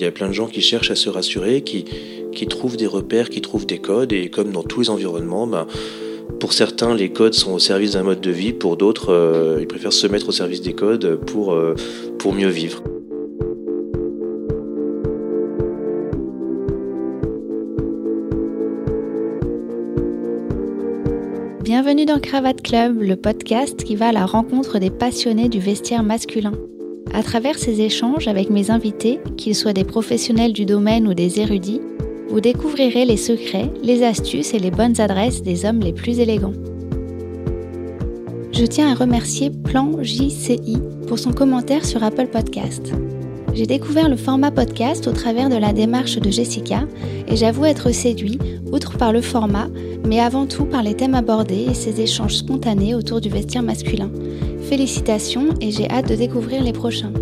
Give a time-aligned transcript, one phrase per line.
[0.00, 1.84] Il y a plein de gens qui cherchent à se rassurer, qui,
[2.46, 5.66] trouvent des repères, qui trouvent des codes, et comme dans tous les environnements, bah,
[6.38, 9.66] pour certains, les codes sont au service d'un mode de vie, pour d'autres, euh, ils
[9.66, 11.74] préfèrent se mettre au service des codes pour, euh,
[12.18, 12.82] pour mieux vivre.
[21.62, 26.02] Bienvenue dans Cravate Club, le podcast qui va à la rencontre des passionnés du vestiaire
[26.02, 26.52] masculin.
[27.12, 31.40] À travers ces échanges avec mes invités, qu'ils soient des professionnels du domaine ou des
[31.40, 31.80] érudits,
[32.28, 36.54] vous découvrirez les secrets, les astuces et les bonnes adresses des hommes les plus élégants.
[38.52, 42.92] Je tiens à remercier Plan JCI pour son commentaire sur Apple Podcast.
[43.54, 46.86] J'ai découvert le format podcast au travers de la démarche de Jessica
[47.26, 48.38] et j'avoue être séduit,
[48.70, 49.68] outre par le format,
[50.06, 54.10] mais avant tout par les thèmes abordés et ces échanges spontanés autour du vestiaire masculin.
[54.70, 57.12] Félicitations et j'ai hâte de découvrir les prochains.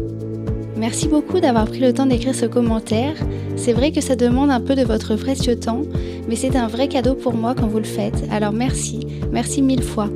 [0.77, 3.15] Merci beaucoup d'avoir pris le temps d'écrire ce commentaire.
[3.57, 5.81] C'est vrai que ça demande un peu de votre précieux temps,
[6.29, 8.23] mais c'est un vrai cadeau pour moi quand vous le faites.
[8.31, 9.01] Alors merci,
[9.33, 10.11] merci mille fois.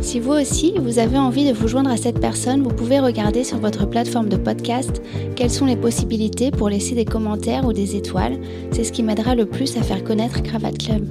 [0.00, 3.44] Si vous aussi, vous avez envie de vous joindre à cette personne, vous pouvez regarder
[3.44, 5.00] sur votre plateforme de podcast
[5.36, 8.36] quelles sont les possibilités pour laisser des commentaires ou des étoiles.
[8.72, 11.06] C'est ce qui m'aidera le plus à faire connaître Cravate Club.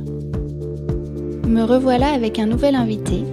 [1.47, 3.23] Me revoilà avec un nouvel invité,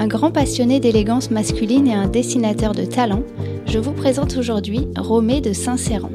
[0.00, 3.22] un grand passionné d'élégance masculine et un dessinateur de talent,
[3.66, 6.08] je vous présente aujourd'hui Romé de Saint-Céran.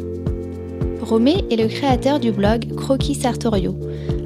[1.03, 3.75] Romé est le créateur du blog Croquis Sartorio,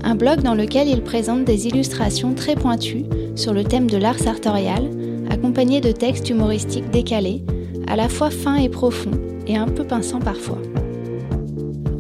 [0.02, 3.04] un blog dans lequel il présente des illustrations très pointues
[3.36, 4.90] sur le thème de l'art sartorial,
[5.30, 7.44] accompagnées de textes humoristiques décalés,
[7.88, 10.60] à la fois fins et profonds, et un peu pinçants parfois.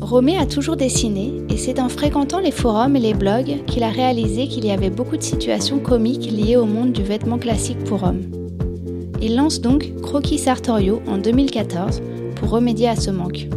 [0.09, 3.89] Romé a toujours dessiné et c'est en fréquentant les forums et les blogs qu'il a
[3.89, 8.01] réalisé qu'il y avait beaucoup de situations comiques liées au monde du vêtement classique pour
[8.01, 8.23] hommes.
[9.21, 12.01] Il lance donc Croquis Sartorio en 2014
[12.37, 13.49] pour remédier à ce manque.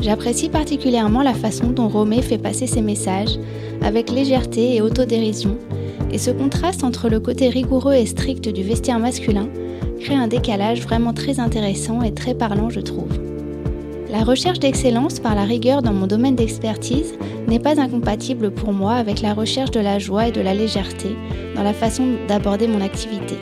[0.00, 3.38] J'apprécie particulièrement la façon dont Romé fait passer ses messages
[3.82, 5.58] avec légèreté et autodérision,
[6.10, 9.48] et ce contraste entre le côté rigoureux et strict du vestiaire masculin
[10.00, 13.25] crée un décalage vraiment très intéressant et très parlant je trouve.
[14.08, 17.18] La recherche d'excellence par la rigueur dans mon domaine d'expertise
[17.48, 21.16] n'est pas incompatible pour moi avec la recherche de la joie et de la légèreté
[21.56, 23.36] dans la façon d'aborder mon activité.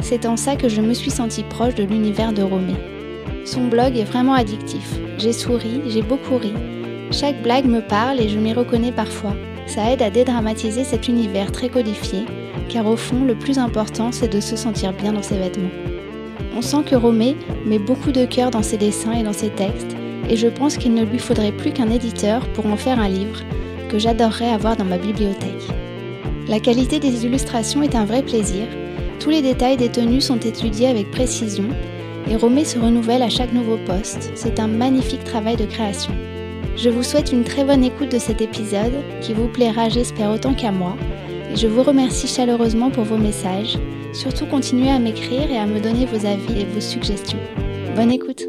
[0.00, 2.74] C'est en ça que je me suis sentie proche de l'univers de Romé.
[3.44, 4.98] Son blog est vraiment addictif.
[5.18, 6.52] J'ai souri, j'ai beaucoup ri.
[7.12, 9.34] Chaque blague me parle et je m'y reconnais parfois.
[9.66, 12.24] Ça aide à dédramatiser cet univers très codifié,
[12.68, 15.91] car au fond, le plus important, c'est de se sentir bien dans ses vêtements.
[16.56, 19.96] On sent que Romé met beaucoup de cœur dans ses dessins et dans ses textes,
[20.28, 23.40] et je pense qu'il ne lui faudrait plus qu'un éditeur pour en faire un livre
[23.88, 25.68] que j'adorerais avoir dans ma bibliothèque.
[26.48, 28.66] La qualité des illustrations est un vrai plaisir,
[29.18, 31.68] tous les détails des tenues sont étudiés avec précision,
[32.28, 36.12] et Romé se renouvelle à chaque nouveau poste, c'est un magnifique travail de création.
[36.76, 40.54] Je vous souhaite une très bonne écoute de cet épisode, qui vous plaira j'espère autant
[40.54, 40.96] qu'à moi,
[41.52, 43.78] et je vous remercie chaleureusement pour vos messages.
[44.12, 47.38] Surtout continuez à m'écrire et à me donner vos avis et vos suggestions.
[47.96, 48.42] Bonne écoute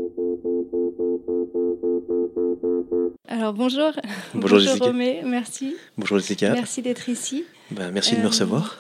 [3.27, 3.91] Alors bonjour.
[4.33, 4.85] Bonjour, Jessica.
[4.85, 5.75] Romé, merci.
[5.97, 6.51] Bonjour Jessica.
[6.53, 7.45] Merci d'être ici.
[7.71, 8.79] Bah, merci de me Euh, recevoir.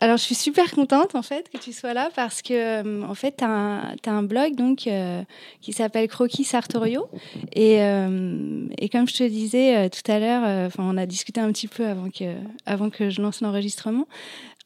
[0.00, 3.14] Alors, je suis super contente en fait que tu sois là parce que euh, en
[3.14, 5.22] fait, tu as, un blog donc euh,
[5.62, 7.08] qui s'appelle Croquis Sartorio
[7.54, 11.06] et, euh, et comme je te disais euh, tout à l'heure, euh, enfin on a
[11.06, 12.34] discuté un petit peu avant que
[12.66, 14.06] avant que je lance l'enregistrement.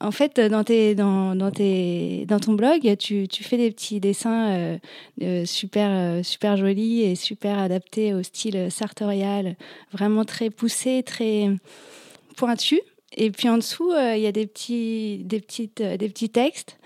[0.01, 3.99] En fait, dans tes dans dans tes dans ton blog, tu, tu fais des petits
[3.99, 4.79] dessins euh,
[5.23, 9.57] euh, super euh, super jolis et super adaptés au style sartorial,
[9.93, 11.49] vraiment très poussé, très
[12.37, 12.81] pointu.
[13.17, 16.31] Et puis en dessous, euh, il y a des petits, des, petites, euh, des petits
[16.31, 16.79] textes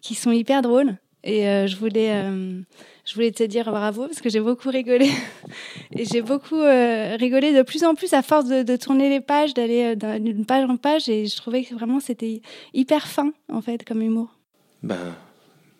[0.00, 0.96] qui sont hyper drôles.
[1.24, 2.60] Et euh, je, voulais, euh,
[3.10, 5.10] je voulais te dire bravo parce que j'ai beaucoup rigolé.
[5.96, 9.20] Et j'ai beaucoup euh, rigolé de plus en plus à force de, de tourner les
[9.20, 11.08] pages, d'aller euh, d'un- d'une page en page.
[11.08, 12.40] Et je trouvais que vraiment c'était
[12.72, 14.28] hyper fin, en fait, comme humour.
[14.84, 15.14] Ben,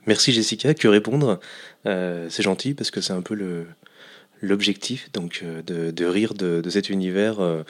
[0.07, 1.39] merci Jessica, que répondre?
[1.87, 3.67] Euh, C'est gentil parce que c'est un peu le
[4.43, 7.63] l'objectif donc de, de rire de, de cet univers euh,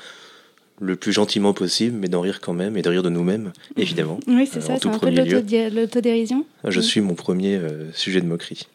[0.81, 4.19] le plus gentiment possible, mais d'en rire quand même et de rire de nous-mêmes, évidemment.
[4.29, 6.47] Oui, c'est Euh, ça, c'est un peu l'autodérision.
[6.65, 6.85] Je Oui.
[6.87, 8.67] suis mon premier euh, sujet de moquerie.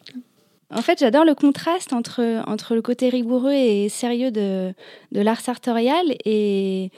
[0.70, 4.72] En fait, j'adore le contraste entre, entre le côté rigoureux et sérieux de,
[5.12, 6.90] de l'art sartorial et,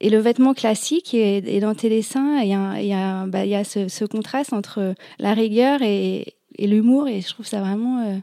[0.00, 1.14] et le vêtement classique.
[1.14, 5.32] Et, et dans tes dessins, il y a, y a, bah, ce, contraste entre la
[5.32, 7.08] rigueur et, l'humour.
[7.08, 8.16] Et je trouve ça vraiment euh,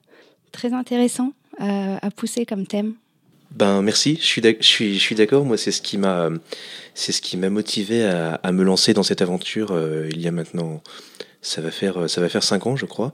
[0.51, 2.93] très intéressant à, pousser comme thème.
[3.51, 5.45] Ben merci, je suis je suis, d'accord.
[5.45, 6.29] Moi, c'est ce qui m'a,
[6.95, 10.27] c'est ce qui m'a motivé à, à me lancer dans cette aventure euh, il y
[10.27, 10.81] a maintenant
[11.43, 13.13] ça va faire ça va faire cinq ans je crois.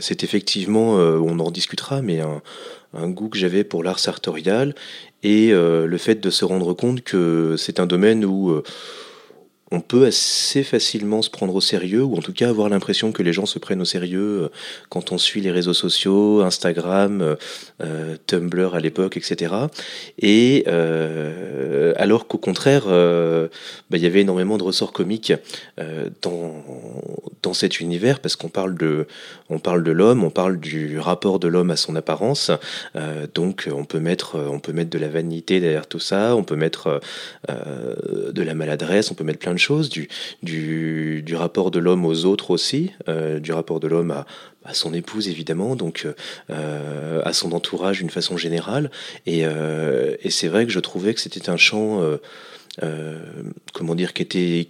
[0.00, 2.42] c'est effectivement, on en discutera, mais un,
[2.94, 4.74] un goût que j'avais pour l'art sartorial
[5.22, 8.62] et le fait de se rendre compte que c'est un domaine où
[9.72, 13.24] on peut assez facilement se prendre au sérieux, ou en tout cas avoir l'impression que
[13.24, 14.48] les gens se prennent au sérieux euh,
[14.90, 17.34] quand on suit les réseaux sociaux, Instagram, euh,
[17.82, 19.54] euh, Tumblr à l'époque, etc.
[20.20, 20.64] Et
[21.96, 23.48] alors qu'au contraire, bah,
[23.96, 25.32] il y avait énormément de ressorts comiques
[26.22, 26.64] dans,
[27.42, 29.06] dans cet univers, parce qu'on parle de,
[29.48, 32.50] on parle de l'homme, on parle du rapport de l'homme à son apparence,
[33.34, 36.56] donc on peut mettre, on peut mettre de la vanité derrière tout ça, on peut
[36.56, 37.00] mettre
[37.48, 40.08] de la maladresse, on peut mettre plein de choses, du,
[40.42, 44.26] du, du rapport de l'homme aux autres aussi, euh, du rapport de l'homme à,
[44.64, 46.06] à, son épouse évidemment, donc
[46.50, 48.90] euh, à son entourage d'une façon générale.
[49.26, 52.02] Et, euh, et c'est vrai que je trouvais que c'était un champ,
[53.72, 54.68] comment dire, qui était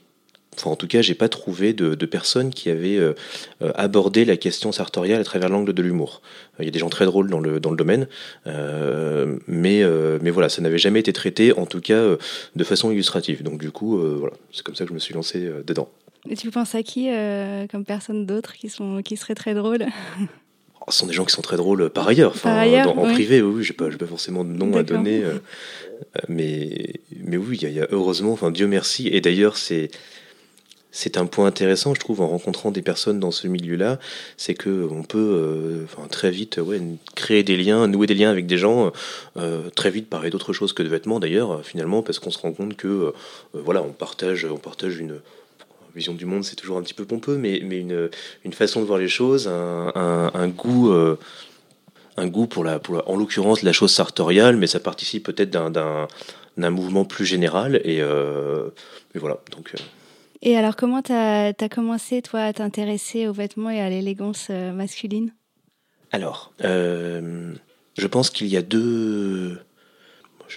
[0.57, 3.13] Enfin, en tout cas, j'ai pas trouvé de, de, personnes qui avaient euh,
[3.75, 6.23] abordé la question sartoriale à travers l'angle de l'humour.
[6.59, 8.09] Il y a des gens très drôles dans le, dans le domaine,
[8.47, 12.03] euh, mais, euh, mais voilà, ça n'avait jamais été traité, en tout cas
[12.57, 13.43] de façon illustrative.
[13.43, 15.89] Donc du coup, voilà, c'est comme ça que je me suis lancé dedans.
[16.29, 17.09] Et tu penses à qui
[17.71, 19.87] comme personne d'autre qui, sont, qui seraient très drôles?
[20.81, 23.65] Oh, ce sont des gens qui sont très drôles par ailleurs, enfin, en privé, oui,
[23.65, 25.23] j'ai pas, pas forcément de nom à donner,
[26.29, 29.91] mais, mais oui, il y, a, heureusement, enfin Dieu merci, et d'ailleurs c'est
[30.97, 33.99] c'est un point intéressant, je trouve, en rencontrant des personnes dans ce milieu-là,
[34.39, 36.59] c'est que on peut euh, très vite
[37.15, 38.93] créer des liens, nouer des liens avec des gens,
[39.37, 42.53] euh, très vite parler d'autre chose que de vêtements d'ailleurs, finalement, parce qu'on se rend
[42.53, 43.13] compte que euh,
[43.53, 45.21] voilà, on partage, on partage une
[45.95, 49.09] vision du monde, c'est toujours un petit peu pompeux, mais, une, façon de voir les
[49.09, 50.95] choses, un, goût
[52.17, 57.05] un goût pour la, en l'occurrence la chose sartoriale, mais ça participe peut-être d'un mouvement
[57.05, 57.83] plus général.
[57.85, 58.01] Et
[59.15, 59.39] voilà.
[59.53, 59.75] Donc,
[60.43, 64.73] et alors, comment tu as, commencé, toi, à t'intéresser aux vêtements et à l'élégance euh,
[64.73, 65.33] masculine?
[66.13, 67.53] Alors, euh,
[67.97, 69.59] je pense qu'il y a deux,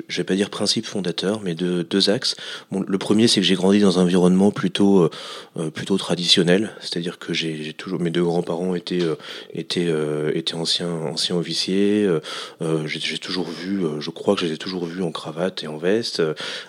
[0.07, 2.35] je vais pas dire principe fondateur, mais de deux axes.
[2.71, 5.09] Le premier, c'est que j'ai grandi dans un environnement plutôt euh,
[5.57, 9.15] euh, plutôt traditionnel, c'est-à-dire que j'ai toujours mes deux grands-parents étaient euh,
[9.53, 9.89] étaient
[10.33, 12.07] étaient anciens anciens officiers.
[12.85, 15.77] j'ai toujours vu, je crois que je les ai toujours vus en cravate et en
[15.77, 16.21] veste.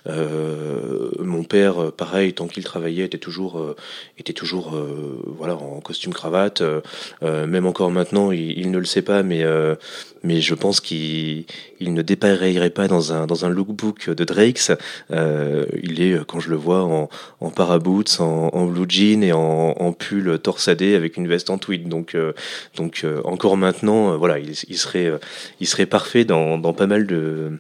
[0.07, 3.75] mon père, pareil, tant qu'il travaillait, était toujours
[4.19, 4.73] était toujours
[5.27, 6.63] voilà en costume cravate.
[7.23, 9.45] même encore maintenant, il, il, ne le sait pas, mais
[10.23, 11.45] mais je pense qu'il
[11.81, 14.71] il ne dépareillerait pas dans un, dans un lookbook de Drake's.
[15.11, 17.09] Euh, il est, quand je le vois, en,
[17.41, 21.59] en paraboots, en, en blue jean et en, en, pull torsadé avec une veste en
[21.59, 21.89] tweed.
[21.89, 22.33] Donc, euh,
[22.77, 25.11] donc euh, encore maintenant, euh, voilà, il, il, serait,
[25.61, 27.53] il serait parfait dans, dans pas mal de,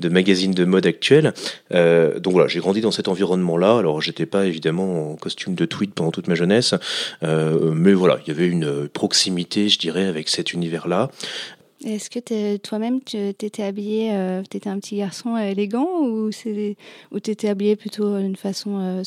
[0.00, 1.32] de magazines de mode actuels.
[1.70, 3.78] donc voilà, j'ai grandi dans cet environnement-là.
[3.78, 6.74] Alors, j'étais pas évidemment en costume de tweed pendant toute ma jeunesse,
[7.22, 11.10] mais voilà, il y avait une proximité, je dirais, avec cet univers-là.
[11.84, 16.76] Est-ce que toi-même, tu étais habillé, euh, tu étais un petit garçon élégant ou tu
[17.12, 19.02] étais habillé plutôt d'une façon euh,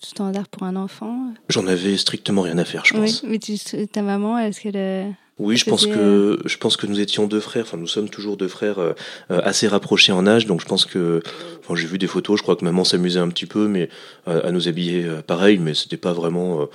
[0.00, 1.34] standard pour un enfant?
[1.48, 3.22] J'en avais strictement rien à faire, je pense.
[3.22, 6.86] Oui, mais tu, ta maman, est-ce qu'elle oui, je pense que euh, je pense que
[6.86, 7.64] nous étions deux frères.
[7.64, 8.92] Enfin, nous sommes toujours deux frères euh,
[9.30, 10.46] euh, assez rapprochés en âge.
[10.46, 11.20] Donc, je pense que,
[11.60, 12.38] enfin, j'ai vu des photos.
[12.38, 13.88] Je crois que maman s'amusait un petit peu, mais
[14.26, 15.58] à nous habiller pareil.
[15.58, 16.68] Mais c'était pas vraiment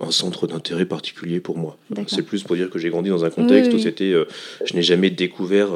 [0.00, 1.76] un centre d'intérêt particulier pour moi.
[2.06, 4.14] C'est plus pour dire que j'ai grandi dans un contexte où c'était,
[4.64, 5.68] je n'ai jamais découvert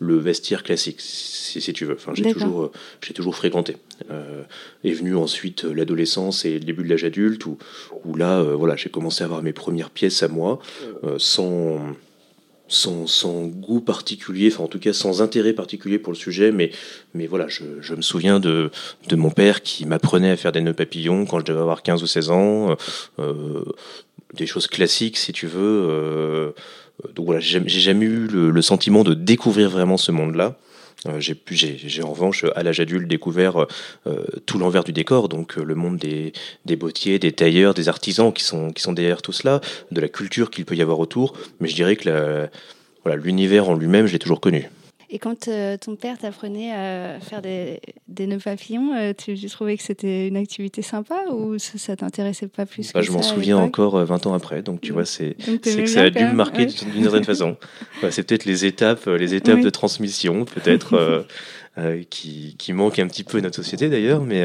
[0.00, 1.94] le vestiaire classique, si, si tu veux.
[1.94, 3.76] Enfin, j'ai toujours, euh, j'ai toujours fréquenté.
[4.10, 4.42] Euh,
[4.82, 7.58] est venu ensuite euh, l'adolescence et le début de l'âge adulte, où,
[8.06, 10.58] où là, euh, voilà, j'ai commencé à avoir mes premières pièces à moi,
[11.18, 11.80] sans,
[12.66, 16.70] sans, sans, goût particulier, enfin en tout cas sans intérêt particulier pour le sujet, mais,
[17.12, 18.70] mais voilà, je, je me souviens de,
[19.08, 22.02] de mon père qui m'apprenait à faire des nœuds papillons quand je devais avoir 15
[22.02, 22.76] ou 16 ans,
[24.34, 26.50] des choses classiques si tu veux euh,
[27.14, 30.56] donc voilà, j'ai jamais eu le, sentiment de découvrir vraiment ce monde-là.
[31.06, 33.66] Euh, j'ai en revanche à l'âge adulte découvert
[34.06, 36.32] euh, tout l'envers du décor, donc le monde des,
[36.66, 40.08] des bottiers, des tailleurs, des artisans qui sont, qui sont derrière tout cela, de la
[40.08, 41.32] culture qu'il peut y avoir autour.
[41.60, 42.48] Mais je dirais que
[43.02, 44.68] voilà, l'univers en lui-même, je l'ai toujours connu.
[45.12, 49.76] Et quand euh, ton père t'apprenait à faire des, des nœuds papillons, euh, tu, trouvais
[49.76, 53.58] que c'était une activité sympa ou ça, ça t'intéressait pas plus bah, Je m'en souviens
[53.58, 56.66] encore 20 euh, ans après, donc tu vois, c'est que ça a dû me marquer
[56.66, 57.56] d'une certaine façon.
[58.10, 61.26] c'est peut-être les étapes, les étapes de transmission, peut-être.
[62.10, 64.44] qui, qui manquent un petit peu à notre société d'ailleurs, mais,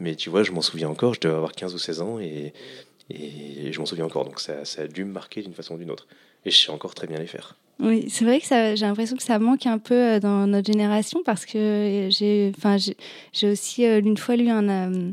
[0.00, 2.52] mais tu vois, je m'en souviens encore, je devais avoir 15 ou 16 ans et,
[3.08, 5.78] et je m'en souviens encore, donc ça, ça a dû me marquer d'une façon ou
[5.78, 6.06] d'une autre.
[6.44, 7.56] Et je sais encore très bien les faire.
[7.78, 11.20] Oui, c'est vrai que j'ai l'impression que ça manque un peu euh, dans notre génération
[11.24, 12.76] parce que j'ai, enfin,
[13.32, 15.10] j'ai aussi euh, une fois lu un, euh,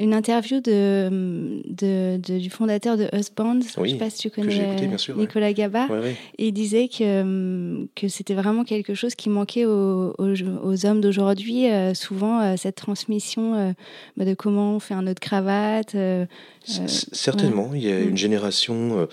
[0.00, 3.60] une interview de, de, du fondateur de Husband.
[3.76, 5.50] Oui, je sais pas si tu connais écouté, bien sûr, Nicolas.
[5.50, 11.66] Et il disait que, que c'était vraiment quelque chose qui manquait aux, aux, hommes d'aujourd'hui.
[11.94, 13.74] souvent, cette transmission
[14.16, 15.94] bah, de comment on fait un nœud de cravate.
[16.64, 19.06] Certainement, il y a une génération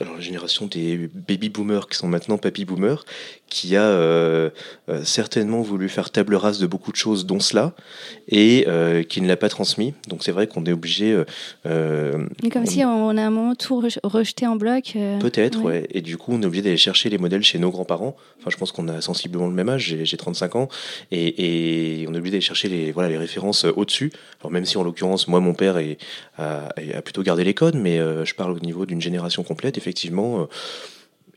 [0.00, 3.04] alors la génération des baby boomers qui sont maintenant papy boomers,
[3.48, 4.50] qui a euh,
[4.88, 7.72] euh, certainement voulu faire table rase de beaucoup de choses, dont cela,
[8.28, 9.94] et euh, qui ne l'a pas transmis.
[10.08, 11.16] Donc c'est vrai qu'on est obligé.
[11.64, 14.96] comme si on a un moment tout rejeté en bloc.
[15.20, 15.86] Peut-être, ouais.
[15.90, 18.16] Et du coup, on est obligé d'aller chercher les modèles chez nos grands-parents.
[18.40, 19.96] Enfin, je pense qu'on a sensiblement le même âge.
[20.02, 20.68] J'ai 35 ans,
[21.10, 24.12] et, on est obligé d'aller chercher les voilà les références au-dessus.
[24.40, 25.76] Alors même si en l'occurrence, moi, mon père
[26.38, 29.78] a, a, plutôt gardé les codes, mais je parle au niveau d'une génération complète.
[29.78, 29.87] Effectivement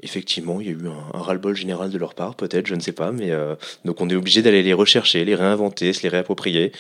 [0.02, 2.92] effectivement, il y a eu un, ras-le-bol général de leur part, peut-être, je ne sais
[2.92, 3.56] pas, mais euh,
[3.86, 6.72] donc on est obligé d'aller les rechercher, les réinventer, se les réapproprier.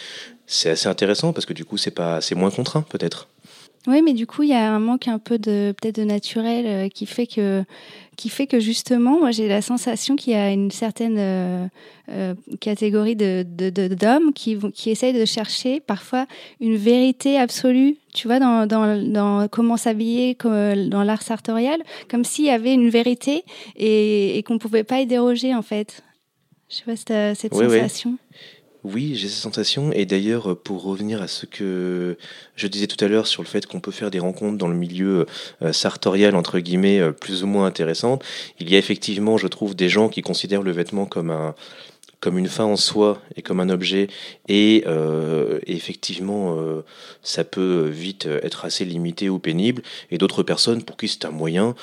[0.47, 3.27] C'est assez intéressant parce que du coup, c'est pas, c'est moins contraint, peut-être.
[3.87, 6.65] Oui, mais du coup, il y a un manque un peu de peut-être de naturel
[6.67, 7.63] euh, qui fait que
[8.21, 11.65] qui fait que justement, moi, j'ai la sensation qu'il y a une certaine euh,
[12.09, 16.27] euh, catégorie de, d'hommes qui qui essayent de chercher parfois
[16.59, 22.45] une vérité absolue, tu vois, dans, dans, dans comment s'habiller, dans l'art sartorial, comme s'il
[22.45, 23.43] y avait une vérité
[23.75, 26.03] et, et qu'on pouvait pas y déroger en fait.
[26.69, 28.11] Je sais pas si tu as cette sensation.
[28.11, 28.37] Oui,
[28.85, 29.91] j'ai cette sensation.
[29.93, 32.17] Et d'ailleurs, pour revenir à ce que
[32.55, 34.75] je disais tout à l'heure sur le fait qu'on peut faire des rencontres dans le
[34.75, 35.25] milieu
[35.61, 38.23] euh, sartorial, entre guillemets, euh, plus ou moins intéressantes,
[38.59, 41.55] il y a effectivement, je trouve, des gens qui considèrent le vêtement comme un,
[42.19, 44.07] comme une fin en soi et comme un objet.
[44.47, 46.57] Et, euh, effectivement,
[47.23, 49.81] ça peut vite être assez limité ou pénible.
[50.11, 51.75] Et d'autres personnes pour qui c'est un moyen.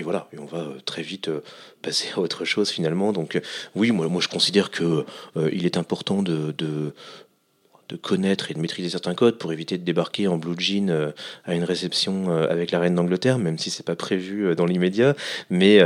[0.00, 1.30] et voilà, on va très vite
[1.82, 3.12] passer à autre chose finalement.
[3.12, 3.40] Donc
[3.74, 5.04] oui, moi, je considère que
[5.52, 6.94] il est important de
[7.90, 11.10] de connaître et de maîtriser certains codes pour éviter de débarquer en blue jean euh,
[11.44, 14.64] à une réception euh, avec la reine d'Angleterre, même si c'est pas prévu euh, dans
[14.66, 15.14] l'immédiat.
[15.50, 15.80] Mais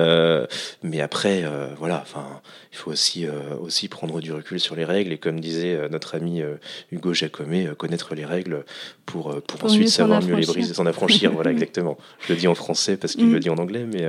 [0.83, 1.45] mais après,
[1.79, 2.41] voilà, enfin,
[2.73, 3.27] il faut aussi
[3.61, 6.43] aussi prendre du recul sur les règles et comme disait notre ami
[6.91, 8.65] Hugo Jacomet, connaître les règles
[9.07, 11.33] pour pour, ensuite savoir mieux les briser, s'en affranchir.
[11.33, 11.97] voilà, exactement.
[12.27, 13.41] Je le dis en français parce qu'il le mm.
[13.41, 14.07] dit en anglais, mais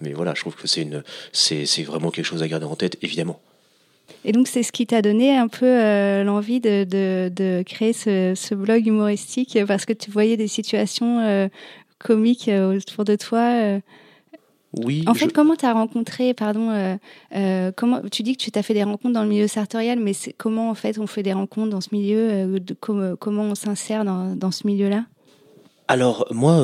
[0.00, 2.76] mais voilà, je trouve que c'est une c'est c'est vraiment quelque chose à garder en
[2.76, 3.40] tête, évidemment.
[4.24, 8.54] Et donc, c'est ce qui t'a donné un peu euh, l'envie de, de, créer ce,
[8.54, 11.48] blog humoristique parce que tu voyais des situations euh,
[11.98, 13.80] comiques euh, autour de toi.
[14.76, 15.02] Oui.
[15.06, 16.98] En fait, comment tu as rencontré, pardon,
[17.76, 20.68] comment, tu dis que tu t'as fait des rencontres dans le milieu sartorial, mais comment
[20.68, 24.50] en fait on fait des rencontres dans ce milieu de, comment, on s'insère dans, dans
[24.50, 25.06] ce milieu-là?
[25.90, 26.62] Alors moi,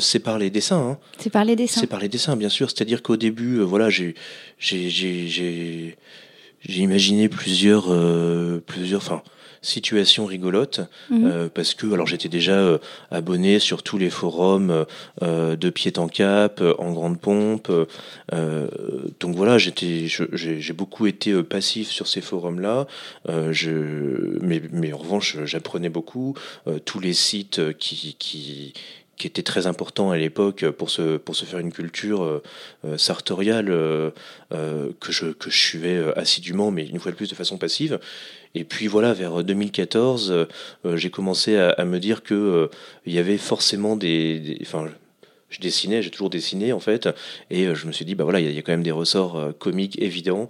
[0.00, 0.90] c'est par les dessins.
[0.92, 0.98] Hein.
[1.18, 1.80] C'est par les dessins.
[1.80, 2.70] C'est par les dessins, bien sûr.
[2.70, 4.14] C'est-à-dire qu'au début, voilà, j'ai,
[4.60, 4.86] j'ai,
[6.60, 9.22] j'ai imaginé plusieurs, euh, plusieurs, enfin,
[9.62, 11.26] situations rigolotes mhm.
[11.26, 12.78] euh, parce que alors j'étais déjà euh,
[13.10, 14.86] abonné sur tous les forums
[15.20, 17.70] de pied en cap, en grande pompe,
[19.20, 22.86] donc voilà, j'étais, j'ai beaucoup été passif sur ces forums-là.
[23.50, 26.34] je, mais, mais en revanche, j'apprenais beaucoup.
[26.84, 28.72] tous les sites qui, qui
[29.20, 32.42] qui était très important à l'époque pour se, pour se faire une culture euh,
[32.86, 34.10] euh, sartoriale euh,
[34.98, 38.00] que, je, que je suivais assidûment, mais une fois de plus de façon passive.
[38.54, 40.48] Et puis voilà, vers 2014,
[40.94, 42.68] j'ai commencé à, me dire que
[43.06, 44.88] il y avait forcément des, enfin,
[45.50, 47.08] je dessinais, j'ai toujours dessiné en fait,
[47.50, 50.02] et je me suis dit bah voilà, il y, a quand même des ressorts comiques
[50.02, 50.48] évidents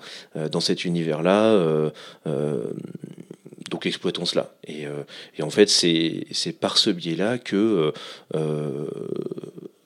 [0.51, 1.93] dans cet univers-là
[3.81, 4.53] donc exploitons cela.
[4.67, 5.05] Et, euh,
[5.39, 7.93] et en fait, c'est par ce biais-là que euh,
[8.35, 8.87] euh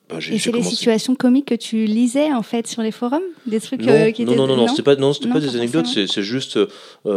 [0.09, 3.23] bah, et c'est les situations comiques que tu lisais en fait sur les forums?
[3.47, 4.37] Des trucs non, euh, qui non, étaient...
[4.39, 6.59] non, non, non, c'était pas, non, pas des anecdotes, c'est juste.
[7.05, 7.09] en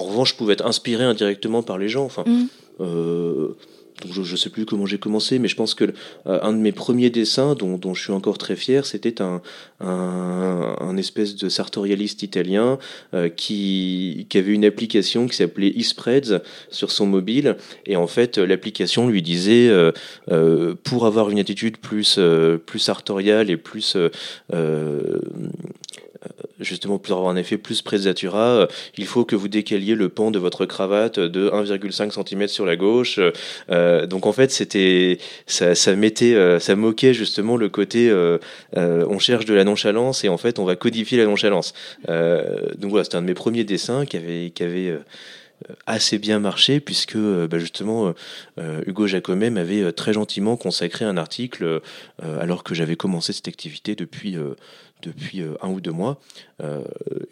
[0.00, 2.04] revanche, je pouvais être inspiré indirectement par les gens.
[2.04, 2.24] Enfin,
[4.06, 5.84] mmh je ne sais plus comment j'ai commencé, mais je pense que
[6.26, 9.40] euh, un de mes premiers dessins, dont, dont je suis encore très fier, c'était un,
[9.80, 12.78] un, un, espèce de sartorialiste italien
[13.14, 18.38] euh, qui, qui avait une application qui s'appelait eSpreads sur son mobile, et en fait
[18.38, 22.18] l'application lui disait euh pour avoir une attitude plus
[22.66, 23.96] plus sartoriale et plus
[26.60, 30.30] justement pour avoir un effet plus presatura, euh, il faut que vous décaliez le pan
[30.30, 33.18] de votre cravate de 1,5 cm sur la gauche.
[33.70, 38.10] Euh, donc en fait, c'était ça, ça mettait, euh, ça moquait justement le côté
[38.76, 41.74] on cherche de la nonchalance et en fait on va codifier la nonchalance.
[42.06, 44.98] donc voilà, c'était un de mes premiers dessins qui avait qui avait
[45.86, 48.14] assez bien marché puisque bah, justement
[48.86, 51.80] Hugo Jacomet m'avait très gentiment consacré un article
[52.22, 54.36] alors que j'avais commencé cette activité depuis
[55.02, 56.18] depuis euh, un ou deux mois.
[56.62, 56.82] Euh,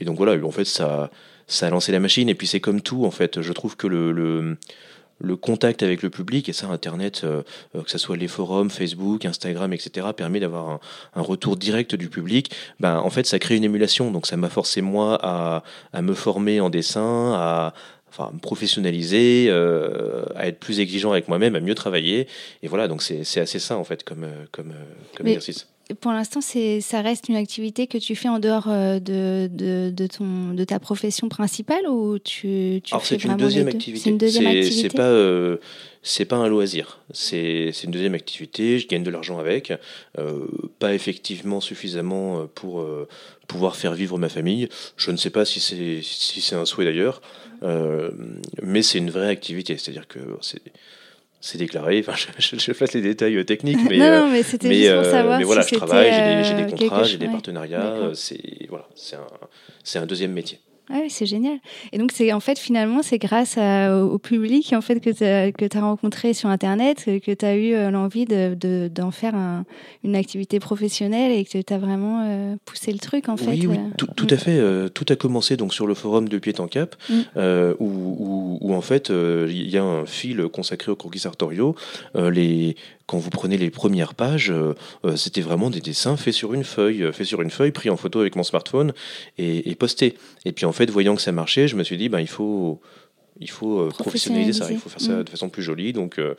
[0.00, 1.10] et donc voilà, en fait, ça,
[1.46, 2.28] ça a lancé la machine.
[2.28, 3.42] Et puis c'est comme tout, en fait.
[3.42, 4.56] Je trouve que le,
[5.20, 7.42] le contact avec le public, et ça, Internet, euh,
[7.74, 10.80] euh, que ce soit les forums, Facebook, Instagram, etc., permet d'avoir un,
[11.14, 14.10] un, retour direct du public, ben, en fait, ça crée une émulation.
[14.10, 17.74] Donc, ça m'a forcé, moi, à, à, me former en dessin, à,
[18.08, 22.28] enfin, me professionnaliser, euh, à être plus exigeant avec moi-même, à mieux travailler.
[22.62, 24.72] Et voilà, donc c'est assez ça, en fait, comme, comme,
[25.16, 25.32] comme Mais...
[25.32, 29.90] exercice pour l'instant, ça reste une activité que tu fais en dehors euh, de, de,
[29.90, 34.04] de, ton, de ta profession principale ou tu, tu Alors c'est une deuxième activité.
[34.04, 34.88] C'est une deuxième activité.
[34.88, 35.56] C'est pas, euh,
[36.28, 37.00] pas un loisir.
[37.12, 38.78] C'est une deuxième activité.
[38.78, 39.72] Je gagne de l'argent avec,
[40.18, 40.46] euh,
[40.78, 43.08] pas effectivement suffisamment pour euh,
[43.46, 44.68] pouvoir faire vivre ma famille.
[44.96, 47.22] Je ne sais pas si c'est si un souhait d'ailleurs,
[47.62, 48.10] euh,
[48.62, 49.78] mais c'est une vraie activité.
[49.78, 50.62] C'est-à-dire que c'est
[51.40, 52.04] c'est déclaré.
[52.06, 54.94] Enfin, je, je, je, fasse les détails euh, techniques, mais non, non, mais c'était juste
[54.94, 57.32] pour savoir mais voilà, si je travaille, euh, j'ai des, des, contrats, j'ai des ouais.
[57.32, 58.10] partenariats.
[58.14, 59.26] C'est voilà, c'est un,
[59.84, 60.60] c'est un deuxième métier.
[60.90, 61.58] Ah oui, c'est génial.
[61.92, 65.24] Et donc, c'est en fait, finalement, c'est grâce à, au public en fait, que tu
[65.24, 69.10] as, que as rencontré sur Internet que tu as eu euh, l'envie d'en de, de,
[69.10, 69.64] faire un,
[70.04, 73.50] une activité professionnelle et que tu as vraiment euh, poussé le truc, en fait.
[73.50, 74.58] Oui, tout, à fait.
[74.58, 77.14] Euh, tout a commencé donc, sur le forum de Pied en Cap, mm.
[77.36, 81.74] euh, où, où, où, en fait, il y a un fil consacré aux croquis sartoriaux.
[82.14, 82.76] les,
[83.08, 84.74] quand vous prenez les premières pages, euh,
[85.16, 88.20] c'était vraiment des dessins faits sur une feuille, faits sur une feuille, pris en photo
[88.20, 88.92] avec mon smartphone
[89.38, 90.16] et, et postés.
[90.44, 92.80] Et puis en fait, voyant que ça marchait, je me suis dit, ben, il faut,
[93.40, 95.24] il faut euh, professionnaliser ça, il faut faire ça mmh.
[95.24, 95.92] de façon plus jolie.
[95.92, 96.34] Donc, euh,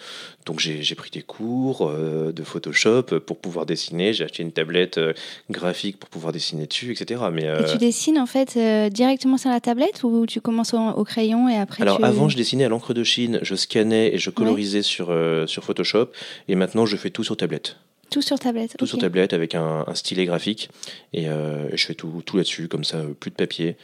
[0.46, 4.14] donc j'ai pris des cours euh, de Photoshop pour pouvoir dessiner.
[4.14, 5.14] J'ai acheté une tablette euh,
[5.50, 7.22] graphique pour pouvoir dessiner dessus, etc.
[7.32, 8.58] Mais, et tu dessines en fait
[8.92, 12.04] directement sur la tablette ou tu commences au, au crayon et après Alors tu...
[12.04, 14.84] avant, je dessinais à l'encre de Chine, je scannais et je colorisais ouais.
[14.84, 15.16] sur,
[15.48, 16.10] sur Photoshop.
[16.48, 17.78] Et maintenant, je fais tout sur tablette.
[18.10, 18.72] Tout sur tablette.
[18.72, 18.90] Tout okay.
[18.90, 20.70] sur tablette avec un, un stylet graphique
[21.14, 23.78] et, je fais tout, tout là-dessus, comme ça, plus de papier.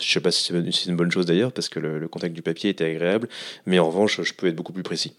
[0.00, 2.42] Je sais pas si c'est une bonne chose d'ailleurs parce que le, le, contact du
[2.42, 3.28] papier était agréable,
[3.66, 5.14] mais en revanche, je peux être beaucoup plus précis.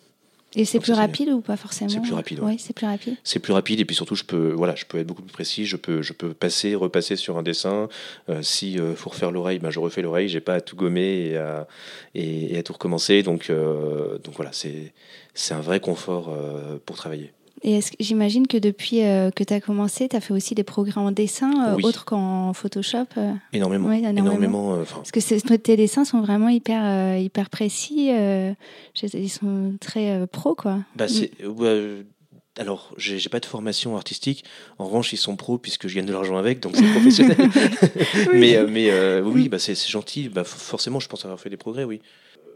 [0.56, 2.40] Et c'est plus rapide ou pas forcément C'est plus rapide.
[2.42, 3.16] Oui, c'est plus rapide.
[3.24, 5.66] C'est plus rapide et puis surtout, je peux, voilà, je peux être beaucoup plus précis.
[5.66, 7.90] Je peux, je peux passer, repasser sur un dessin.
[8.30, 10.30] Euh, si euh, faut refaire l'oreille, ben je refais l'oreille.
[10.30, 11.68] J'ai pas à tout gommer et à,
[12.16, 13.24] et, et à tout recommencer.
[13.24, 14.94] Donc, euh, donc voilà, c'est,
[15.34, 17.34] c'est un vrai confort euh, pour travailler.
[17.64, 21.00] Et j'imagine que depuis euh, que tu as commencé, tu as fait aussi des progrès
[21.00, 21.86] en dessin, euh, oui.
[21.86, 23.34] autres qu'en Photoshop euh...
[23.52, 23.92] Énormément.
[23.92, 28.10] Énormément Parce que tes dessins sont vraiment hyper, euh, hyper précis.
[28.12, 28.54] euh,
[29.14, 30.80] ils sont très euh, pro, quoi.
[30.96, 31.08] Bah.
[31.08, 32.04] Mm.
[32.60, 34.44] alors, j'ai pas de formation artistique.
[34.78, 37.38] En revanche, ils sont pros puisque je gagne de l'argent avec, donc c'est professionnel.
[38.16, 38.28] oui.
[38.34, 40.30] Mais, mais oui, bah, c'est gentil.
[40.30, 42.02] Bah, forcément, je pense avoir fait des progrès, oui.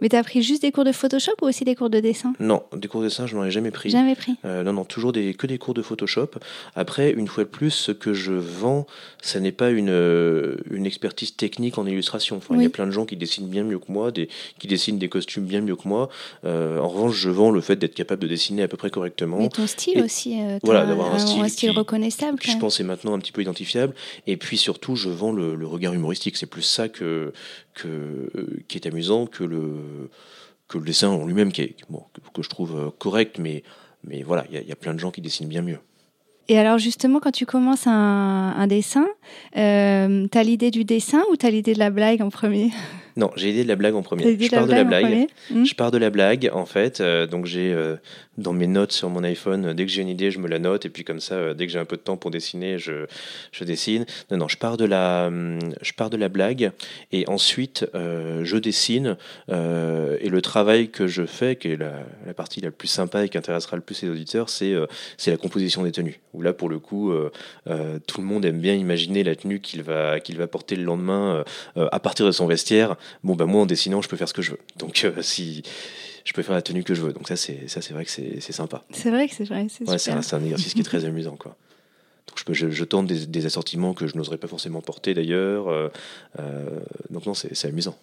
[0.01, 2.33] Mais tu as pris juste des cours de Photoshop ou aussi des cours de dessin?
[2.39, 3.91] Non, des cours de dessin, je n'en ai jamais pris.
[3.91, 6.31] Jamais pris euh, Non, non, toujours des, que des cours de Photoshop.
[6.75, 8.87] Après, une fois de plus, ce que je vends,
[9.21, 12.37] ça n'est pas une, une expertise technique en illustration.
[12.37, 12.61] Enfin, oui.
[12.61, 14.27] Il y a plein de gens qui dessinent bien mieux que moi, des,
[14.59, 16.09] qui dessinent des costumes bien mieux que moi.
[16.45, 19.37] Euh, en revanche, je vends le fait d'être capable de dessiner à peu près correctement.
[19.37, 20.39] Mais ton style Et, aussi.
[20.41, 22.39] Euh, voilà, d'avoir un, un, style, un style qui, reconnaissable.
[22.39, 23.93] Qui, je pense, est maintenant un petit peu identifiable.
[24.25, 26.37] Et puis surtout, je vends le, le regard humoristique.
[26.37, 27.33] C'est plus ça que,
[27.73, 28.29] que,
[28.67, 30.09] qui est amusant que le
[30.67, 32.03] que le dessin en lui-même, qui est, bon,
[32.33, 33.61] que je trouve euh, correct, mais,
[34.05, 35.79] mais voilà, il y, y, a plein de gens qui dessinent bien mieux.
[36.51, 39.07] Et alors justement, quand tu commences un, un dessin,
[39.55, 42.71] euh, tu as l'idée du dessin ou tu as l'idée de la blague en premier?
[43.15, 44.37] Non, j'ai l'idée de la blague en premier.
[44.37, 45.27] Je pars de la blague.
[45.49, 45.65] Mmh.
[45.65, 47.01] Je pars de la blague, en fait.
[47.01, 47.97] Euh, donc j'ai euh,
[48.37, 50.85] dans mes notes sur mon iPhone, dès que j'ai une idée, je me la note.
[50.85, 53.05] Et puis comme ça, euh, dès que j'ai un peu de temps pour dessiner, je,
[53.51, 54.05] je dessine.
[54.31, 55.29] Non, non, je pars de la,
[55.81, 56.71] je pars de la blague.
[57.11, 59.17] Et ensuite, euh, je dessine.
[59.49, 63.29] Euh, et le travail que je fais, qui est la, partie la plus sympa et
[63.29, 64.75] qui intéressera le plus les auditeurs, c'est
[65.27, 66.19] la composition des tenues.
[66.33, 67.13] Où là, pour le coup,
[68.07, 71.43] tout le monde aime bien imaginer la tenue qu'il va, qu'il va porter le lendemain
[71.75, 74.41] à partir de son vestiaire bon bah moi en dessinant je peux faire ce que
[74.41, 75.63] je veux donc euh, si
[76.23, 77.13] je peux faire la tenue que je veux.
[77.13, 78.83] Donc ça c'est ça c'est vrai que c'est sympa.
[78.91, 81.35] C'est vrai que c'est vrai c'est ouais, c'est un, un, exercice qui est très amusant
[81.35, 81.55] quoi.
[82.27, 85.13] Donc je, peux, je, je tente des, des, assortiments que je n'oserais pas forcément porter
[85.13, 85.89] d'ailleurs euh,
[86.39, 86.79] euh,
[87.09, 87.97] donc non c'est amusant.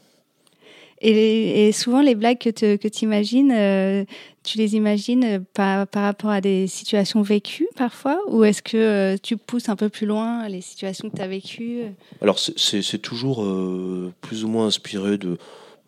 [1.01, 4.05] Et, et, souvent, les blagues que, te, que tu imagines, euh,
[4.43, 8.19] tu les imagines par, par rapport à des situations vécues parfois?
[8.29, 11.29] Ou est-ce que euh, tu pousses un peu plus loin les situations que tu as
[11.29, 11.83] vécues?
[12.21, 15.39] Alors, c'est toujours euh, plus ou moins inspiré de,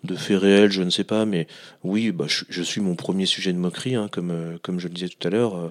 [0.04, 1.46] de faits réels, je ne sais pas, mais
[1.84, 4.94] oui, bah, je, je, suis mon premier sujet de moquerie, hein, comme, comme je le
[4.94, 5.70] disais tout à l'heure,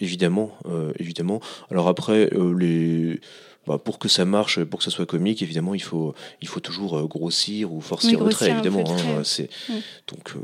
[0.00, 0.56] évidemment,
[0.98, 1.40] évidemment.
[1.70, 3.20] Alors après, les
[3.66, 6.60] bah, pour que ça marche, pour que ça soit comique, évidemment, il faut, il faut
[6.60, 8.84] toujours euh, grossir ou forcer oui, le trait, évidemment.
[8.88, 9.82] Hein, c'est oui.
[10.08, 10.40] donc, euh,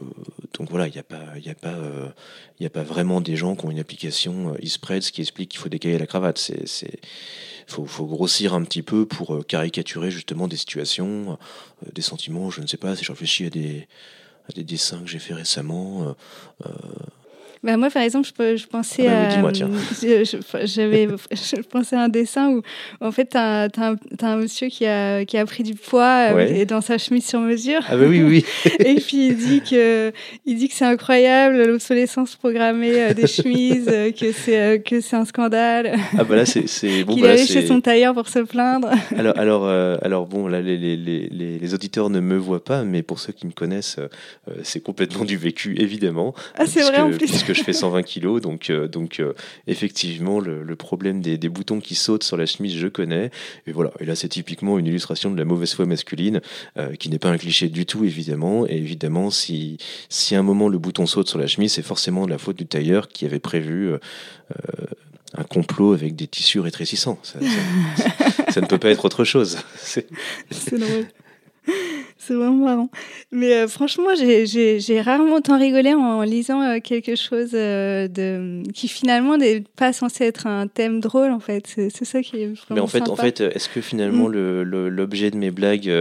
[0.57, 2.09] donc voilà, il n'y a pas, il a pas, euh,
[2.61, 5.59] il a pas vraiment des gens qui ont une application euh, eSpreads qui explique qu'il
[5.59, 6.37] faut décaler la cravate.
[6.39, 7.01] C'est, c'est,
[7.67, 11.39] faut, faut grossir un petit peu pour caricaturer justement des situations,
[11.93, 12.51] des sentiments.
[12.51, 13.89] Je ne sais pas si je réfléchis à des
[14.55, 16.15] des dessins que j'ai fait récemment.
[17.67, 20.65] Bah moi, par exemple, je, je pensais ah bah, à.
[20.67, 22.63] J'avais, je, pensais à un dessin où,
[23.01, 23.69] en fait, tu as,
[24.23, 27.41] un monsieur qui a, qui a pris du poids euh, et dans sa chemise sur
[27.41, 27.81] mesure.
[27.89, 28.45] Ah, bah oui, oui.
[28.79, 30.13] et puis, il dit que,
[30.47, 35.17] il dit que c'est incroyable, l'obsolescence programmée euh, des chemises, euh, que c'est, que c'est
[35.17, 35.97] un scandale.
[36.17, 36.67] Ah, bah là, c'est.
[37.07, 38.91] Bon, Qu'il bah, allait chez son tailleur pour se plaindre.
[39.17, 39.69] Alors, alors,
[40.03, 43.33] alors bon, là, les, les, les, les, auditeurs ne me voient pas, mais pour ceux
[43.33, 43.99] qui me connaissent,
[44.63, 46.35] c'est complètement du vécu, évidemment.
[46.57, 48.89] Ah, c'est vrai en plus je fais 120 kilos, donc, euh,
[49.21, 49.33] euh,
[49.67, 53.31] effectivement, le, problème des, boutons qui sautent sur la chemise, je connais.
[53.67, 56.41] Et voilà, et là, c'est typiquement une illustration de la mauvaise foi masculine,
[56.77, 58.67] euh, qui n'est pas un cliché du tout, évidemment.
[58.67, 59.79] Et évidemment, si,
[60.33, 62.67] à un moment le bouton saute sur la chemise, c'est forcément de la faute du
[62.67, 63.93] tailleur qui avait prévu
[65.35, 67.19] un complot avec des tissus rétrécissants.
[67.23, 67.39] Ça,
[68.51, 69.59] ça ne peut pas être autre chose.
[69.77, 70.09] C'est
[70.79, 71.07] drôle.
[72.27, 72.91] C'est vraiment marrant.
[73.31, 78.89] Mais euh, franchement, j'ai rarement tant rigolé en, lisant euh, quelque chose euh, de, qui
[78.89, 81.67] finalement n'est pas censé être un thème drôle, en fait.
[81.67, 84.63] C'est ça qui est vraiment Mais en fait, en fait est-ce que finalement mm.
[84.89, 85.93] l'objet de mes blagues,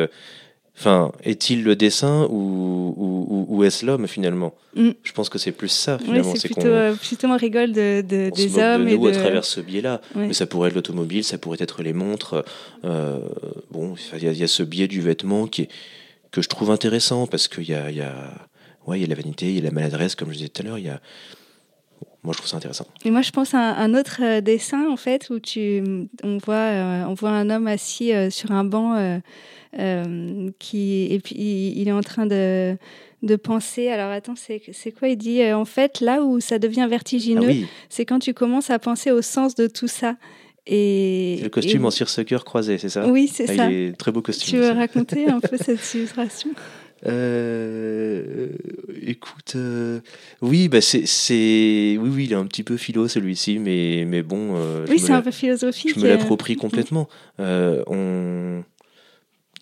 [0.80, 4.56] enfin, est-il le dessin ou, ou, est-ce l'homme finalement?
[4.76, 4.92] Mm.
[5.04, 6.32] Je pense que c'est plus ça finalement.
[6.32, 8.86] Oui, c'est plutôt, plutôt on rigole de, de des hommes.
[8.86, 10.02] De nous à travers ce biais-là.
[10.16, 12.44] Mais ça pourrait être l'automobile, ça pourrait être les montres.
[12.84, 15.70] bon, il y, y, a ce biais du vêtement qui est
[16.36, 18.14] que je trouve intéressant parce qu'il y a, y, a,
[18.86, 20.66] ouais, y a la vanité, il y a la maladresse, comme je disais tout à
[20.66, 20.78] l'heure.
[20.78, 21.00] Il y a...
[22.24, 22.88] Moi, je trouve ça intéressant.
[23.06, 25.82] Et moi, je pense à un, autre euh, dessin, en fait, où tu,
[26.24, 29.22] on, voit, euh, on voit un homme assis euh, sur un banc
[30.60, 31.36] qui, et puis
[31.76, 32.78] il est en train de,
[33.24, 33.88] de penser.
[33.90, 38.06] Alors, attends, c'est quoi Il dit, en fait, là où ça devient vertigineux, ah c'est
[38.06, 40.16] quand tu commences à penser au sens de tout ça.
[40.68, 43.08] Et, le costume en seersucker croisé, c'est ça?
[43.08, 43.72] Oui, c'est ah, ça.
[43.72, 44.50] Il est très beau costume.
[44.50, 46.50] Tu veux raconter un peu cette illustration
[47.06, 48.48] euh,
[49.04, 50.00] écoute, euh,
[50.42, 54.56] oui, bah c'est, oui, oui, il est un petit peu philo celui-ci, mais, mais bon.
[54.56, 55.94] Euh, oui, c'est un peu philosophique.
[55.96, 57.08] Je me l'approprie complètement.
[57.38, 58.64] on,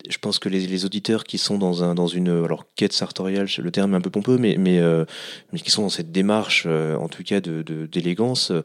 [0.08, 3.70] je pense que les, auditeurs qui sont dans, un, dans une alors quête sartoriale, le
[3.70, 5.04] terme est un peu pompeux, mais, mais, euh,
[5.52, 8.62] mais qui sont dans cette démarche, euh, en tout cas de, d'élégance, euh,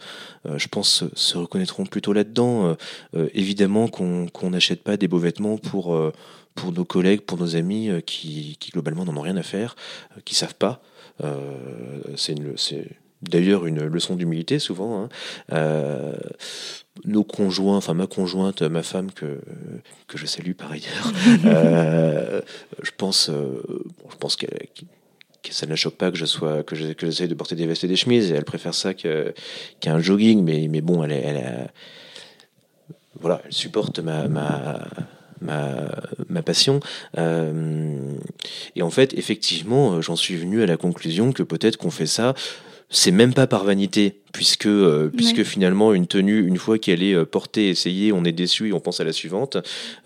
[0.57, 2.75] je pense se reconnaîtront plutôt là-dedans.
[3.33, 5.97] évidemment qu'on n'achète pas des beaux vêtements pour,
[6.55, 9.75] pour nos collègues, pour nos amis qui, qui globalement n'en ont rien à faire,
[10.25, 10.81] qui savent pas.
[12.15, 12.35] c'est
[13.21, 15.09] d'ailleurs une leçon d'humilité souvent.
[15.51, 16.13] Hein
[17.05, 19.39] nos conjoints, enfin ma conjointe, ma femme que,
[20.07, 21.13] que je salue par ailleurs,
[21.45, 22.41] euh,
[22.81, 23.61] je pense, euh,
[24.09, 24.45] je pense que
[25.49, 27.87] ça ne la choque pas que je sois que j'essaie de porter des vestes et
[27.87, 31.71] des chemises et elle préfère ça qu'un jogging mais mais bon elle elle,
[33.19, 34.87] voilà elle supporte ma ma
[35.41, 36.79] ma, passion.
[37.17, 38.13] Euh,
[38.75, 42.33] et en fait, effectivement, j'en suis venu à la conclusion que peut-être qu'on fait ça
[42.89, 47.13] c'est même pas par vanité, puisque, euh, puisque finalement, une tenue, une fois qu'elle est
[47.13, 49.57] euh, portée, essayée, on est déçu et on pense à la suivante,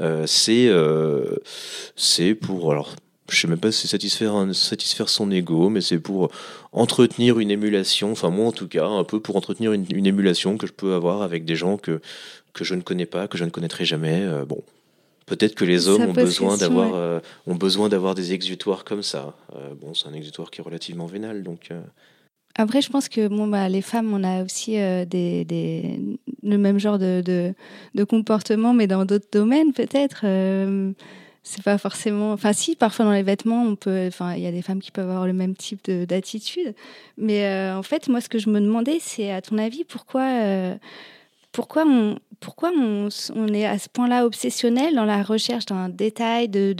[0.01, 0.69] euh, c'est
[1.95, 2.71] c'est pour.
[2.71, 2.95] Alors,
[3.29, 6.29] je sais même pas si c'est satisfaire, satisfaire son ego, mais c'est pour
[6.73, 10.57] entretenir une émulation, enfin, moi en tout cas, un peu pour entretenir une, une émulation
[10.57, 12.01] que je peux avoir avec des gens que,
[12.51, 14.27] que je ne connais pas, que je ne connaîtrai jamais.
[14.47, 14.61] bon.
[15.25, 19.33] Peut-être que les hommes ont besoin, d'avoir, ont besoin d'avoir des exutoires comme ça.
[19.79, 21.69] bon, c'est un exutoire qui est relativement vénal, donc.
[22.55, 26.99] Après, je pense que bon, bah, les femmes, on a aussi euh, le même genre
[26.99, 27.55] de,
[28.07, 30.21] comportement, mais dans d'autres domaines peut-être.
[30.23, 30.91] Euh,
[31.41, 32.31] c'est pas forcément.
[32.31, 35.33] Enfin, si, parfois dans les vêtements, il y a des femmes qui peuvent avoir le
[35.33, 36.73] même type d'attitude.
[37.17, 40.77] Mais euh, en fait, moi, ce que je me demandais, c'est à ton avis, pourquoi,
[41.51, 43.09] pourquoi on, pourquoi on,
[43.53, 46.75] est à ce point-là obsessionnel dans la recherche d'un détail de,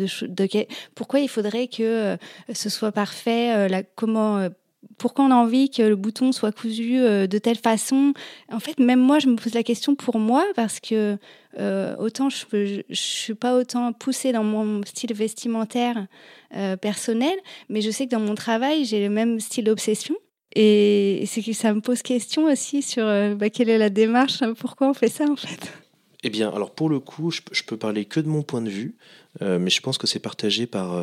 [0.96, 2.18] pourquoi il faudrait que
[2.54, 4.48] ce soit parfait, comment
[4.97, 8.13] pourquoi on a envie que le bouton soit cousu euh, de telle façon?
[8.51, 11.17] En fait, même moi, je me pose la question pour moi parce que
[11.60, 12.45] euh, autant je
[12.89, 16.08] ne suis pas autant poussée dans mon style vestimentaire
[16.56, 17.36] euh, personnel,
[17.69, 20.15] mais je sais que dans mon travail, j'ai le même style d'obsession.
[20.56, 24.53] Et c'est que ça me pose question aussi sur bah, quelle est la démarche, hein,
[24.58, 25.73] pourquoi on fait ça en fait?
[26.21, 28.69] Eh bien, alors pour le coup, je, je peux parler que de mon point de
[28.69, 28.95] vue,
[29.41, 30.93] mais je pense que c'est partagé par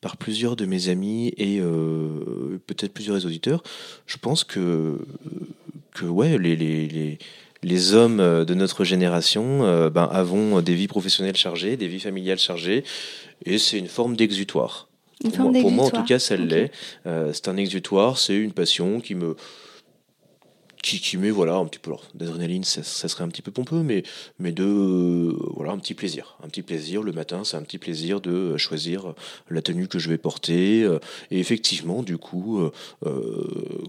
[0.00, 3.62] par plusieurs de mes amis et euh, peut-être plusieurs des auditeurs,
[4.06, 4.98] je pense que,
[5.94, 7.18] que ouais, les, les,
[7.62, 12.38] les, hommes de notre génération euh, ben, avons des vies professionnelles chargées, des vies familiales
[12.38, 12.84] chargées,
[13.44, 14.88] et c'est une forme d'exutoire.
[15.34, 16.70] Pour, moi, en tout cas, ça l'est.
[17.06, 19.36] Euh, c'est un exutoire, c'est une passion qui me
[20.82, 24.02] qui, qui met voilà un petit peu d'adrénaline ça, serait un petit peu pompeux mais
[24.38, 26.36] mais de euh, voilà un petit plaisir.
[26.42, 29.14] Un petit plaisir le matin c'est un petit plaisir de choisir
[29.50, 30.80] la tenue que je vais porter
[31.30, 32.60] et effectivement du coup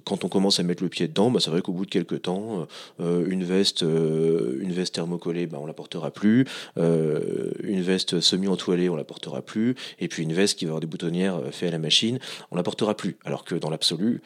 [0.06, 2.22] quand on commence à mettre le pied dedans bah, c'est vrai qu'au bout de quelques
[2.22, 2.68] temps
[3.00, 6.46] une veste une veste thermocollée bah, on la portera plus
[6.78, 10.82] une veste semi entoilée on la portera plus et puis une veste qui va avoir
[10.82, 12.20] des boutonnières faites à la machine
[12.52, 13.18] on la portera plus.
[13.26, 14.22] Alors que dans l'absolu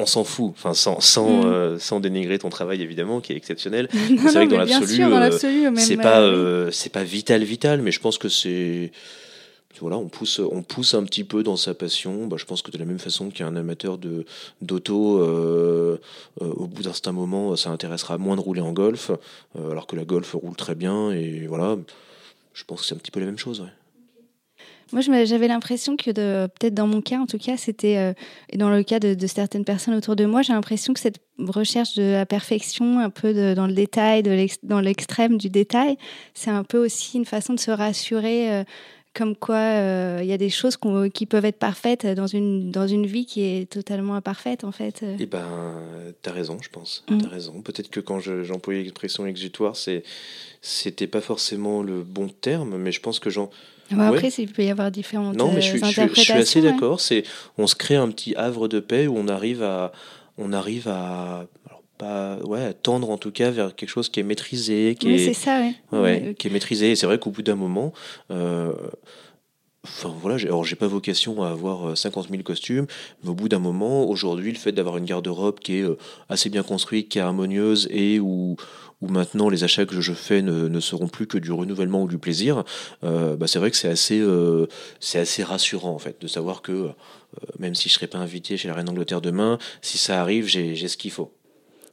[0.00, 1.46] on s'en fout, enfin sans sans, mm.
[1.46, 3.88] euh, sans dénigrer ton travail évidemment qui est exceptionnel.
[3.92, 8.00] c'est vrai que dans l'absolu, euh, c'est pas euh, c'est pas vital vital, mais je
[8.00, 8.92] pense que c'est
[9.80, 12.26] voilà, on pousse, on pousse un petit peu dans sa passion.
[12.26, 14.26] Bah, je pense que de la même façon qu'un amateur de
[14.60, 15.22] d'auto,
[16.38, 19.10] au bout d'un certain moment, ça intéressera moins de rouler en golf,
[19.58, 21.12] alors que la golf roule très bien.
[21.12, 21.78] Et voilà,
[22.52, 23.64] je pense que c'est un petit peu la même chose.
[24.92, 28.12] Moi, j'avais l'impression que, peut-être dans mon cas, en tout cas, c'était, euh,
[28.48, 31.94] et dans le cas de, certaines personnes autour de moi, j'ai l'impression que cette recherche
[31.94, 35.96] de la perfection, un peu dans le détail, de dans l'extrême du détail,
[36.34, 38.52] c'est un peu aussi une façon de se rassurer.
[38.52, 38.64] Euh,
[39.12, 40.78] comme quoi euh, il y a des choses
[41.12, 45.04] qui peuvent être parfaites dans une, dans une vie qui est totalement imparfaite en fait.
[45.18, 45.74] Eh ben,
[46.22, 47.04] t'as raison, je pense.
[47.10, 47.18] Mm.
[47.18, 47.60] T'as raison.
[47.60, 49.74] Peut-être que quand j'employais l'expression exutoire,
[50.62, 53.50] c'était pas forcément le bon terme, mais je pense que j'en,
[53.98, 57.00] après, il peut y avoir différentes Non, mais je suis, je, suis assez d'accord.
[57.00, 57.24] C'est,
[57.58, 59.92] on se crée un petit havre de paix où on arrive à,
[60.38, 61.46] on arrive à,
[61.98, 65.62] pas, ouais, tendre en tout cas vers quelque chose qui est maîtrisé, qui est, ça,
[65.92, 66.34] ouais.
[66.38, 66.92] qui est maîtrisé.
[66.92, 67.92] Et c'est vrai qu'au bout d'un moment.
[68.30, 68.72] Euh,
[69.82, 72.86] Enfin voilà, alors j'ai pas vocation à avoir 50 euh, 000 costumes,
[73.22, 75.96] mais au bout d'un moment, aujourd'hui, le fait d'avoir une garde-robe qui est euh,
[76.28, 78.56] assez bien construite, qui est harmonieuse et où,
[79.00, 82.08] où maintenant les achats que je fais ne, ne seront plus que du renouvellement ou
[82.08, 82.64] du plaisir,
[83.04, 84.66] euh, bah c'est vrai que c'est assez, euh,
[85.14, 86.92] assez rassurant en fait de savoir que euh,
[87.58, 90.76] même si je serais pas invité chez la reine d'Angleterre demain, si ça arrive, j'ai
[90.88, 91.32] ce qu'il faut.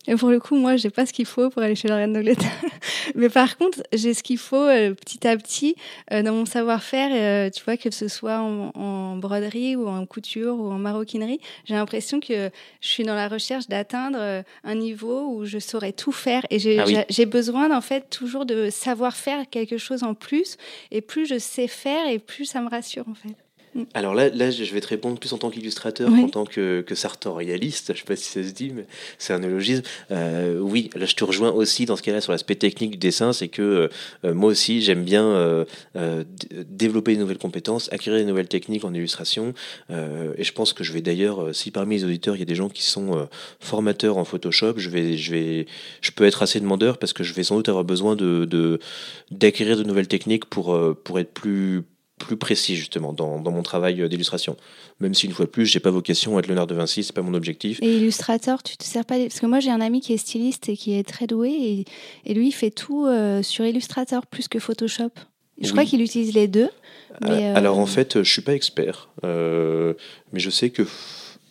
[0.07, 2.13] Et pour le coup, moi, j'ai pas ce qu'il faut pour aller chez la reine
[2.13, 2.49] d'Angleterre.
[3.15, 5.75] Mais par contre, j'ai ce qu'il faut euh, petit à petit
[6.13, 7.09] euh, dans mon savoir-faire.
[7.11, 11.73] Euh, tu vois, que ce soit en, broderie ou en couture ou en maroquinerie, j'ai
[11.73, 12.49] l'impression que
[12.81, 16.45] je suis dans la recherche d'atteindre un niveau où je saurais tout faire.
[16.49, 20.57] Et j'ai ah besoin, en fait, toujours de savoir faire quelque chose en plus.
[20.91, 23.35] Et plus je sais faire, et plus ça me rassure, en fait.
[23.93, 26.95] Alors là, là, je vais te répondre plus en tant qu'illustrateur qu'en tant que, que
[26.95, 27.87] sartorialiste.
[27.87, 28.85] Je ne sais pas si ça se dit, mais
[29.17, 29.83] c'est un néologisme.
[30.11, 33.33] Euh, oui, là, je te rejoins aussi dans ce cas-là sur l'aspect technique du dessin.
[33.33, 33.89] C'est que
[34.23, 35.65] euh, moi aussi, j'aime bien euh,
[36.69, 39.53] développer de nouvelles compétences, acquérir de nouvelles techniques en illustration.
[39.89, 42.55] et je pense que je vais d'ailleurs, si parmi les auditeurs, il y a des
[42.55, 43.27] gens qui sont
[43.59, 45.65] formateurs en Photoshop, je, vais, je, vais,
[46.01, 48.79] je peux être assez demandeur parce que je vais sans doute avoir besoin de
[49.31, 51.83] d'acquérir de, de nouvelles techniques pour, pour être plus
[52.17, 54.57] plus précis justement dans, dans mon travail d'illustration.
[54.99, 57.13] Même si une fois de plus, j'ai pas vocation à être Léonard de Vinci, c'est
[57.13, 57.79] pas mon objectif.
[57.81, 60.69] Et illustrateur, tu te sers pas parce que moi j'ai un ami qui est styliste
[60.69, 61.85] et qui est très doué et,
[62.25, 65.11] et lui il fait tout euh, sur Illustrator plus que Photoshop.
[65.59, 66.69] Je crois qu'il utilise les deux.
[67.23, 70.83] Euh, euh, alors en fait, je suis pas expert, mais je sais que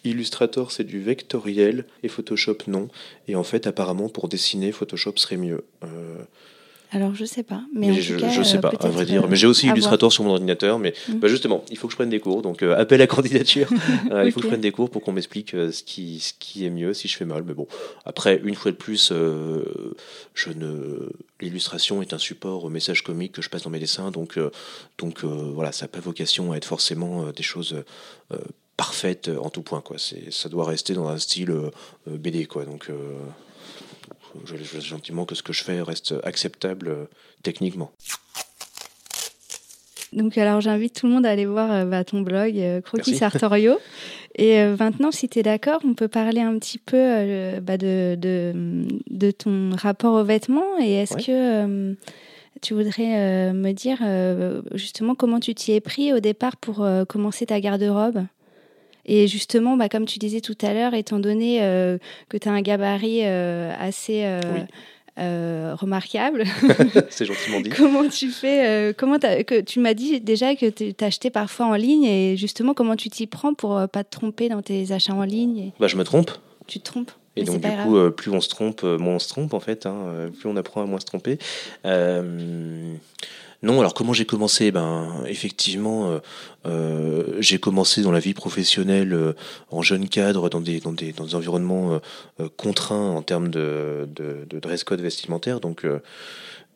[0.05, 2.89] Illustrator c'est du vectoriel et Photoshop non.
[3.27, 5.65] Et en fait, apparemment pour dessiner, Photoshop serait mieux.
[6.93, 7.63] Alors, je sais pas.
[7.75, 9.25] Mais, je, sais pas, à vrai dire.
[9.25, 10.79] Euh, mais j'ai aussi Illustrator sur mon ordinateur.
[10.79, 11.15] Mais mm.
[11.15, 12.43] bah, justement, il faut que je prenne des cours.
[12.43, 13.69] Donc, euh, appel à candidature.
[14.11, 16.65] Euh, il faut que je prenne des cours pour qu'on m'explique ce, qui, ce qui
[16.65, 17.43] est mieux si je fais mal.
[17.45, 17.67] Mais bon,
[18.05, 21.09] après, une fois de plus, je ne.
[21.41, 24.11] L'illustration est un support au message comique que je passe dans mes dessins.
[24.11, 24.39] Donc,
[24.99, 27.83] donc voilà, ça n'a pas vocation à être forcément des choses
[28.77, 29.81] parfaites en tout point.
[29.81, 29.97] Quoi.
[30.31, 31.53] Ça doit rester dans un style
[32.07, 32.47] BD.
[32.47, 32.65] Quoi.
[32.65, 32.91] Donc
[34.45, 37.05] je laisse gentiment que ce que je fais reste acceptable euh,
[37.43, 37.93] techniquement.
[40.13, 43.17] Donc alors j'invite tout le monde à aller voir euh, bah, ton blog euh, Croquis
[43.17, 43.79] Sartorio.
[44.39, 49.31] Et maintenant, si tu es d'accord, on peut parler un petit peu bah, de, de,
[49.31, 50.79] ton rapport aux vêtements.
[50.79, 51.97] Et est-ce que
[52.61, 53.97] tu voudrais me dire
[54.77, 58.27] justement comment tu t'y es pris au départ pour commencer ta garde-robe?
[59.07, 61.97] Et justement, bah, comme tu disais tout à l'heure, étant donné euh,
[62.29, 64.25] que tu as un gabarit euh, assez
[65.19, 66.45] euh, remarquable.
[67.11, 67.71] C'est gentiment dit.
[67.71, 72.05] comment tu fais comment que Tu m'as dit déjà que tu t'achetais parfois en ligne
[72.05, 75.71] et justement, comment tu t'y prends pour pas te tromper dans tes achats en ligne
[75.79, 76.33] bah, Je me trompe.
[76.67, 79.53] Tu te trompes et donc du coup, plus on se trompe, moins on se trompe
[79.53, 79.85] en fait.
[79.85, 81.39] Hein, plus on apprend à moins se tromper.
[83.63, 84.71] Non, alors comment j'ai commencé?
[84.71, 86.19] Ben effectivement, euh,
[86.67, 89.33] euh, j'ai commencé dans la vie professionnelle euh,
[89.71, 92.01] en jeune cadre, dans des dans des, dans des environnements
[92.57, 95.61] contraints en termes de, de, de, dress code vestimentaire.
[95.61, 95.87] Donc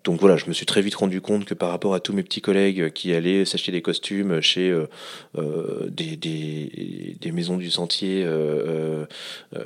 [0.05, 2.23] donc voilà, je me suis très vite rendu compte que par rapport à tous mes
[2.23, 4.87] petits collègues qui allaient s'acheter des costumes chez euh,
[5.37, 9.05] euh, des, des, maisons du sentier, euh,
[9.55, 9.65] euh,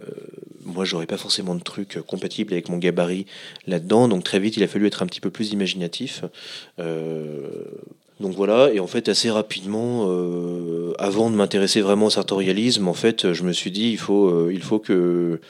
[0.64, 3.26] moi j'aurais pas forcément de trucs compatibles avec mon gabarit
[3.68, 4.08] là-dedans.
[4.08, 6.24] Donc très vite, il a fallu être un petit peu plus imaginatif.
[8.20, 10.08] donc voilà, et en fait assez rapidement,
[10.98, 14.62] avant de m'intéresser vraiment au sartorialisme, en fait, je me suis dit il faut, il
[14.62, 15.40] faut que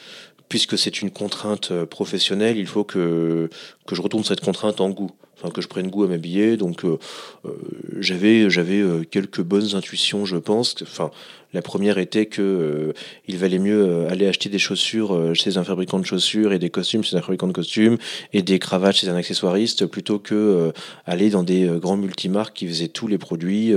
[0.49, 3.49] puisque c'est une contrainte euh, professionnelle, il faut que,
[3.87, 5.11] que je retourne cette contrainte en goût.
[5.37, 6.57] Enfin, que je prenne goût à m'habiller.
[6.57, 6.97] Donc, euh,
[7.45, 7.51] euh,
[7.99, 10.77] j'avais, j'avais quelques bonnes intuitions, je pense.
[10.83, 11.11] Enfin,
[11.53, 12.95] la première était que
[13.27, 17.03] il valait mieux aller acheter des chaussures chez un fabricant de chaussures et des costumes
[17.03, 17.99] chez un fabricant de costumes
[18.33, 20.73] et des cravates chez un accessoiriste plutôt que
[21.05, 23.73] aller dans des grands multimarques qui faisaient tous les produits.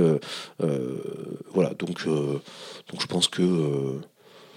[1.52, 1.74] voilà.
[1.78, 3.42] Donc, donc, je pense que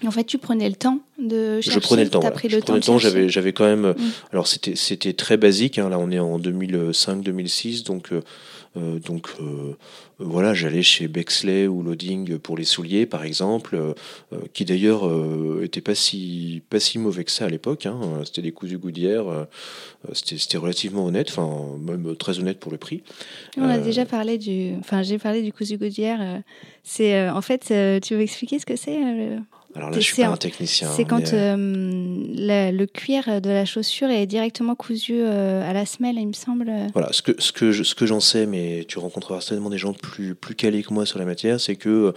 [0.06, 1.80] en fait, tu prenais le temps de chercher.
[1.80, 2.20] Je prenais le temps.
[2.30, 2.98] Pris le je prenais le temps.
[2.98, 3.90] J'avais, j'avais quand même.
[3.90, 3.96] Mm.
[4.32, 5.78] Alors c'était, c'était très basique.
[5.78, 5.88] Hein.
[5.88, 8.12] Là, on est en 2005-2006, donc.
[8.12, 8.22] Euh,
[8.78, 9.76] euh, donc euh,
[10.18, 13.76] voilà, j'allais chez Bexley ou Loading pour les souliers, par exemple,
[14.54, 15.10] qui d'ailleurs
[15.62, 17.86] était pas si pas si mauvais que ça à l'époque.
[17.86, 18.00] Hein.
[18.24, 19.46] C'était des cousus Goodyear,
[20.12, 23.02] c'était, c'était relativement honnête, enfin même très honnête pour le prix.
[23.58, 26.40] On a déjà parlé du, enfin j'ai parlé du cousu Goodyear.
[26.84, 29.00] C'est en fait, tu veux expliquer ce que c'est
[29.74, 30.90] alors là, je suis pas un technicien.
[30.94, 35.86] C'est quand euh, euh, le cuir de la chaussure est directement cousu euh, à la
[35.86, 36.70] semelle, il me semble.
[36.92, 39.94] Voilà, ce que, ce que, ce que j'en sais, mais tu rencontreras certainement des gens
[39.94, 42.12] plus, plus calés que moi sur la matière, c'est que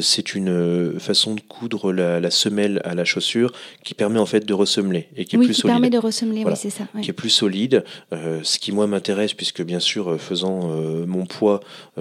[0.00, 3.52] c'est une façon de coudre la, semelle à la chaussure
[3.84, 5.74] qui permet en fait de ressemeler et qui est oui, plus qui solide.
[5.74, 6.84] permet de ressemeler, oui, c'est ça.
[7.02, 7.84] Qui est plus solide.
[8.10, 10.68] ce qui, moi, m'intéresse, puisque bien sûr, faisant
[11.06, 11.60] mon poids,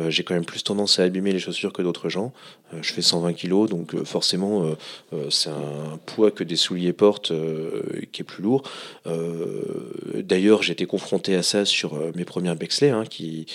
[0.09, 2.33] j'ai quand même plus tendance à abîmer les chaussures que d'autres gens.
[2.81, 4.75] Je fais 120 kilos, donc forcément
[5.13, 8.63] euh, c'est un poids que des souliers portent euh, qui est plus lourd.
[9.07, 13.45] Euh, d'ailleurs, été confronté à ça sur mes premières Bexley, hein, qui,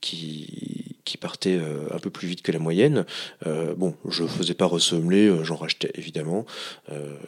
[0.00, 1.60] qui, partaient
[1.90, 3.06] un peu plus vite que la moyenne.
[3.76, 6.44] bon, je faisais pas ressemeler, j'en rachetais évidemment.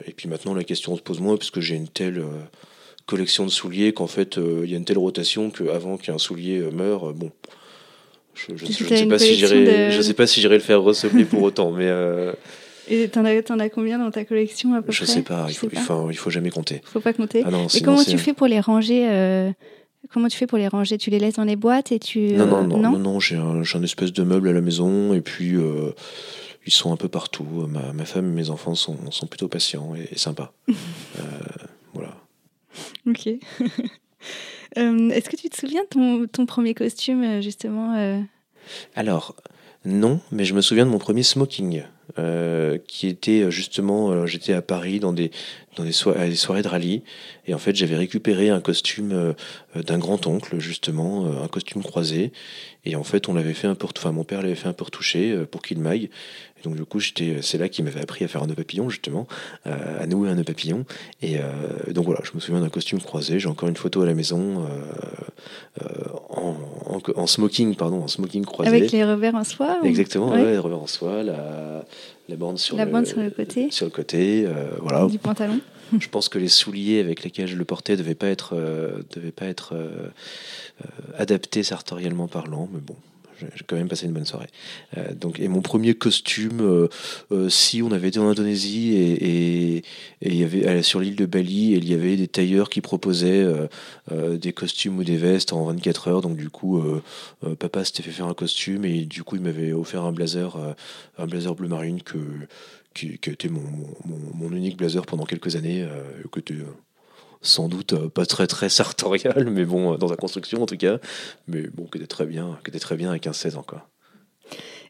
[0.04, 2.22] et puis maintenant, la question se pose moins puisque j'ai une telle
[3.06, 7.14] collection de souliers qu'en fait, il y a une telle rotation qu'avant qu'un soulier meure,
[7.14, 7.30] bon,
[8.36, 11.70] je ne sais, pas si je sais pas si j'irai le faire ressemeler pour autant,
[11.70, 11.90] mais
[12.88, 15.54] et t'en as, as combien dans ta collection à peu je près sais pas, il
[15.54, 16.80] faut, il faut, il faut jamais compter.
[16.84, 17.42] Faut pas compter.
[17.44, 19.50] Ah et comment tu fais pour les ranger euh,
[20.12, 20.98] Comment tu fais pour les ranger?
[20.98, 23.62] Tu les laisses dans les boîtes et tu non non non non, non, j'ai un,
[23.62, 25.90] un, espèce de meuble à la maison et puis euh,
[26.64, 27.44] ils sont un peu partout.
[27.44, 30.52] Ma, ma, femme et mes enfants sont, sont plutôt patients et, sympas.
[30.68, 30.72] euh,
[31.92, 32.16] voilà.
[33.08, 33.28] Ok.
[34.76, 38.24] Euh, est-ce que tu te souviens de ton, premier costume justement
[38.94, 39.36] Alors
[39.84, 41.84] non, mais je me souviens de mon premier smoking.
[42.20, 45.32] Euh, qui était euh, justement, euh, j'étais à Paris dans des,
[45.76, 47.02] dans des soirées de rallye,
[47.46, 49.34] et en fait j'avais récupéré un costume
[49.74, 52.32] d'un grand-oncle, justement, un costume croisé,
[52.86, 54.84] et en fait on l'avait fait un peu, enfin mon père l'avait fait un peu
[54.84, 56.08] retoucher pour qu'il maille,
[56.58, 58.88] et donc du coup j'étais, c'est là qu'il m'avait appris à faire un nœud papillon,
[58.88, 59.26] justement,
[59.64, 60.84] à nouer un nœud papillon,
[61.22, 61.38] et
[61.90, 64.66] donc voilà, je me souviens d'un costume croisé, j'ai encore une photo à la maison,
[66.30, 66.54] en,
[67.14, 68.68] en, smoking, pardon, en smoking croisé.
[68.68, 71.84] Avec les revers en soie Exactement, les revers en soie, la,
[72.28, 73.70] la bande sur, la le, bande sur le côté.
[73.70, 75.06] Sur le côté, euh, voilà.
[75.06, 75.60] Du pantalon.
[75.98, 79.02] Je pense que les souliers avec lesquels je le portais ne devaient pas être, euh,
[79.14, 80.08] devaient pas être euh,
[81.16, 82.96] adaptés sartorialement parlant, mais bon,
[83.40, 84.48] j'ai quand même passé une bonne soirée.
[84.96, 86.88] Euh, donc, et mon premier costume, euh,
[87.32, 89.82] euh, si on avait été en Indonésie et, et,
[90.22, 93.46] il y avait sur l'île de Bali, et il y avait des tailleurs qui proposaient
[94.10, 96.20] des costumes ou des vestes en 24 heures.
[96.22, 96.82] Donc du coup,
[97.58, 100.58] papa s'était fait faire un costume et du coup il m'avait offert un blazer,
[101.18, 102.18] un blazer bleu marine que
[102.94, 103.62] qui, qui était mon,
[104.34, 105.86] mon, unique blazer pendant quelques années,
[107.42, 110.76] sans doute euh, pas très très sartorial, mais bon, euh, dans la construction en tout
[110.76, 110.98] cas,
[111.48, 113.64] mais bon, qui était très bien, qui était très bien avec un 16 ans.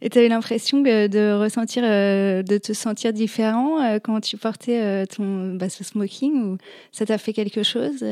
[0.03, 5.55] Et tu eu l'impression de ressentir, euh, de te sentir différent quand tu portais ton
[5.55, 6.59] bah, ce smoking ou
[6.93, 8.05] ça t'a fait quelque chose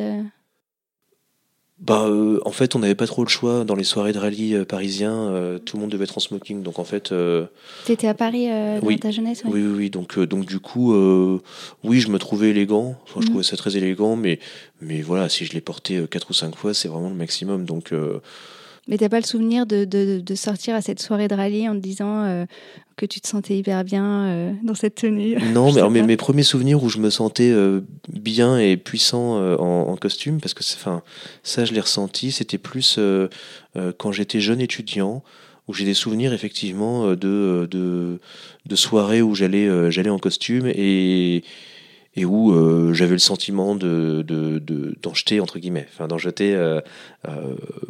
[1.85, 4.55] bah, euh, en fait, on n'avait pas trop le choix dans les soirées de rallye
[4.55, 5.13] euh, parisiens.
[5.13, 7.13] Euh, tout le monde devait être en smoking, donc en fait.
[7.85, 9.43] Tu étais à Paris dans ta jeunesse.
[9.45, 9.91] Oui, oui, oui.
[9.91, 10.95] Donc, donc du coup,
[11.85, 12.97] oui, je me trouvais élégant.
[13.05, 13.25] Enfin, je mhm.
[13.27, 14.39] trouvais ça très élégant, mais,
[14.81, 17.67] mais voilà, si je l'ai porté quatre ou cinq fois, c'est vraiment le maximum.
[17.67, 17.93] Donc.
[18.89, 21.75] Mais t'as pas le souvenir de, de, de, sortir à cette soirée de rallye en
[21.75, 22.47] te disant
[22.97, 25.37] que tu te sentais hyper bien euh, dans cette tenue?
[25.53, 29.97] Non, mais mes, premiers souvenirs où je me sentais euh, bien et puissant euh, en,
[29.97, 31.03] costume, parce que enfin,
[31.43, 32.99] ça je l'ai ressenti, c'était plus
[33.99, 35.23] quand j'étais jeune étudiant,
[35.67, 38.21] où j'ai des souvenirs effectivement de, de,
[38.67, 41.43] de soirées où j'allais j'allais en costume et
[42.17, 46.57] et où j'avais le sentiment de d'en de, d'en jeter entre guillemets, enfin d'en jeter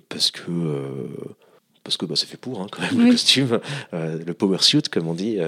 [0.09, 0.51] parce que
[1.83, 3.61] parce que bah, c'est fait pour hein, quand même le costume,
[3.93, 5.39] le power suit comme on dit,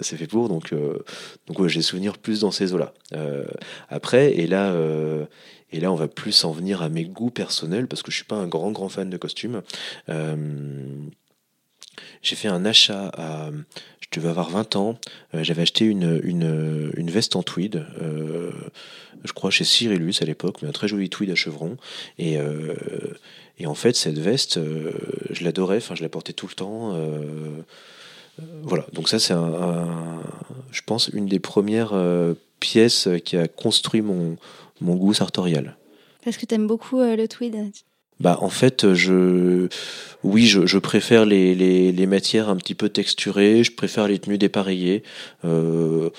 [0.00, 0.48] c'est fait pour.
[0.48, 0.72] Donc
[1.46, 2.94] donc ouais, j'ai souvenir plus dans ces eaux-là.
[3.90, 4.72] après et là
[5.74, 8.24] et là, on va plus en venir à mes goûts personnels parce que je suis
[8.24, 9.62] pas un grand grand fan de costumes.
[10.08, 10.86] Euh,
[12.22, 13.50] j'ai fait un achat à,
[14.14, 14.98] je devais avoir 20 ans.
[15.34, 18.50] Euh, j'avais acheté une, une, veste en tweed, euh,
[19.24, 21.76] je crois chez Cyrillus à l'époque, mais un très joli tweed à chevron.
[22.18, 22.38] Et,
[23.58, 24.58] et en fait, cette veste,
[25.30, 25.78] je l'adorais.
[25.78, 26.94] Enfin, je la portais tout le temps.
[28.62, 28.86] voilà.
[28.92, 30.22] Donc ça, c'est un,
[30.70, 31.94] je pense, une des premières
[32.60, 34.36] pièces qui a construit mon
[34.80, 35.76] mon goût sartorial.
[36.24, 37.56] Parce que tu aimes beaucoup euh, le tweed
[38.20, 39.68] bah, en fait, je,
[40.22, 45.02] oui, je, préfère les, les, matières un petit peu texturées, je préfère les tenues dépareillées.
[45.44, 46.10] Euh,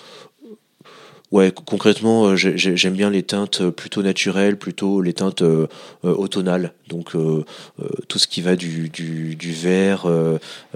[1.32, 5.43] ouais, concrètement, euh, j'aime bien les teintes plutôt naturelles, plutôt les teintes
[6.04, 6.74] automnales.
[6.89, 7.14] Donc,
[8.08, 10.06] tout ce qui va du, du, du vert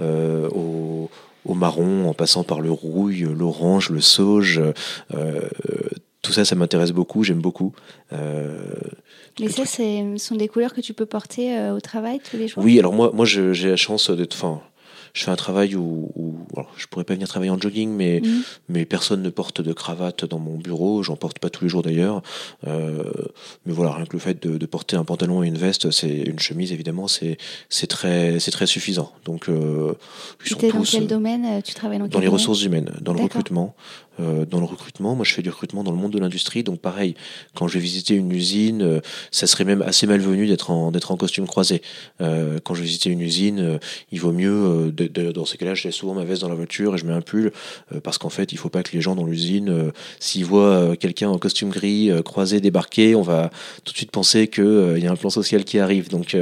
[0.00, 1.10] au,
[1.44, 4.60] au, marron, en passant par le rouille, l'orange, le sauge
[6.30, 7.72] tout ça, ça m'intéresse beaucoup, j'aime beaucoup.
[8.12, 8.58] Euh,
[9.40, 12.46] Mais ça, ce sont des couleurs que tu peux porter euh, au travail tous les
[12.46, 12.62] jours?
[12.62, 14.34] Oui, alors moi, moi j'ai la chance d'être.
[14.34, 14.60] Enfin,
[15.12, 18.20] je fais un travail où, où alors, je pourrais pas venir travailler en jogging, mais,
[18.22, 18.42] mhm.
[18.68, 21.02] mais personne ne porte de cravate dans mon bureau.
[21.02, 22.22] J'en porte pas tous les jours d'ailleurs.
[22.66, 23.02] Euh,
[23.66, 26.08] mais voilà, rien que le fait de, de, porter un pantalon et une veste, c'est
[26.08, 29.12] une chemise évidemment, c'est c'est très c'est très suffisant.
[29.24, 29.94] Donc, euh,
[30.44, 33.74] ils sont dans quel domaine Tu travailles dans, dans les ressources humaines, dans le recrutement.
[34.20, 35.14] Euh, dans le recrutement.
[35.14, 37.14] Moi, je fais du recrutement dans le monde de l'industrie, donc pareil,
[37.54, 39.00] quand je vais visiter une usine, euh,
[39.30, 41.80] ça serait même assez malvenu d'être en, d'être en costume croisé.
[42.20, 43.78] Euh, quand je vais visiter une usine,
[44.10, 47.06] il vaut mieux, dans ces cas-là, laisse souvent ma veste dans la voiture et je
[47.06, 47.52] mets un pull,
[48.02, 51.38] parce qu'en fait, il faut pas que les gens dans l'usine, s'ils voient quelqu'un en
[51.38, 53.50] costume gris croisé débarquer, on va
[53.84, 56.10] tout de suite penser qu'il y a un plan social qui arrive.
[56.10, 56.36] Donc,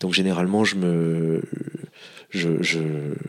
[0.00, 1.42] donc généralement, je me
[2.32, 2.80] je, je,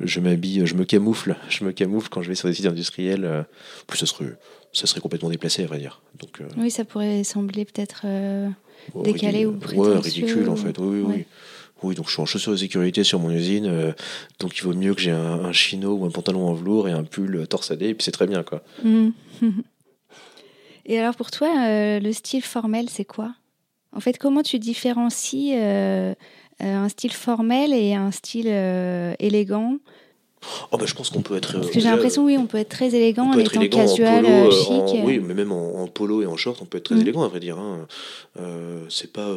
[0.02, 3.26] je m'habille, je me camoufle, je me camoufle quand je vais sur des sites industriels.
[3.26, 3.44] Euh,
[3.86, 4.34] plus ça serait,
[4.72, 6.02] ça serait complètement déplacé, à vrai dire.
[6.20, 8.50] Donc, euh, oui, ça pourrait sembler peut-être euh,
[8.94, 9.92] oh, décalé ou prétentieux.
[9.92, 10.78] Ouais, ridicule en fait.
[10.80, 11.26] Oui, oui,
[11.84, 11.96] oui.
[11.96, 13.94] donc je suis en chaussures de sécurité sur mon usine,
[14.40, 17.04] donc il vaut mieux que j'ai un, chino ou un pantalon en velours et un
[17.04, 18.64] pull torsadé, et puis c'est très bien, quoi.
[18.86, 19.10] Mmh.
[20.86, 21.50] et alors pour toi,
[22.00, 23.36] le style formel, c'est quoi?
[23.92, 25.54] En fait, comment tu différencies
[26.60, 29.78] un style formel et un style euh, élégant.
[30.72, 31.54] Oh bah je pense qu'on peut être.
[31.54, 35.02] Parce que j'ai l'impression, oui, on peut être très élégant en étant casual, euh, chic.
[35.06, 37.02] oui, mais même en, polo et en short, on peut être très mm.
[37.02, 37.58] élégant, à vrai dire.
[37.58, 37.88] Hein.
[38.90, 39.34] c'est pas.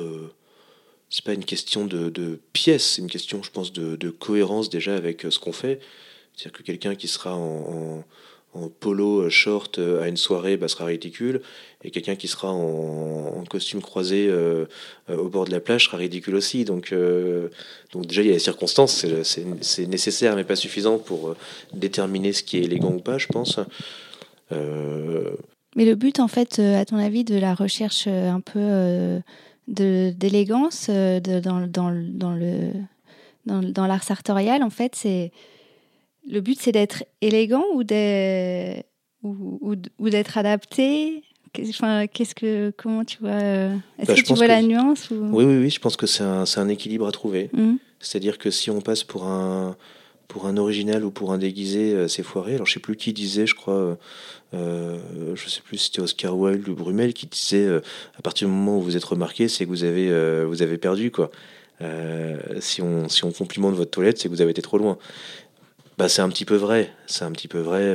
[1.09, 4.69] c'est pas une question de, de pièce, c'est une question, je pense, de, de cohérence
[4.69, 5.79] déjà avec ce qu'on fait.
[6.35, 8.03] C'est-à-dire que quelqu'un qui sera en,
[8.57, 11.43] en polo euh, short euh, à une soirée bah, sera ridicule
[11.87, 14.67] et quelqu'un qui sera en, costume croisé euh,
[15.09, 16.65] au bord de la plage sera ridicule aussi.
[16.65, 16.93] Donc
[17.93, 21.37] donc déjà il y a les circonstances c'est nécessaire mais pas suffisant pour
[21.73, 23.61] déterminer ce qui est élégant ou pas je pense.
[24.51, 29.21] Mais le but en fait à ton avis de la recherche un peu
[29.69, 32.73] d'élégance dans, dans, dans le
[33.47, 35.31] dans, l'art sartorial en fait c'est
[36.29, 38.85] le but, c'est d'être élégant ou, d'être
[40.39, 41.23] adapté
[41.69, 45.45] Enfin, qu'est-ce que, comment tu vois euh, Est-ce bah, que tu vois la nuance Oui,
[45.45, 45.71] oui, oui.
[45.71, 47.51] Je pense que c'est un, un, équilibre à trouver.
[47.53, 47.75] Mmh.
[48.01, 49.77] C'est-à-dire que si on passe pour un
[50.29, 52.57] pour un original ou pour un déguisé, euh, c'est foiré.
[52.57, 53.97] Alors je sais plus qui disait, je crois,
[54.55, 54.99] euh,
[55.35, 57.69] je sais plus si c'était Oscar Wilde ou Brumel qui disait
[58.19, 61.11] à partir du moment où vous êtes remarqué, c'est que vous avez vous avez perdu
[61.11, 61.31] quoi.
[62.59, 64.99] si on si on complimente votre toilette, c'est que vous avez été trop loin.
[65.97, 66.93] Bah, c'est un petit peu vrai.
[67.07, 67.95] C'est un petit peu vrai.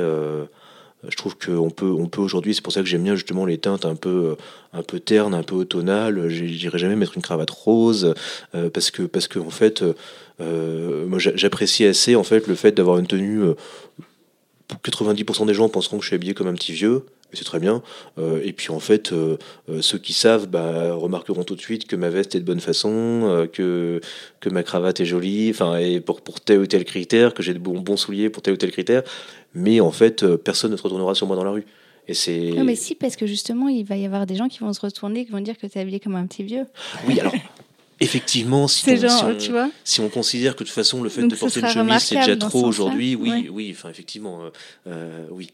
[1.04, 3.44] Euh, je trouve qu'on peut, on peut aujourd'hui, c'est pour ça que j'aime bien justement
[3.44, 4.34] les teintes un peu, euh,
[4.72, 6.28] un peu ternes, un peu automnales.
[6.28, 8.14] J'irai jamais mettre une cravate rose
[8.54, 9.84] euh, parce que, en fait,
[10.40, 13.42] moi j'apprécie assez en fait le fait d'avoir une tenue.
[14.84, 17.82] 90% des gens penseront que je suis habillé comme un petit vieux c'est très bien.
[18.18, 19.36] Euh, et puis en fait, euh,
[19.68, 22.60] euh, ceux qui savent bah, remarqueront tout de suite que ma veste est de bonne
[22.60, 24.00] façon, que,
[24.40, 27.54] que ma cravate est jolie, enfin, et pour, pour tel ou tel critère, que j'ai
[27.54, 29.02] de bons, bons souliers pour tel ou tel critère.
[29.54, 31.64] Mais en fait, personne ne se retournera sur moi dans la rue.
[32.08, 32.50] Et c'est...
[32.56, 34.80] Non, mais si, parce que justement, il va y avoir des gens qui vont se
[34.80, 36.66] retourner, qui vont dire que tu es habillé comme un petit vieux.
[37.06, 37.32] Oui, alors.
[38.00, 41.02] Effectivement, si, on, genre, si, on, tu vois si, on, considère que de toute façon
[41.02, 44.40] le fait de porter une chemise c'est déjà trop aujourd'hui, oui, oui, enfin effectivement,
[45.30, 45.50] oui,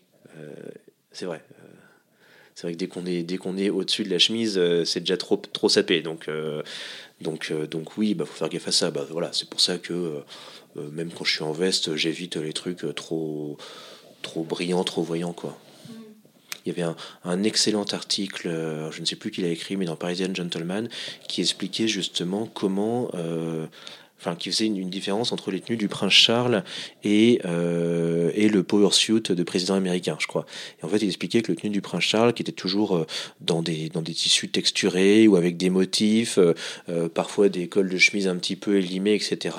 [1.13, 1.43] c'est vrai
[2.59, 4.99] c'est vrai que dès qu'on est, dès qu'on est au-dessus de la chemise, euh, c'est
[4.99, 6.03] déjà trop, trop sapé.
[6.03, 6.61] Donc, euh,
[7.21, 8.91] donc, euh, donc oui, bah faut faire gaffe à ça.
[8.91, 10.25] Bah, voilà, c'est pour ça que
[10.75, 13.59] même quand je suis en veste, j'évite les trucs trop,
[14.23, 15.57] trop brillants, trop voyants, quoi.
[16.67, 16.93] il y avait
[17.23, 18.49] un, excellent article,
[18.91, 20.89] je ne sais plus qui l'a écrit, mais dans Parisian Gentleman,
[21.29, 23.09] qui expliquait justement comment
[24.19, 26.65] enfin qui faisait une, différence entre les tenues du prince Charles
[27.05, 30.47] et, euh, et le power suit de président américain, je crois.
[30.81, 33.07] Et en fait, il expliquait que le tenue du prince Charles, qui était toujours euh,
[33.41, 37.99] dans des, dans des tissus texturés ou avec des motifs, euh, parfois des cols de
[37.99, 39.57] chemise un petit peu élimés, etc.,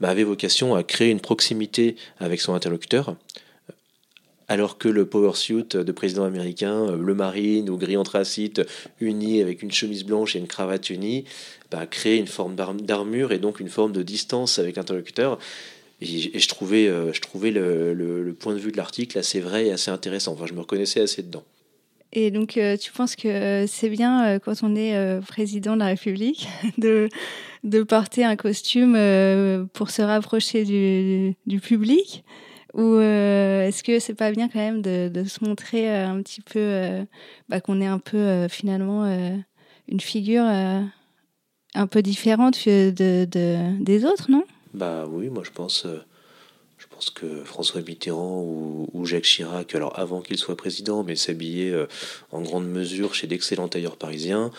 [0.00, 3.16] bah, avait vocation à créer une proximité avec son interlocuteur
[4.48, 8.60] alors que le power suit de président américain, le marine ou gris anthracite,
[9.00, 11.24] uni avec une chemise blanche et une cravate unie,
[11.70, 15.38] bah, créer une forme d'armure et donc une forme de distance avec l'interlocuteur.
[16.00, 19.72] Et, je trouvais, euh, je trouvais le, point de vue de l'article assez vrai et
[19.72, 20.32] assez intéressant.
[20.32, 21.44] Enfin, je me reconnaissais assez dedans.
[22.12, 25.86] Et donc, euh, tu penses que euh, c'est bien, quand on est président de la
[25.86, 26.48] République,
[26.78, 27.08] de,
[27.84, 28.94] porter un costume
[29.74, 32.24] pour se rapprocher du, public?
[32.74, 37.04] Ou est-ce que c'est pas bien quand même de, de se montrer un petit peu,
[37.48, 39.04] bah, qu'on est un peu finalement
[39.88, 40.44] une figure
[41.74, 42.90] un peu différente de,
[43.24, 44.44] de, des autres, non?
[44.74, 46.02] Bah oui, moi je pense, euh,
[46.78, 51.70] je pense que François Mitterrand ou, Jacques Chirac, alors avant qu'il soit président, mais s'habillait
[51.70, 51.86] euh,
[52.32, 54.50] en grande mesure chez d'excellents tailleurs parisiens,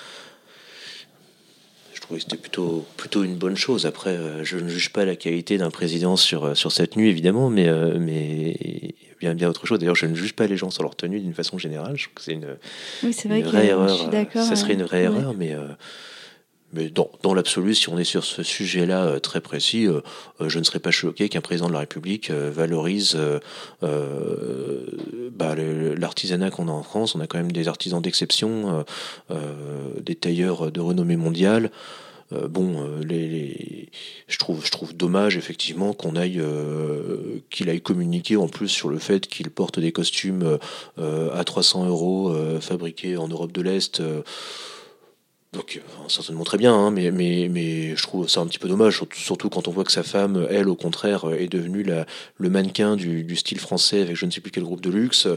[1.94, 3.86] je trouvais que c'était plutôt, plutôt une bonne chose.
[3.86, 7.50] Après, euh, je ne juge pas la qualité d'un président sur, sur cette nuit, évidemment,
[7.50, 8.58] mais, mais
[9.20, 9.80] bien, bien autre chose.
[9.80, 11.96] D'ailleurs, je ne juge pas les gens sur leur tenue d'une façon générale.
[11.96, 12.58] Je trouve que c'est une,
[13.04, 14.10] oui, une vraie erreur.
[14.34, 15.56] Ça serait une vraie erreur, mais
[16.74, 20.02] mais dans, l'absolu, si on est sur ce sujet-là euh, très précis, euh,
[20.40, 23.18] euh, je ne serais pas choqué qu'un président de la République valorise
[23.82, 27.16] bah, l'artisanat qu'on a en France.
[27.16, 28.86] On a quand même des artisans d'exception,
[30.00, 31.72] des tailleurs de renommée mondiale.
[32.50, 33.90] bon, les,
[34.28, 36.42] je trouve, je trouve dommage effectivement qu'on aille,
[37.50, 40.58] qu'il aille communiquer en plus sur le fait qu'il porte des costumes
[40.98, 44.02] à 300 euros fabriqués en Europe de l'Est.
[45.54, 49.02] Donc, certainement très bien, hein, mais, mais, mais je trouve ça un petit peu dommage,
[49.14, 52.06] surtout quand on voit que sa femme, elle, au contraire, est devenue la,
[52.38, 55.28] le mannequin du, du, style français avec je ne sais plus quel groupe de luxe.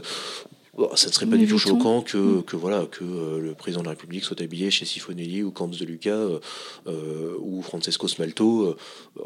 [0.95, 2.43] ça ne serait pas du tout choquant que, mm.
[2.43, 5.67] que, voilà, que euh, le président de la République soit habillé chez Sifonelli ou Camps
[5.67, 6.39] de Lucas euh,
[6.87, 8.77] euh, ou Francesco Smalto.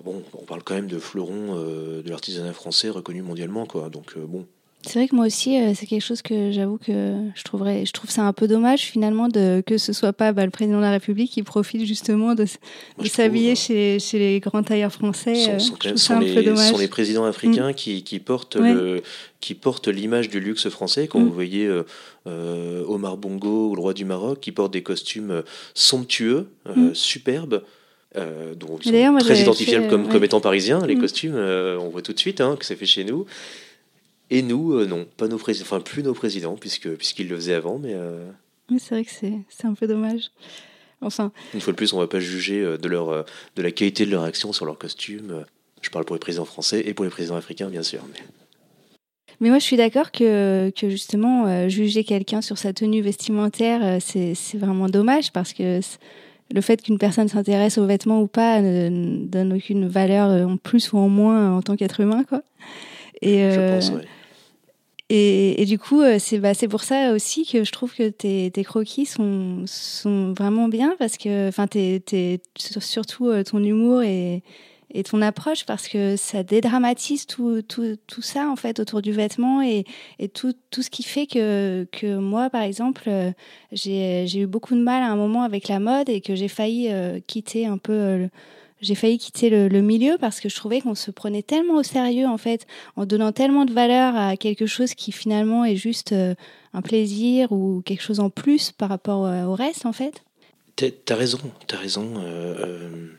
[0.04, 3.90] bon, on parle quand même de fleurons de l'artisanat français reconnu mondialement, quoi.
[3.90, 4.48] Donc, bon.
[4.86, 7.92] C'est vrai que moi aussi, euh, c'est quelque chose que j'avoue que je trouverais, je
[7.92, 10.84] trouve ça un peu dommage finalement de que ce soit pas bah, le président de
[10.84, 12.46] la République qui profite justement de,
[13.04, 15.60] s'habiller chez, chez, les grands tailleurs français.
[15.60, 17.74] Sont, euh, sont, les, sont les présidents africains mm.
[17.74, 19.02] qui, qui, portent le
[19.42, 21.10] qui portent l'image du luxe français.
[21.10, 21.26] Quand mm.
[21.26, 21.70] vous voyez
[22.28, 26.94] euh, Omar Bongo ou le roi du Maroc, qui portent des costumes somptueux, mm.
[26.94, 27.64] superbes.
[28.16, 32.40] Euh, donc très identifiables comme, comme étant parisiens, les costumes, on voit tout de suite
[32.40, 33.26] hein, que c'est fait chez nous.
[34.32, 37.56] Et nous, euh, non, pas nos présidents, enfin plus nos présidents, puisque puisqu'ils le faisaient
[37.56, 37.94] avant, mais.
[37.94, 38.30] Euh,
[38.78, 40.30] c'est vrai que c'est un peu dommage.
[41.02, 41.32] Enfin.
[41.54, 43.26] Une fois de plus, on va pas juger euh, de leur
[43.56, 45.46] de la qualité de leur action sur leur costume.
[45.82, 48.02] Je parle pour les présidents français et pour les présidents africains, bien sûr.
[48.12, 48.20] Mais...
[49.42, 54.36] Mais moi, je suis d'accord que, que justement, juger quelqu'un sur sa tenue vestimentaire, c'est
[54.56, 55.80] vraiment dommage parce que
[56.54, 60.92] le fait qu'une personne s'intéresse aux vêtements ou pas ne, donne aucune valeur en plus
[60.92, 62.42] ou en moins en tant qu'être humain, quoi.
[63.22, 64.02] Et, je pense, oui.
[65.12, 69.08] Et, du coup, euh, c'est bah, pour ça aussi que je trouve que tes, croquis
[69.08, 69.66] sont,
[70.38, 71.66] vraiment bien parce que, enfin,
[72.58, 74.44] surtout euh, ton humour et,
[75.06, 77.64] ton approche parce que ça dédramatise tout,
[78.22, 79.86] ça en fait autour du vêtement et,
[80.32, 83.32] tout, ce qui fait que, que moi, par exemple, euh,
[83.72, 86.92] j'ai eu beaucoup de mal à un moment avec la mode et que j'ai failli
[87.26, 88.30] quitter un peu
[88.82, 92.28] j'ai failli quitter le, milieu parce que je trouvais qu'on se prenait tellement au sérieux
[92.28, 92.66] en fait,
[92.96, 96.36] en donnant tellement de valeur à quelque chose qui finalement est juste euh,
[96.74, 100.24] un plaisir ou quelque chose en plus par rapport euh, au reste en fait.
[100.76, 102.14] T'as raison, t'as raison.
[102.20, 103.10] Euh,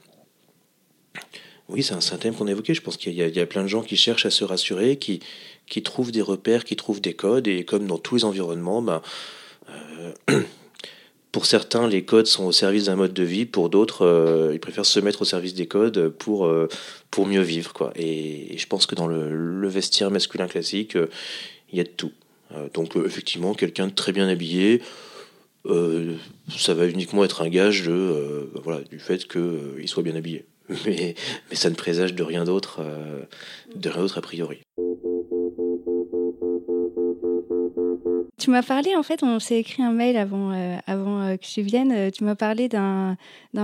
[1.69, 2.73] oui, c'est un, un, thème qu'on a évoqué.
[2.73, 5.21] Je pense qu'il y, a plein de gens qui cherchent à se rassurer, qui,
[5.67, 9.03] qui trouvent des repères, qui trouvent des codes, et comme dans tous les environnements, ben,
[11.33, 13.47] pour certains, les codes sont au service d'un mode de vie.
[13.47, 16.69] Pour d'autres, euh, ils préfèrent se mettre au service des codes pour, euh,
[17.11, 17.73] pour mieux vivre.
[17.73, 17.93] Quoi.
[17.95, 21.07] Et, je pense que dans le, vestiaire masculin classique, euh,
[21.73, 22.13] il y a de tout.
[22.75, 24.83] donc, effectivement, quelqu'un de très bien habillé,
[25.65, 30.45] ça va uniquement être un gage de, voilà, du fait qu'il soit bien habillé.
[30.87, 31.17] Mais,
[31.51, 32.81] mais ça ne présage de rien d'autre,
[33.75, 34.61] de rien d'autre a priori.
[38.51, 41.47] Tu m'as parlé, en fait, on s'est écrit un mail avant, euh, avant euh, que
[41.47, 41.93] tu viennes.
[41.93, 43.17] Euh, tu m'as parlé d'un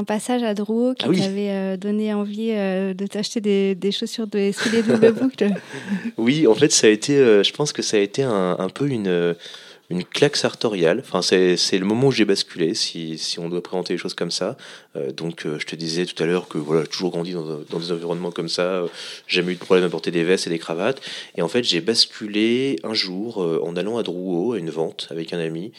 [0.06, 4.82] passage à Drouot qui ah t'avait donné envie de t'acheter des, des, chaussures de les
[4.82, 5.50] double boucle.
[6.16, 8.88] oui, en fait, ça a été, je pense que ça a été un, un peu
[8.88, 9.34] une
[9.90, 11.00] une claque sartoriale.
[11.00, 14.30] Enfin, c'est le moment où j'ai basculé, si, si, on doit présenter les choses comme
[14.30, 14.56] ça.
[14.96, 17.44] Euh, donc, euh, je te disais tout à l'heure que voilà, j'ai toujours grandi dans,
[17.44, 18.62] dans, des environnements comme ça.
[18.62, 18.88] Euh,
[19.26, 21.00] j'ai jamais eu de problème à porter des vestes et des cravates.
[21.36, 25.32] Et en fait, j'ai basculé un jour en allant à Drouot à une vente avec
[25.32, 25.72] un ami.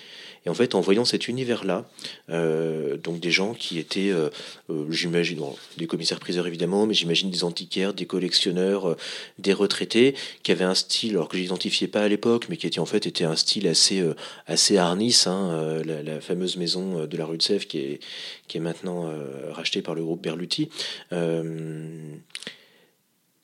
[0.48, 1.86] Et en fait, en voyant cet univers-là,
[2.30, 4.30] euh, donc des gens qui étaient, euh,
[4.70, 5.42] euh, j'imagine,
[5.76, 8.96] des commissaires-priseurs évidemment, mais j'imagine des antiquaires, des collectionneurs,
[9.40, 12.80] des retraités, qui avaient un style, alors que j'identifiais pas à l'époque, mais qui était
[12.80, 14.02] en fait était un style assez,
[14.46, 18.00] assez Arnis, hein, la, fameuse maison de la rue de Sèvres qui est,
[18.48, 19.12] qui est maintenant
[19.52, 20.70] rachetée par le groupe Berluti.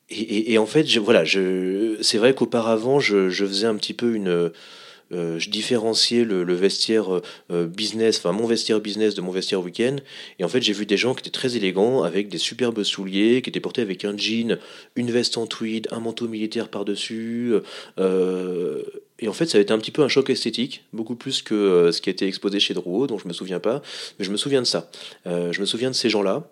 [0.08, 4.50] Et, en fait, voilà, c'est vrai qu'auparavant, je, faisais un petit peu une,
[5.12, 9.96] euh, je différenciais le, vestiaire euh, business, enfin mon vestiaire business de mon vestiaire week-end.
[10.38, 13.42] Et en fait, j'ai vu des gens qui étaient très élégants, avec des superbes souliers,
[13.42, 14.58] qui étaient portés avec un jean,
[14.96, 17.54] une veste en tweed, un manteau militaire par-dessus.
[17.98, 18.82] Euh,
[19.20, 21.90] et en fait, ça a été un petit peu un choc esthétique, beaucoup plus que
[21.92, 23.82] ce qui a été exposé chez Drouot, dont je me souviens pas.
[24.18, 24.90] Mais je me souviens de ça.
[25.26, 26.48] je me souviens de ces gens-là.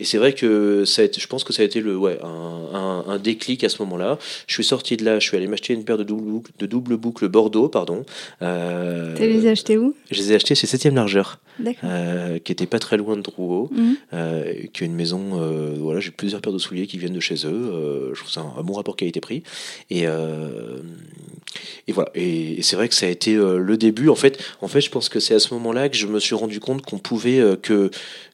[0.00, 2.18] Et c'est vrai que ça a été, je pense que ça a été le, ouais,
[2.24, 4.18] un, un, déclic à ce moment-là.
[4.46, 6.66] Je suis sorti de là, je suis allé m'acheter une paire de double boucle, de
[6.66, 8.04] double boucle Bordeaux, pardon.
[8.40, 9.94] Euh, tu les as achetés où?
[10.10, 11.38] Je les ai achetés chez 7ème Largeur,
[11.84, 13.96] euh, qui était pas très loin de Drouot, mhm.
[14.14, 15.20] euh, qui est une maison.
[15.78, 18.10] Voilà, j'ai plusieurs paires de souliers qui viennent de chez eux.
[18.12, 19.42] Je trouve ça un, bon rapport qualité-prix.
[19.90, 22.10] Et, et voilà.
[22.14, 24.08] Et, et c'est vrai que ça a été le début.
[24.08, 26.34] En fait, en fait, je pense que c'est à ce moment-là que je me suis
[26.34, 27.90] rendu compte qu'on pouvait que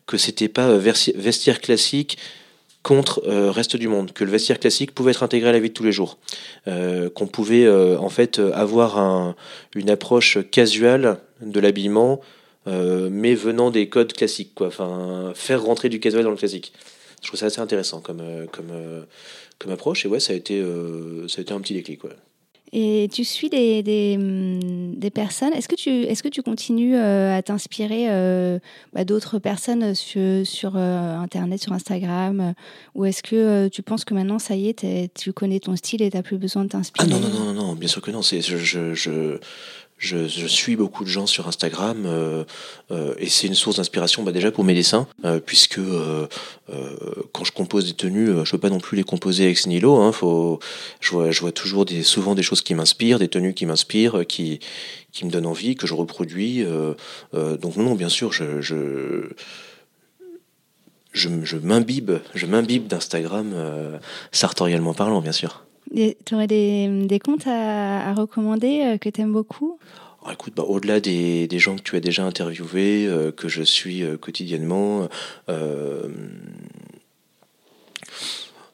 [0.08, 2.18] que c'était pas euh, vestiaire classique
[2.82, 5.68] contre euh, reste du monde, que le vestiaire classique pouvait être intégré à la vie
[5.68, 6.18] de tous les jours,
[6.66, 9.36] euh, qu'on pouvait en fait avoir un,
[9.74, 12.20] une approche casuale de l'habillement,
[12.66, 14.66] mais venant des codes classiques, quoi.
[14.66, 16.74] Enfin, faire rentrer du casual dans le classique.
[17.22, 18.72] Je trouve ça assez intéressant comme comme
[19.58, 20.62] comme approche et ouais, ça a été
[21.28, 22.02] ça a été un petit déclic.
[22.72, 24.18] Et tu suis des, des,
[24.96, 25.52] des personnes.
[25.52, 28.58] Est-ce que, tu, est que tu continues euh, à t'inspirer euh,
[28.92, 32.54] bah, d'autres personnes sur, sur euh, Internet, sur Instagram
[32.94, 36.10] Ou est-ce que tu penses que maintenant, ça y est, tu connais ton style et
[36.10, 38.22] tu n'as plus besoin de t'inspirer Ah non, non, non, non, bien sûr que non.
[38.22, 39.38] Je, je, je,
[39.98, 42.44] je, je, suis beaucoup de gens sur Instagram euh,
[42.92, 46.28] euh, et c'est une source d'inspiration bah, déjà pour mes dessins euh, puisque euh,
[46.72, 46.96] euh,
[47.32, 50.12] quand je compose des tenues je peux pas non plus les composer ex nihilo hein,
[50.12, 50.60] faut
[51.00, 54.24] je vois je vois toujours des souvent des choses qui m'inspirent des tenues qui m'inspirent
[54.26, 54.60] qui
[55.10, 56.64] qui me donnent envie que je reproduis
[57.32, 59.30] donc non, bien sûr je, je
[61.12, 63.52] je, je m'imbibe je m'imbibe d'Instagram
[64.30, 65.64] sartorialement parlant bien sûr
[65.94, 69.78] tu aurais des, des, comptes à, recommander euh, que tu aimes beaucoup?
[70.24, 74.02] Oh, Écoute, bah, au-delà des, gens que tu as déjà interviewés, euh, que je suis
[74.02, 75.08] euh, quotidiennement,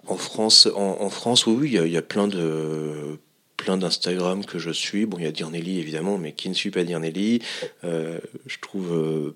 [0.07, 3.19] en France, en, France, oui, il y, y, a plein de
[3.57, 5.07] plein d'Instagram que je suis.
[5.07, 7.41] Bon, il y a Dirnelly évidemment, mais qui ne suit pas Dirnelly
[7.83, 9.35] Je trouve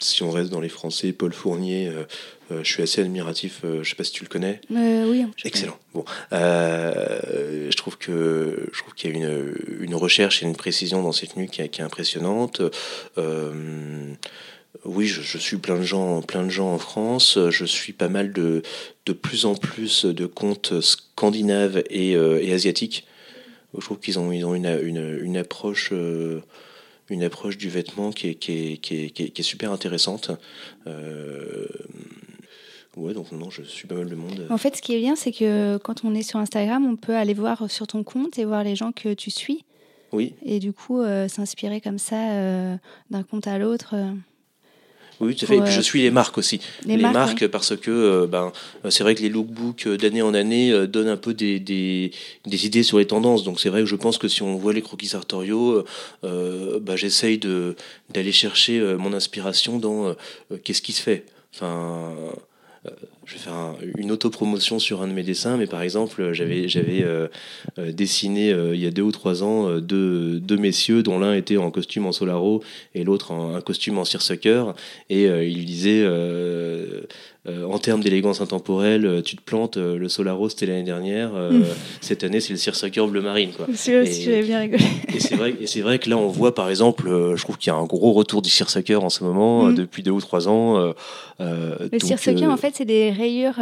[0.00, 2.04] si on reste dans les Français, Paul Fournier, euh,
[2.50, 3.60] euh, je suis assez admiratif.
[3.64, 4.60] Euh, je sais pas si tu le connais.
[4.70, 5.24] oui.
[5.44, 5.78] Excellent.
[5.94, 11.02] Bon, je trouve que je trouve qu'il y a une, une, recherche et une précision
[11.02, 12.62] dans cette qui, qui est impressionnante.
[14.84, 17.38] oui, je, je, suis plein de gens, plein de gens en France.
[17.50, 18.62] Je suis pas mal de
[19.06, 23.06] de plus en plus de comptes scandinaves et, et asiatiques.
[23.76, 25.92] Je trouve qu'ils ont ils ont une, une, une approche
[27.10, 30.30] une approche du vêtement qui est, qui est, qui est, qui est, super intéressante.
[30.86, 31.66] Euh,
[32.96, 34.46] ouais, donc non, je suis pas mal de monde.
[34.50, 37.16] En fait, ce qui est bien, c'est que quand on est sur Instagram, on peut
[37.16, 39.64] aller voir sur ton compte et voir les gens que tu suis.
[40.12, 40.34] Oui.
[40.42, 42.76] Et du coup, euh, s'inspirer comme ça euh,
[43.10, 43.94] d'un compte à l'autre.
[45.20, 45.56] Oui, tout à fait.
[45.56, 46.60] Et puis je suis les marques aussi.
[46.84, 48.52] Les, marques, parce que euh, ben,
[48.88, 52.12] c'est vrai que les lookbooks euh, d'année en année euh, donnent un peu des, des,
[52.46, 53.42] des, idées sur les tendances.
[53.42, 55.84] Donc c'est vrai que je pense que si on voit les croquis sartoriaux,
[56.24, 60.14] euh, ben, j'essaye d'aller chercher mon inspiration dans
[60.64, 61.24] qu'est-ce qui se fait.
[61.54, 62.14] Enfin,
[63.28, 67.02] je vais faire une autopromotion sur un de mes dessins, mais par exemple, j'avais j'avais
[67.02, 67.28] euh,
[67.78, 71.58] euh, dessiné il y a deux ou trois ans deux, deux messieurs dont l'un était
[71.58, 72.62] en costume en solaro
[72.94, 74.72] et l'autre en un costume en seersucker,
[75.10, 76.06] et il disait
[77.48, 81.30] euh, en termes d'élégance intemporelle, euh, tu te plantes, euh, le Solaro c'était l'année dernière,
[81.32, 81.64] mm.
[82.00, 83.50] cette année c'est le Seersucker bleu marine.
[83.56, 83.66] Quoi.
[83.68, 84.84] et, bien rigolé.
[85.14, 87.72] et c'est vrai, et c'est vrai que là on voit par exemple, je trouve qu'il
[87.72, 89.74] y a un gros retour du Seersucker en ce moment, mm.
[89.74, 90.92] depuis deux ou trois ans.
[91.38, 93.58] le Seersucker en fait c'est des rayures,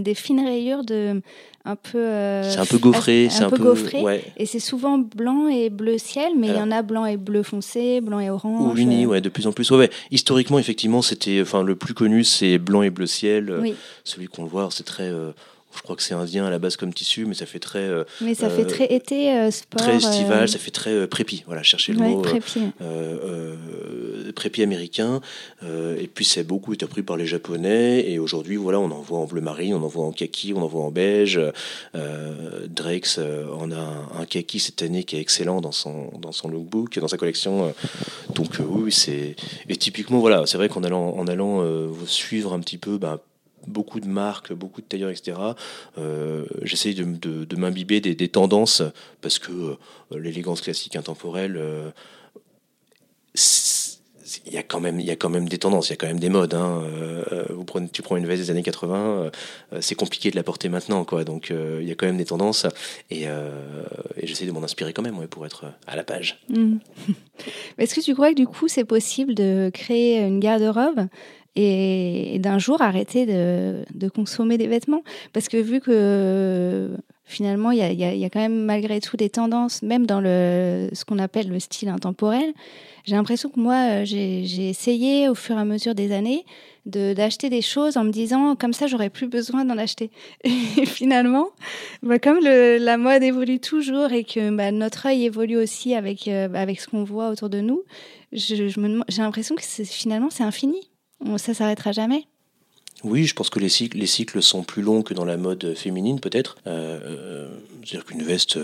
[0.00, 1.20] des fines rayures de
[1.66, 2.42] un peu.
[2.42, 3.28] c'est un peu gaufré.
[3.30, 4.22] C'est un, peu, gaufré.
[4.38, 7.42] Et c'est souvent blanc et bleu ciel, mais il y en a blanc et bleu
[7.42, 8.72] foncé, blanc et orange.
[8.74, 9.70] Ou uni, ouais, de plus en plus.
[9.70, 13.74] Ouais, Historiquement, effectivement, c'était, enfin, le plus connu, c'est blanc et bleu ciel.
[14.04, 15.10] Celui qu'on voit, c'est très.
[15.70, 17.80] Euh, je crois que c'est indien à la base comme tissu, mais ça fait très.
[17.80, 19.80] Euh, mais ça fait très été, sport.
[19.80, 21.42] Très estival, ça fait très prépi.
[21.46, 22.22] Voilà, chercher le mot.
[22.22, 22.60] Prépi.
[24.62, 25.20] américain.
[25.62, 28.10] et puis c'est beaucoup été repris par les Japonais.
[28.10, 30.62] Et aujourd'hui, voilà, on en voit en bleu marine, on en voit en kaki, on
[30.62, 31.40] en voit en beige.
[31.94, 36.98] Drake's en a un, kaki cette année qui est excellent dans son, dans son lookbook,
[36.98, 37.72] dans sa collection.
[38.34, 39.36] donc oui, c'est.
[39.68, 41.64] Et typiquement, voilà, c'est vrai qu'en allant, en allant
[42.06, 42.98] suivre un petit peu.
[42.98, 43.20] Bah,
[43.66, 45.38] beaucoup de marques, beaucoup de tailleurs, etc.
[45.98, 48.82] Euh, J'essaye de, m'imbiber des, tendances
[49.20, 49.76] parce que euh,
[50.18, 51.90] l'élégance classique intemporelle, euh,
[54.46, 56.06] il y a quand même y a quand même des tendances il y a quand
[56.06, 56.84] même des modes hein.
[57.92, 59.30] Tu prends une veste des années 80
[59.80, 62.66] c'est compliqué de la porter maintenant quoi donc il y a quand même des tendances
[63.10, 66.76] et, et j'essaie de m'en inspirer quand même pour être à la page mmh.
[67.78, 71.08] est-ce que tu crois que du coup c'est possible de créer une garde-robe
[71.56, 75.02] et, d'un jour arrêter de, consommer des vêtements.
[75.32, 76.90] Parce que vu que
[77.24, 81.18] finalement, il y a, quand même malgré tout des tendances, même dans le, ce qu'on
[81.18, 82.52] appelle le style intemporel,
[83.04, 86.44] j'ai l'impression que moi, j'ai essayé au fur et à mesure des années
[86.86, 90.10] d'acheter des choses en me disant comme ça j'aurais plus besoin d'en acheter
[90.44, 91.48] et finalement
[92.02, 96.48] bah, comme la mode évolue toujours et que bah, notre œil évolue aussi avec euh,
[96.54, 97.82] avec ce qu'on voit autour de nous
[98.32, 98.70] j'ai
[99.18, 100.89] l'impression que finalement c'est infini
[101.38, 102.29] ça s'arrêtera jamais.
[103.02, 105.74] Oui, je pense que les cycles, les cycles sont plus longs que dans la mode
[105.74, 106.56] féminine, peut-être.
[106.66, 107.48] Euh, euh,
[107.82, 108.58] c'est-à-dire qu'une veste,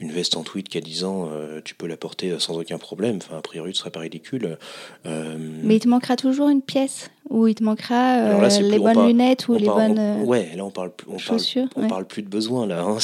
[0.00, 2.78] une veste en tweed qui a 10 ans, euh, tu peux la porter sans aucun
[2.78, 3.18] problème.
[3.18, 4.58] Enfin, a priori, ce serait pas ridicule.
[5.04, 9.54] Mais il te manquera toujours une pièce ou il te manquera les bonnes lunettes ou
[9.54, 10.22] les bonnes.
[10.24, 11.40] ouais, là on parle, on parle,
[11.76, 12.82] on parle plus de besoin là.
[12.82, 12.96] Hein.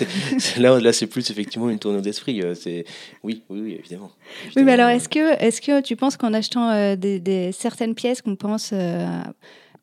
[0.58, 2.40] là, là c'est plus effectivement une tournure d'esprit.
[2.54, 2.84] C'est
[3.22, 4.12] oui, oui, oui, évidemment.
[4.56, 8.22] Oui, mais alors est-ce que, est-ce que tu penses qu'en achetant des, des, certaines pièces
[8.22, 8.72] qu'on pense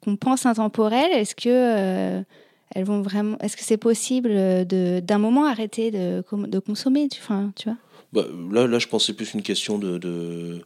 [0.04, 2.22] qu'on pense intemporelles, est-ce que euh,
[2.74, 7.20] elles vont vraiment, est-ce que c'est possible de d'un moment arrêter de, de consommer, tu,
[7.22, 7.78] enfin, tu vois?
[8.14, 10.62] Bah, là, là, je pensais plus une question de, de,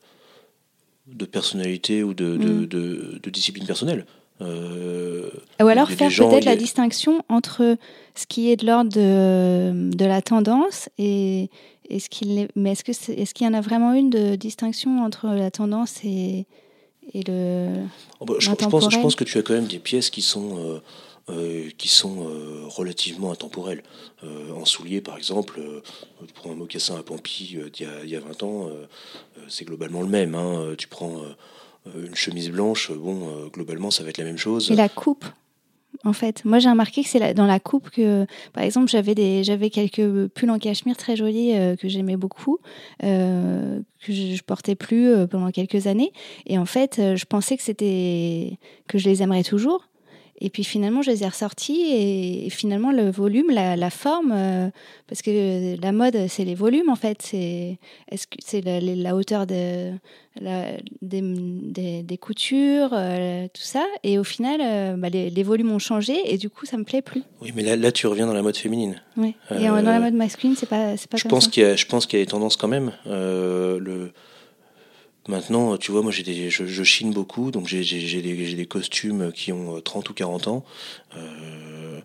[1.07, 3.19] de personnalité ou de, de, mm.
[3.19, 4.05] de discipline personnelle.
[4.41, 5.29] Euh,
[5.61, 7.77] ou alors faire peut-être la distinction entre
[8.15, 11.49] ce qui est de l'ordre de, de, la tendance et,
[11.87, 15.03] et ce qu'il mais est-ce que est-ce qu'il y en a vraiment une de distinction
[15.03, 16.47] entre la tendance et,
[17.13, 17.85] et le.
[18.19, 20.57] Oh, bah, je, pense, je pense que tu as quand même des pièces qui sont.
[20.57, 20.81] Euh,
[21.29, 23.81] euh, qui sont euh, relativement intemporelles.
[24.23, 25.61] en soulier, par exemple,
[26.27, 28.69] tu prends un mocassin à Pampi d'il y, y, a 20 ans,
[29.47, 30.35] c'est globalement le même.
[30.35, 30.75] Hein.
[30.77, 31.21] Tu prends
[31.95, 34.69] une chemise blanche, bon, globalement, ça va être la même chose.
[34.69, 35.23] Et la coupe
[36.03, 36.43] en fait.
[36.45, 40.27] Moi, j'ai remarqué que c'est dans la coupe que, par exemple, j'avais des, j'avais quelques
[40.29, 42.59] pulls en cachemire très jolis euh, que j'aimais beaucoup,
[43.03, 46.11] euh, que je, portais plus euh, pendant quelques années.
[46.45, 49.87] Et en fait, je pensais que c'était que je les aimerais toujours.
[50.43, 54.35] Et puis finalement, je les ai ressortis et, finalement, le volume, la, forme,
[55.07, 57.21] parce que la mode, c'est les volumes en fait.
[57.21, 57.79] C'est
[58.11, 59.93] est-ce que c'est la, hauteur de,
[61.01, 63.85] des, des, coutures, euh, tout ça.
[64.03, 67.01] Et au final, euh, bah, les, volumes ont changé et du coup, ça me plaît
[67.01, 67.23] plus.
[67.41, 69.01] Oui, mais là, là tu reviens dans la mode féminine.
[69.17, 69.35] Oui.
[69.51, 72.05] Et dans la mode masculine, c'est pas, pas je pense Qu'il y a, je pense
[72.05, 72.91] qu'il y a des tendances quand même.
[73.07, 74.11] Euh, le...
[75.27, 79.31] Maintenant, tu vois, moi, j'ai des, je, chine beaucoup, donc j'ai, j'ai, des, des, costumes
[79.31, 80.65] qui ont 30 ou 40 ans.
[81.15, 82.01] Euh,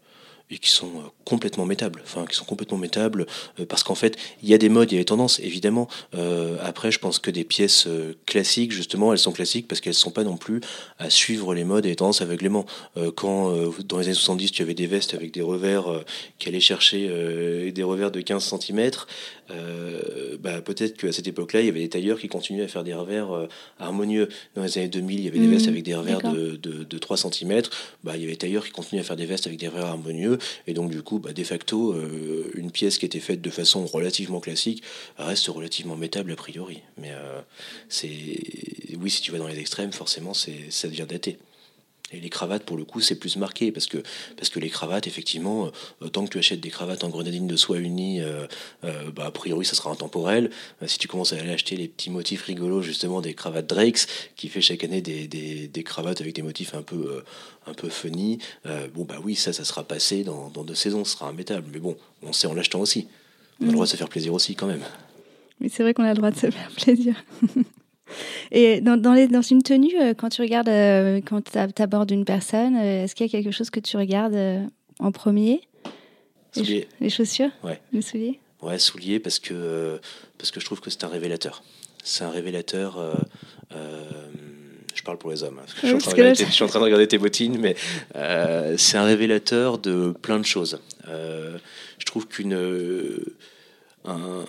[0.50, 3.26] et qui sont euh, complètement métables, enfin qui sont complètement métables,
[3.60, 5.88] euh, parce qu'en fait il y a des modes, il y a des tendances évidemment.
[6.16, 7.86] Euh, après, je pense que des pièces
[8.24, 10.60] classiques, justement, elles sont classiques parce qu'elles sont pas non plus
[10.98, 12.64] à suivre les modes et les tendances aveuglément.
[13.14, 13.52] quand
[13.84, 16.04] dans les années 70 tu avais des vestes avec des revers
[16.38, 17.00] qui allaient chercher
[17.72, 18.90] des revers de 15 cm,
[20.40, 22.94] bah, peut-être qu'à cette époque-là il y avait des tailleurs qui continuaient à faire des
[22.94, 23.48] revers
[23.78, 24.28] harmonieux.
[24.54, 26.84] Dans les années 2000 il y avait des mmh, vestes avec des revers de, de,
[26.84, 27.62] de, 3 cm,
[28.04, 29.86] bah, il y avait des tailleurs qui continuaient à faire des vestes avec des revers
[29.86, 33.50] harmonieux et donc, du coup, bah, de facto, euh, une pièce qui était faite de
[33.50, 34.82] façon relativement classique
[35.16, 36.82] reste relativement métable a priori.
[36.96, 37.40] Mais euh,
[39.00, 41.38] oui, si tu vas dans les extrêmes, forcément, ça devient daté.
[42.10, 43.98] Et les cravates, pour le coup, c'est plus marqué parce que,
[44.36, 45.70] parce que les cravates, effectivement,
[46.02, 48.46] euh, tant que tu achètes des cravates en grenadine de soie unie, euh,
[48.84, 50.50] euh, bah, a priori, ça sera intemporel.
[50.86, 54.06] si tu commences à aller acheter les petits motifs rigolos, justement, des cravates Drakes,
[54.36, 57.22] qui fait chaque année des, des, des cravates avec des motifs un peu,
[57.66, 58.38] un peu funny,
[58.94, 61.68] bon, bah oui, ça, ça sera passé dans, dans deux saisons, ce sera immétable.
[61.72, 63.08] Mais bon, on sait en l'achetant aussi.
[63.60, 64.82] On a le droit de se faire plaisir aussi, quand même.
[65.60, 67.22] Mais c'est vrai qu'on a le droit de se faire plaisir.
[68.50, 72.10] Et dans, dans, les, dans, une tenue, euh, quand tu regardes, euh, quand tu abordes
[72.10, 74.38] une personne, euh, est-ce qu'il y a quelque chose que tu regardes
[74.98, 75.60] en premier?
[76.52, 76.88] Souliers.
[77.00, 77.50] Les, chaussures?
[77.62, 77.80] Ouais.
[77.92, 78.40] Les souliers?
[78.62, 80.00] Ouais, souliers parce que,
[80.38, 81.62] parce que je trouve que c'est un révélateur.
[82.02, 82.98] C'est un révélateur.
[83.70, 85.60] je parle pour les hommes.
[85.82, 85.86] je,
[86.50, 87.76] suis en train de regarder tes bottines, mais
[88.76, 90.80] c'est un révélateur de plein de choses.
[91.06, 92.56] je trouve qu'une
[94.04, 94.44] un,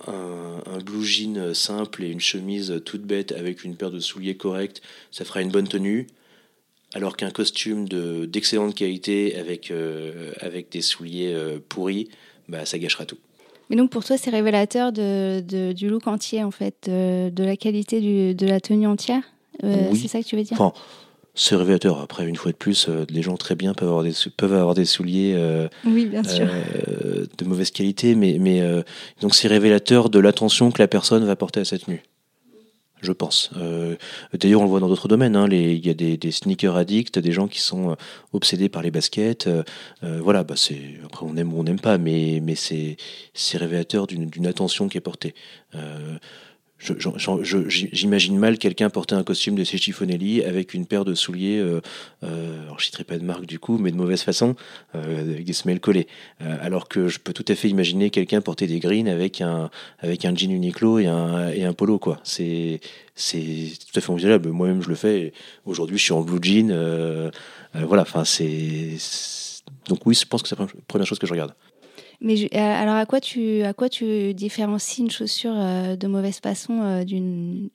[0.66, 4.80] un, blue jean simple et une chemise toute bête avec une paire de souliers corrects,
[5.10, 6.06] ça fera une bonne tenue.
[6.94, 12.08] Alors qu'un costume d'excellente qualité avec, euh, avec des souliers euh, pourris,
[12.48, 13.18] bah, ça gâchera tout.
[13.68, 18.00] Mais donc pour toi, c'est révélateur de, du look entier, en fait, de, la qualité
[18.00, 19.22] du, de la tenue entière?
[19.62, 20.58] Euh, C'est ça que tu veux dire?
[21.34, 22.00] C'est révélateur.
[22.00, 24.74] Après, une fois de plus, euh, les gens très bien peuvent avoir des, peuvent avoir
[24.74, 26.46] des souliers euh, oui, bien sûr.
[26.48, 28.62] Euh, de mauvaise qualité, mais, mais
[29.20, 32.02] donc c'est révélateur de l'attention que la personne va porter à cette tenue.
[33.02, 33.50] Je pense.
[34.34, 35.34] D'ailleurs, on le voit dans d'autres domaines.
[35.34, 37.96] Hein, il y a des, des, sneakers addicts, des gens qui sont
[38.34, 39.48] obsédés par les baskets.
[40.02, 42.98] voilà, bah c'est après on aime ou on n'aime pas, mais mais c'est
[43.32, 45.34] c'est révélateur d'une attention qui est portée
[46.80, 51.80] j'imagine mal quelqu'un porter un costume de Ciccifonelli avec une paire de souliers, euh,
[52.24, 54.56] euh, alors je citerai pas de marque du coup, mais de mauvaise façon,
[54.94, 56.06] euh, avec des semelles collées.
[56.42, 59.70] Euh, alors que je peux tout à fait imaginer quelqu'un porter des greens avec un,
[59.98, 62.20] avec un jean Uniqlo et un, et un polo, quoi.
[62.24, 62.80] C'est,
[63.14, 64.48] c'est tout à fait envisageable.
[64.50, 65.32] Moi-même, je le fais.
[65.66, 66.70] Aujourd'hui, je suis en blue jean.
[66.70, 67.30] Euh,
[67.74, 68.96] voilà, enfin, c'est.
[69.88, 71.52] Donc oui, je pense que c'est la première chose que je regarde.
[72.20, 76.38] Mais euh, alors, à quoi tu, à quoi tu différencies une chaussure euh, de mauvaise
[76.40, 77.70] façon euh, d'une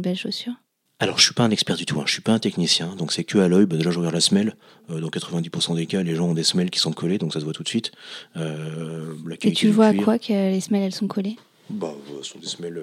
[0.00, 0.52] belle chaussure?
[1.00, 2.04] Alors, je suis pas un expert du tout, hein.
[2.06, 3.66] je suis pas un technicien, donc c'est que à l'œil.
[3.66, 4.54] Bah, déjà, je regarde la semelle.
[4.88, 7.44] dans 90% des cas, les gens ont des semelles qui sont collées, donc ça se
[7.44, 7.90] voit tout de suite.
[8.36, 11.36] Et tu vois à quoi que les semelles elles sont collées?
[11.70, 12.82] Bah, ce sont des semelles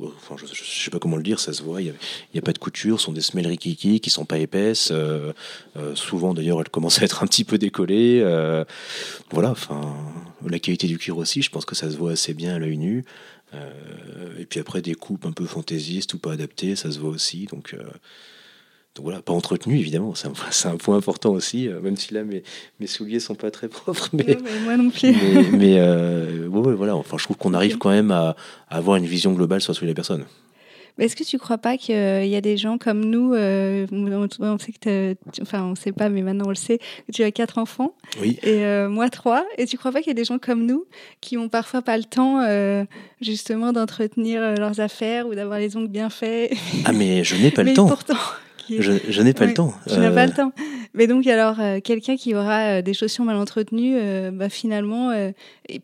[0.00, 1.80] enfin, je, ne sais pas comment le dire, ça se voit.
[1.80, 1.92] Il
[2.34, 4.90] n'y a, pas de couture, ce sont des semelles rikiki qui sont pas épaisses.
[4.92, 5.32] Euh,
[5.76, 8.20] euh, souvent, d'ailleurs, elles commencent à être un petit peu décollées.
[8.22, 8.64] Euh,
[9.30, 9.96] voilà, enfin,
[10.46, 12.78] la qualité du cuir aussi, je pense que ça se voit assez bien à l'œil
[12.78, 13.04] nu.
[14.38, 17.46] et puis après, des coupes un peu fantaisistes ou pas adaptées, ça se voit aussi.
[17.46, 17.74] Donc,
[18.98, 22.42] donc voilà, pas entretenu évidemment, c'est un, un, point important aussi, même si là mes,
[22.80, 24.08] mes souliers sont pas très propres.
[24.12, 25.14] Mais, moi non plus.
[25.52, 25.78] Mais,
[26.48, 28.34] voilà, enfin je trouve qu'on arrive quand même à,
[28.68, 30.24] avoir une vision globale sur les personnes.
[30.98, 34.72] Est-ce que tu crois pas qu'il y a des gens comme nous, euh, on sait
[34.72, 37.94] que enfin on sait pas, mais maintenant on le sait, que tu as quatre enfants,
[38.20, 38.38] oui.
[38.42, 40.86] et euh, moi trois, et tu crois pas qu'il y a des gens comme nous
[41.20, 42.84] qui ont parfois pas le temps euh,
[43.20, 46.52] justement d'entretenir leurs affaires ou d'avoir les ongles bien faits?
[46.84, 47.86] Ah mais je n'ai pas le temps.
[47.86, 48.16] Pourtant,
[48.68, 49.74] je, n'ai pas le temps.
[49.86, 50.52] Je n'ai pas le temps.
[50.94, 55.10] Mais donc, alors, euh, quelqu'un qui aura euh, des chaussures mal entretenues, euh, bah, finalement,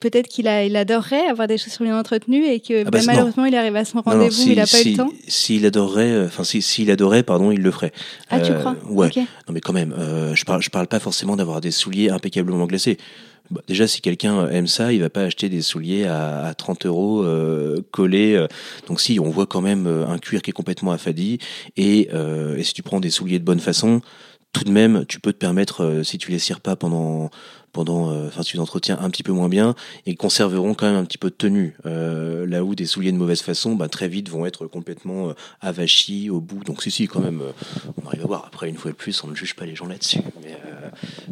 [0.00, 3.44] peut-être qu'il il adorerait avoir des chaussures bien entretenues et que ah bah, bah, malheureusement,
[3.44, 5.11] il arrive à son rendez-vous, il n'a pas eu le temps.
[5.28, 7.92] S'il adorerait, enfin, s'il adorait, pardon, il le ferait.
[8.30, 8.76] Ah, tu crois?
[8.88, 9.11] Ouais.
[9.16, 9.94] Non, mais quand même,
[10.34, 12.98] je parle, je parle pas forcément d'avoir des souliers impeccablement glacés.
[13.50, 16.86] Bah, déjà, si quelqu'un aime ça, il va pas acheter des souliers à, à 30
[16.86, 18.34] euros euh, collés.
[18.34, 18.46] Euh.
[18.88, 21.38] Donc si, on voit quand même un cuir qui est complètement affadi.
[21.76, 24.00] Et, euh, et si tu prends des souliers de bonne façon,
[24.55, 27.30] tout de même, tu peux te permettre, si tu les cires pas pendant
[27.74, 29.74] pendant, euh, enfin, tu l'entretiens un petit peu moins bien
[30.06, 31.76] et conserveront quand même un petit peu de tenue.
[31.84, 35.32] Euh, là où des souliers de mauvaise façon, bah, très vite vont être complètement euh,
[35.60, 36.62] avachis au bout.
[36.64, 37.42] Donc si, si, quand même,
[38.00, 38.44] on arrive à voir.
[38.46, 40.20] Après, une fois de plus, on ne juge pas les gens là-dessus.
[40.42, 40.56] Mais,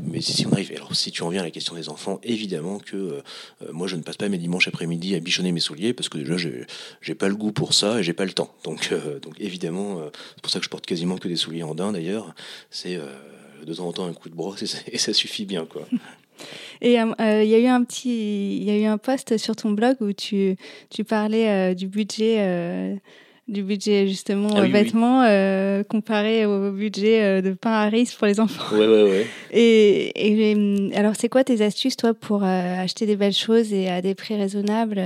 [0.02, 0.72] mais si, si, on arrive.
[0.74, 3.22] Alors, si tu en viens à la question des enfants, évidemment que
[3.72, 6.36] moi, je ne passe pas mes dimanches après-midi à bichonner mes souliers parce que déjà,
[7.00, 8.52] j'ai pas le goût pour ça et j'ai pas le temps.
[8.64, 10.00] Donc, donc évidemment,
[10.34, 12.34] c'est pour ça que je porte quasiment que des souliers en daim d'ailleurs.
[12.70, 12.98] C'est
[13.64, 15.86] de temps en temps un coup de brosse et ça suffit bien, quoi.
[16.80, 19.56] Et euh, il y a eu un petit, il y a eu un post sur
[19.56, 20.56] ton blog où tu,
[20.90, 22.94] tu parlais euh, du budget, euh,
[23.48, 25.22] du budget justement ah vêtements
[25.88, 28.76] comparé au budget de pain à riz pour les enfants.
[28.76, 29.26] Ouais, ouais, ouais.
[29.52, 34.00] Et, et alors, c'est quoi tes astuces toi pour acheter des belles choses et à
[34.00, 35.02] des prix raisonnables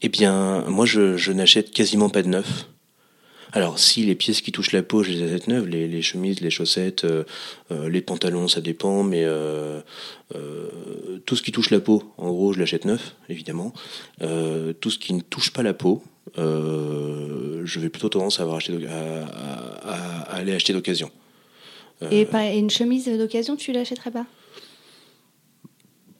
[0.00, 2.66] Eh bien, moi, je, je n'achète quasiment pas de neuf.
[3.52, 6.40] Alors, si les pièces qui touchent la peau, je les achète neuves, les, les chemises,
[6.40, 7.24] les chaussettes, euh,
[7.70, 9.82] euh, les pantalons, ça dépend, mais euh,
[11.26, 13.74] tout ce qui touche la peau, en gros, je l'achète neuf, évidemment.
[14.18, 16.02] tout ce qui ne touche pas la peau,
[16.36, 21.10] je vais plutôt tendance à, avoir acheté à, aller acheter d'occasion.
[22.10, 22.26] Et
[22.58, 24.26] une chemise d'occasion, tu l'achèterais pas?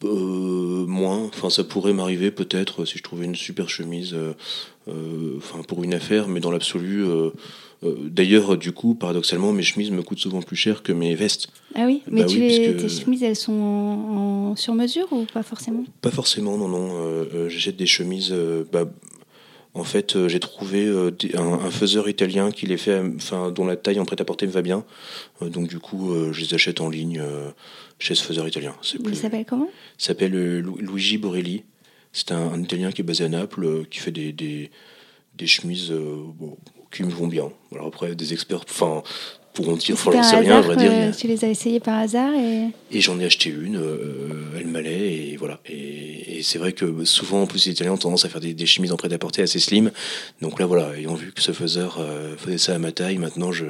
[0.05, 1.25] Euh, moins.
[1.25, 4.35] Enfin, ça pourrait m'arriver peut-être si je trouvais une super chemise, euh,
[4.89, 7.05] enfin pour une affaire, mais dans l'absolu.
[7.83, 11.49] D'ailleurs, du coup, paradoxalement, mes chemises me coûtent souvent plus cher que mes vestes.
[11.75, 15.85] Ah oui, mais bah tes chemises, elles sont en, sur mesure ou pas forcément?
[16.01, 17.27] Pas forcément, non, non.
[17.49, 18.35] J'achète des chemises.
[18.73, 18.85] Bah,
[19.75, 20.89] en fait, j'ai trouvé
[21.35, 24.85] un, faiseur italien qui les fait, enfin, dont la taille en prêt-à-porter me va bien.
[25.41, 27.21] donc du coup, je les achète en ligne
[28.03, 28.75] chez ce faiseur italien.
[29.05, 29.69] Il s'appelle comment?
[29.99, 31.63] Il s'appelle euh, Luigi Borelli.
[32.13, 36.25] C'est un, Italien qui est basé à Naples, euh, qui fait des, des, chemises euh,
[36.91, 37.51] qui me vont bien.
[37.73, 39.03] Alors après, des experts, enfin,
[39.55, 40.91] pourront dire, enfin, j'en sais rien, à hasard, vrai dire.
[40.93, 44.67] euh, tu les as essayés par hasard et Et j'en ai acheté une, euh, elle
[44.67, 45.61] m'allait, et voilà.
[45.67, 48.55] Et, et c'est vrai que souvent, en plus, les Italiens ont tendance à faire des,
[48.55, 49.91] des chemises en prêt-à-porter assez slim.
[50.41, 53.53] Donc là, voilà, ayant vu que ce faiseur euh, faisait ça à ma taille, maintenant,
[53.53, 53.67] je,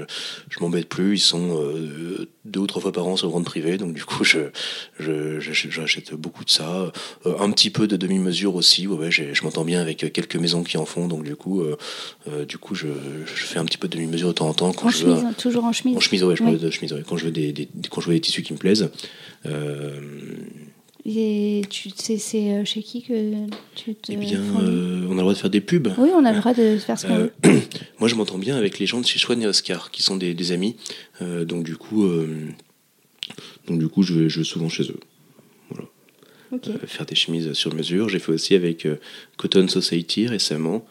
[0.50, 1.16] je m'embête plus.
[1.16, 4.24] Ils sont euh, deux ou trois fois par an sur vente privée, donc du coup,
[4.24, 4.38] je,
[4.98, 6.92] je, j'achète, beaucoup de ça.
[7.24, 10.84] Un petit peu de demi-mesure aussi, ouais, je m'entends bien avec quelques maisons qui en
[10.84, 11.62] font, donc du coup,
[12.48, 12.88] du coup je,
[13.26, 15.24] je fais un petit peu de demi-mesure de temps en temps quand en je chemise,
[15.24, 15.96] hein, toujours en chemise.
[15.96, 17.02] En chemise, ouais, je parle de chemise, ouais.
[17.06, 18.90] Quand je veux des, des- quand je veux des tissus qui me plaisent.
[19.46, 20.00] Euh,
[21.04, 23.32] Et tu sais, c'est euh, chez qui que
[23.74, 25.88] tu te eh bien, euh, on a le droit de faire des pubs.
[25.98, 27.32] Oui, on a le droit de faire ce qu'on veut.
[27.98, 30.32] Moi, je m'entends bien avec les gens de chez Swan et Oscar, qui sont des,
[30.34, 30.76] des amis.
[31.20, 32.06] Euh, donc, du coup,
[33.66, 35.00] donc, du coup je, vais, je vais souvent chez eux.
[36.52, 38.10] Euh, faire des chemises sur mesure.
[38.10, 38.86] J'ai fait aussi avec
[39.38, 40.84] Cotton Society récemment,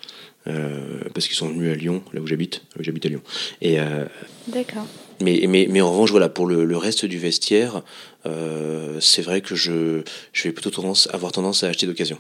[0.45, 2.61] parce qu'ils sont venus à Lyon, là où j'habite.
[2.79, 3.21] J'habite à Lyon.
[3.61, 4.05] Et, euh,
[4.47, 4.85] D'accord.
[5.21, 7.83] Mais, mais, mais en revanche, voilà, pour le, le reste du vestiaire,
[8.25, 10.01] euh, c'est vrai que je,
[10.33, 12.17] je vais plutôt tendance, avoir tendance à acheter d'occasion.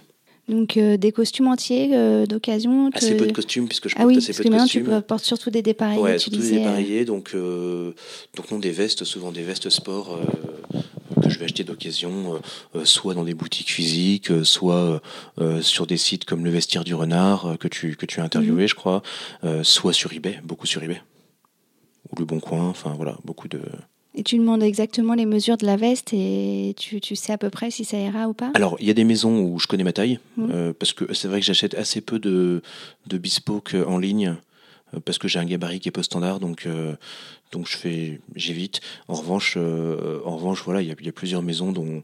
[0.49, 2.89] Donc euh, des costumes entiers euh, d'occasion.
[2.91, 4.67] te- Assez peu de costumes, puisque je Ah porte oui, assez peu que de maintenant
[4.67, 5.01] tu costumes.
[5.03, 6.01] portes surtout des dépareillés.
[6.01, 7.91] Ouais, tu surtout des euh, dépareillés, donc, euh,
[8.35, 10.17] donc non, des vestes, souvent des vestes sport
[10.73, 10.79] euh,
[11.21, 15.01] que je vais acheter d'occasion, euh, euh, soit dans des boutiques physiques, euh, soit
[15.61, 18.25] sur des sites comme le Vestiaire du Renard, que tu, que tu as Mhm.
[18.27, 19.01] interviewé, je crois,
[19.63, 21.01] soit sur eBay, beaucoup sur eBay.
[22.11, 23.61] Ou Le Bon Coin, enfin voilà, beaucoup de...
[24.13, 27.49] Et tu demandes exactement les mesures de la veste et tu, tu sais à peu
[27.49, 28.51] près si ça ira ou pas?
[28.55, 30.49] Alors, il y a des maisons où je connais ma taille, Mhm.
[30.51, 32.61] euh, parce que c'est vrai que j'achète assez peu de,
[33.07, 34.35] de bespoke en ligne,
[35.05, 36.95] parce que j'ai un gabarit qui est peu standard, donc, euh,
[37.51, 38.81] donc je fais, j'évite.
[39.07, 42.03] En revanche, euh, en revanche, voilà, il y a, il y a plusieurs maisons dont,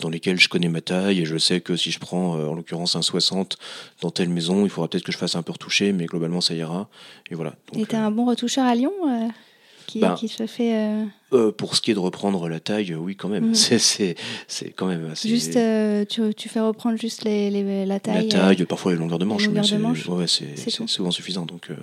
[0.00, 2.54] dans lesquelles je connais ma taille, et je sais que si je prends, euh, en
[2.54, 3.56] l'occurrence, un 60
[4.00, 6.54] dans telle maison, il faudra peut-être que je fasse un peu retoucher, mais globalement, ça
[6.54, 6.88] ira.
[7.30, 7.54] Et voilà.
[7.72, 9.28] Donc, Et euh, un bon retoucheur à Lyon euh,
[9.86, 11.04] qui, Ben, qui se fait euh,
[11.34, 13.48] euh, pour ce qui est de reprendre la taille, euh, oui, quand même.
[13.48, 13.54] Mhm.
[13.62, 14.16] C'est, c'est,
[14.48, 15.28] c'est quand même assez...
[15.28, 15.54] juste.
[15.56, 18.28] euh, tu, tu fais reprendre juste les, les- la taille.
[18.28, 20.26] La taille, parfois les longueurs de manche, longueur mais de c'est manche, ouais,
[20.88, 21.46] souvent suffisant.
[21.46, 21.76] Donc, euh,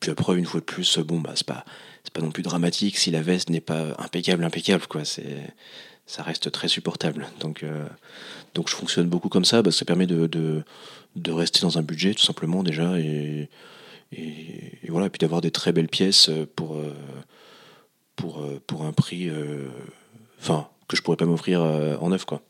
[0.00, 1.64] puis après, une fois de plus, bon, bah, c'est pas,
[2.04, 5.04] c'est pas non plus dramatique si la veste n'est pas impeccable, impeccable, quoi.
[5.04, 5.54] C'est,
[6.08, 7.26] ça reste très supportable.
[7.40, 7.86] Donc, euh,
[8.54, 9.62] donc je fonctionne beaucoup comme ça.
[9.62, 13.48] Bah, ça permet de, de, rester dans un budget, tout simplement, déjà, et,
[14.12, 16.94] et, voilà, et puis d'avoir des très belles pièces pour, euh,
[18.16, 19.30] pour, euh, pour un prix,
[20.40, 22.42] enfin, que je pourrais pas m'offrir en neuf, quoi.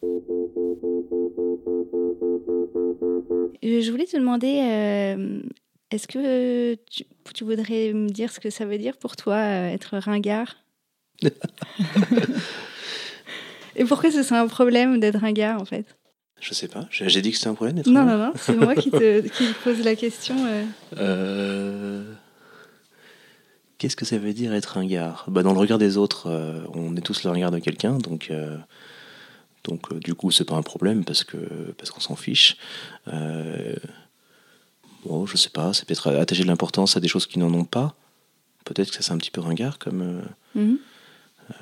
[3.60, 5.16] Je voulais te demander,
[5.90, 9.68] est-ce que tu, tu voudrais me dire ce que ça veut dire pour toi euh,
[9.68, 10.56] être ringard?
[13.76, 15.96] Et pourquoi ce serait un problème d'être ringard en fait?
[16.40, 16.86] Je sais pas.
[16.90, 19.46] J'ai dit que c'était un problème d'être Non, non, non, c'est moi qui te, qui
[19.52, 20.36] te pose la question.
[20.46, 20.64] euh.
[20.98, 22.04] Euh,
[23.78, 25.24] Qu'est-ce que ça veut dire être ringard?
[25.28, 28.28] Bah, Dans le regard des autres, euh, on est tous le regard de quelqu'un, donc,
[28.30, 28.56] euh,
[29.64, 31.36] donc euh, du coup, c'est pas un problème parce que
[31.76, 32.56] parce qu'on s'en fiche.
[33.12, 33.74] Euh,
[35.04, 37.64] bon, je sais pas, c'est peut-être attacher de l'importance à des choses qui n'en ont
[37.64, 37.94] pas.
[38.64, 40.22] Peut-être que ça c'est un petit peu ringard, comme euh,
[40.60, 40.78] Mhm.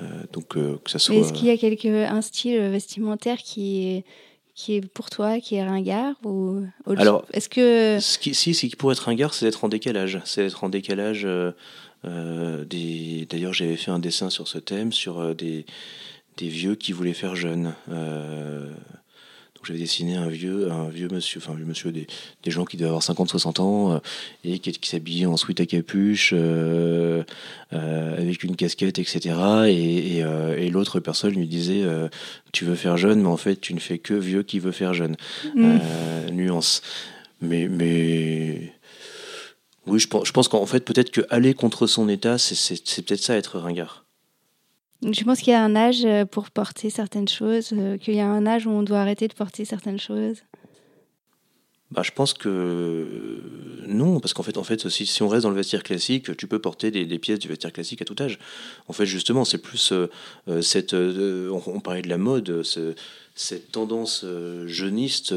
[0.01, 1.15] euh, donc euh, que ça soit.
[1.15, 4.05] Est-ce qu'il y a quelque, un style vestimentaire qui est,
[4.55, 6.63] qui est pour toi, qui est ringard ou
[6.97, 10.19] Alors, est-ce que Ce qui, si, ce qui pourrait être ringard, c'est d'être en décalage.
[10.25, 11.23] C'est d'être en décalage.
[11.25, 11.51] euh,
[12.05, 13.25] euh, des...
[13.29, 15.65] D'ailleurs, j'avais fait un dessin sur ce thème, sur euh, des,
[16.37, 17.73] des vieux qui voulaient faire jeune.
[19.57, 22.05] Donc, j'avais dessiné un vieux, un vieux monsieur, enfin, un vieux monsieur, des,
[22.43, 23.99] des gens qui devaient avoir 50-60 ans euh,
[24.43, 27.23] et qui, qui s'habillaient en sweat à capuche, euh,
[27.73, 29.35] euh, avec une casquette, etc.
[29.67, 30.25] Et, et,
[30.57, 31.83] et l'autre personne lui disait
[32.53, 34.93] Tu veux faire jeune, mais en fait, tu ne fais que vieux qui veut faire
[34.93, 35.15] jeune.
[35.57, 36.81] Euh, nuance.
[37.41, 38.73] Mais, mais
[39.85, 43.23] oui, je pense, je pense qu'en fait, peut-être que aller contre son état, c'est peut-être
[43.23, 44.06] ça être ringard.
[45.03, 48.19] Je pense qu'il y a un âge euh, pour porter certaines choses, euh, qu'il y
[48.19, 50.37] a un âge où on doit arrêter de porter certaines choses
[51.91, 53.41] Bah, je pense que
[53.87, 56.59] non, parce qu'en fait, en fait si, on reste dans le vestiaire classique, tu peux
[56.59, 58.39] porter des, pièces du vestiaire classique à tout âge.
[58.87, 60.93] En fait, justement, c'est plus euh, cette.
[60.93, 62.95] on, parlait de la mode, ce-
[63.35, 65.33] cette tendance euh, jeuniste,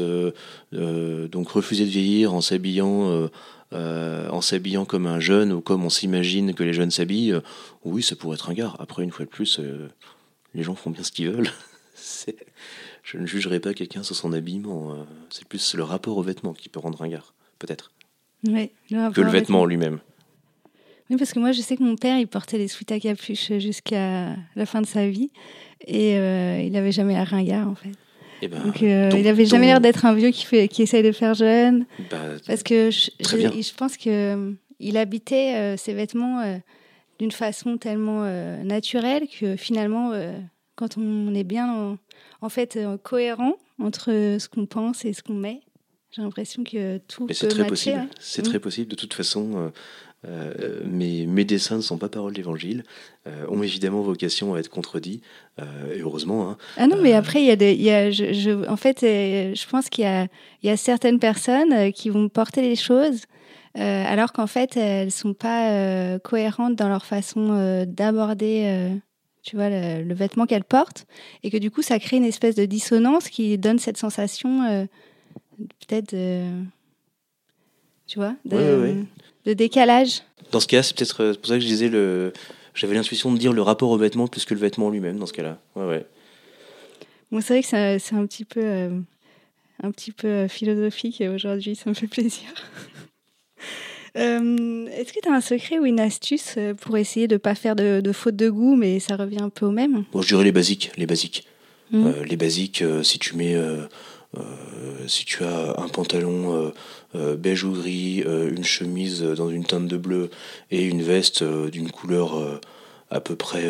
[0.71, 3.29] donc refuser de vieillir en s'habillant.
[3.73, 7.41] Euh, en s'habillant comme un jeune ou comme on s'imagine que les jeunes s'habillent, euh,
[7.85, 8.73] oui, ça pourrait être un gars.
[8.79, 9.87] Après, une fois de plus, euh,
[10.53, 11.49] les gens font bien ce qu'ils veulent.
[13.03, 15.05] Je ne jugerai pas quelqu'un sur son habillement.
[15.29, 17.91] C'est plus le rapport au vêtement qui peut rendre ringard, peut-être,
[18.47, 19.99] Ouais, le que le vêtement en lui-même.
[21.09, 23.51] Oui, parce que moi, je sais que mon père, il portait des sweats à capuche
[23.57, 25.31] jusqu'à la fin de sa vie.
[25.87, 27.91] Et il n'avait jamais l'air ringard, en fait.
[28.41, 30.81] Eh ben, Donc, euh, donc- il n'avait jamais l'air d'être un vieux qui, fait, qui
[30.81, 31.85] essaye de faire jeune.
[32.09, 32.17] bah,
[32.47, 36.59] Parce que je, je- je pense que euh, habitait ses vêtements
[37.19, 38.23] d'une façon tellement
[38.63, 40.11] naturelle que finalement,
[40.75, 41.97] quand on est bien
[42.41, 45.61] en, fait cohérent entre ce qu'on pense et ce qu'on met,
[46.11, 47.27] j'ai l'impression que tout.
[47.27, 47.97] Mais c'est très possible.
[47.97, 48.09] Hein.
[48.19, 48.61] C'est très mm.
[48.61, 48.89] possible.
[48.89, 49.71] De toute façon,
[50.27, 52.83] euh, mes, mes, dessins ne sont pas paroles d'évangile,
[53.27, 55.21] euh, ont évidemment vocation à être contredits,
[55.59, 56.47] euh, et heureusement.
[56.47, 56.57] Hein.
[56.77, 59.67] Ah non, mais après, il y a, des, y a je, je, en fait, je
[59.67, 60.27] pense qu'il y a,
[60.61, 63.21] y a certaines personnes qui vont porter les choses,
[63.73, 68.99] alors qu'en fait, elles ne sont pas cohérentes dans leur façon d'aborder
[69.43, 71.07] tu vois, le, vêtement qu'elles portent,
[71.41, 74.87] et que du coup, ça crée une espèce de dissonance qui donne cette sensation,
[75.87, 76.15] peut-être,
[78.05, 79.05] tu vois, de,
[79.45, 80.21] de décalage.
[80.51, 82.33] Dans ce cas, c'est peut-être euh, pour ça que je disais le.
[82.73, 85.33] J'avais l'intuition de dire le rapport au vêtement plus que le vêtement lui-même dans ce
[85.33, 85.59] cas-là.
[85.75, 86.05] Ouais, ouais.
[87.31, 87.67] Bon, c'est vrai que
[87.99, 88.99] c'est un, petit peu, euh,
[89.83, 92.47] un petit peu euh, philosophique aujourd'hui, ça me fait plaisir.
[94.15, 97.75] Est-ce que tu as un secret ou une astuce pour essayer de ne pas faire
[97.75, 100.03] de, de faute de goût, mais ça revient un peu au même?
[100.11, 100.91] Bon, je dirais les basiques.
[100.97, 101.47] Les basiques,
[101.91, 102.09] mmh.
[102.25, 103.55] les basiques si tu mets
[104.37, 106.71] euh, si tu as un pantalon euh, euh,
[107.13, 110.29] beige ou gris, une chemise dans une teinte de bleu
[110.69, 112.59] et une veste d'une couleur
[113.09, 113.69] à peu près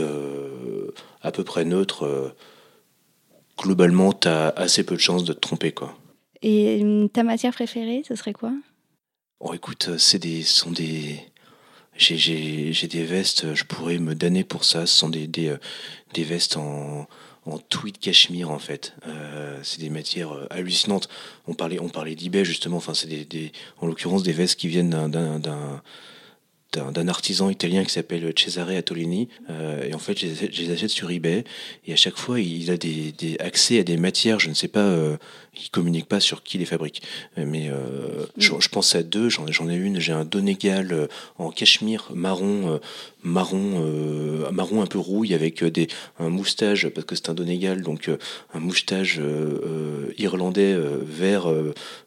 [1.22, 2.34] à peu près neutre,
[3.58, 5.72] globalement, tu as assez peu de chances de te tromper.
[5.72, 5.98] Quoi.
[6.42, 6.84] Et
[7.14, 8.54] ta matière préférée, ce serait quoi?
[9.40, 11.20] Oh, écoute, c'est des, sont des,
[11.98, 14.86] j'ai des vestes, je pourrais me damner pour ça.
[14.86, 15.56] Ce sont des, des,
[16.14, 17.08] des vestes en,
[17.46, 18.94] en tweed cachemire en fait.
[19.08, 21.10] Euh, c'est des matières euh, hallucinantes.
[21.48, 22.78] On parlait, on d'eBay justement.
[22.78, 25.82] Enfin, c'est des, en l'occurrence des vestes qui viennent d'un
[26.74, 29.28] d'un artisan italien qui s'appelle Cesare Attolini.
[29.50, 31.44] Euh, et en fait, je les, achète sur eBay.
[31.86, 34.40] Et à chaque fois, il a des, des accès à des matières.
[34.40, 35.18] Je ne sais pas, euh,
[35.54, 37.02] il communique pas sur qui les fabrique.
[37.36, 39.30] Mais euh, je, pense à deux.
[39.30, 40.00] J'en ai une.
[40.00, 41.08] J'ai un Donegal euh,
[41.38, 42.78] en cachemire marron, euh,
[43.24, 45.88] marron, euh, marron un peu rouille avec des,
[46.20, 48.10] un moustache parce que c'est un Donegal, donc
[48.54, 49.20] un moustache
[50.18, 51.48] irlandais vert,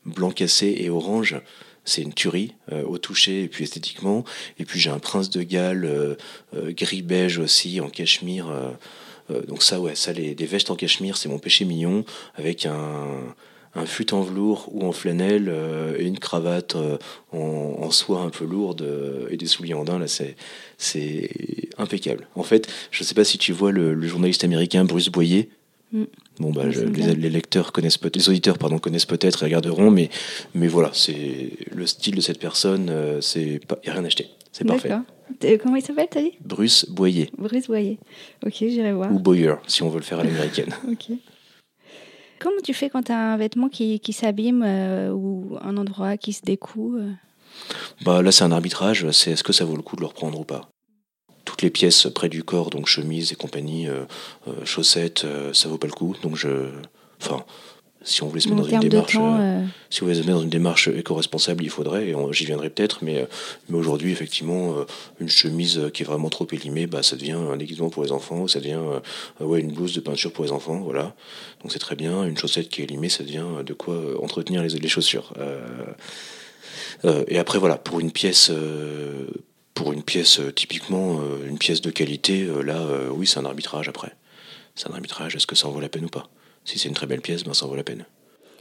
[0.05, 1.37] blanc cassé et orange
[1.85, 4.25] c'est une tuerie euh, au toucher et puis esthétiquement.
[4.59, 6.15] Et puis j'ai un prince de Galles euh,
[6.57, 8.47] euh, gris beige aussi en cachemire.
[9.49, 12.05] donc ça, ouais, ça les, vestes en cachemire, c'est mon péché mignon
[12.35, 13.35] avec un,
[13.75, 15.53] un fut en velours ou en flanelle
[15.99, 16.77] et une cravate
[17.33, 18.87] en, soie un peu lourde
[19.31, 19.99] et des souliers en daim.
[19.99, 20.37] Là, c'est
[20.79, 21.31] c'est
[21.79, 22.29] impeccable.
[22.35, 25.49] En fait, je ne sais pas si tu vois le, journaliste américain Bruce Boyer.
[25.93, 26.05] Mm.
[26.41, 30.11] Bon, bah, les, lecteurs connaissent peut les auditeurs pardon, connaissent peut-être et regarderont, mais,
[30.55, 34.31] mais voilà, c'est le style de cette personne, euh, c'est pas, y a rien acheté,
[34.51, 34.91] c'est parfait.
[35.63, 36.33] Comment il s'appelle, t'as dit?
[36.41, 37.31] Bruce Boyer.
[37.39, 37.99] Bruce Boyer.
[38.45, 39.13] Ok, j'irai voir.
[39.13, 40.75] Ou Boyer, si on veut le faire à l'américaine.
[40.91, 41.17] ok.
[42.41, 46.17] Comment tu fais quand tu as un vêtement qui, qui s'abîme euh, ou un endroit
[46.17, 47.11] qui se découle euh?
[48.05, 49.11] Bah, Là, c'est un arbitrage.
[49.13, 50.69] C'est est-ce que ça vaut le coup de le reprendre ou pas?
[51.55, 54.07] Toutes les pièces près du corps, donc chemise et compagnie, euh,
[54.49, 56.17] euh, chaussettes, euh, ça vaut pas le coup.
[56.21, 56.49] Donc je,
[57.23, 57.45] enfin,
[58.03, 59.13] si on voulait se mettre dans une démarche,
[59.89, 63.05] si on voulait se mettre dans une démarche éco-responsable, il faudrait, et j'y viendrai peut-être,
[63.05, 63.29] mais,
[63.69, 64.75] mais aujourd'hui, effectivement,
[65.21, 68.49] une chemise qui est vraiment trop élimée, bah, ça devient un déguisement pour les enfants,
[68.49, 68.81] ça devient
[69.39, 71.15] ouais, une blouse de peinture pour les enfants, voilà.
[71.63, 72.25] Donc c'est très bien.
[72.25, 75.33] Une chaussette qui est élimée, ça devient de quoi entretenir les, les chaussures.
[77.05, 78.51] et après, voilà, pour une pièce
[79.75, 82.81] pour une pièce, euh, typiquement, euh, une pièce de qualité, euh, là,
[83.13, 84.13] oui, c'est un arbitrage après.
[84.75, 86.29] C'est un arbitrage, est-ce que ça en vaut la peine ou pas?
[86.65, 88.07] Si c'est une très belle pièce, ben, ça en vaut la peine.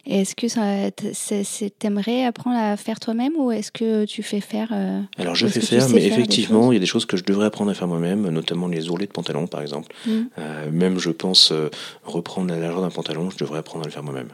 [0.06, 4.74] Et est-ce que t'aimerais apprendre à faire toi-même ou est-ce que tu fais faire
[5.18, 7.72] Alors je fais faire, mais effectivement, il y a des choses que je devrais apprendre
[7.72, 9.96] à faire moi-même, notamment les ourlets de pantalon, par exemple.
[10.06, 10.24] Mmh.
[10.74, 11.54] même, je pense,
[12.04, 14.28] reprendre la largeur d'un pantalon, je devrais apprendre à le faire moi-même.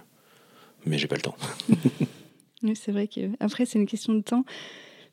[0.87, 1.35] Mais j'ai pas le temps.
[2.63, 4.45] oui, c'est vrai que après, c'est une question de temps.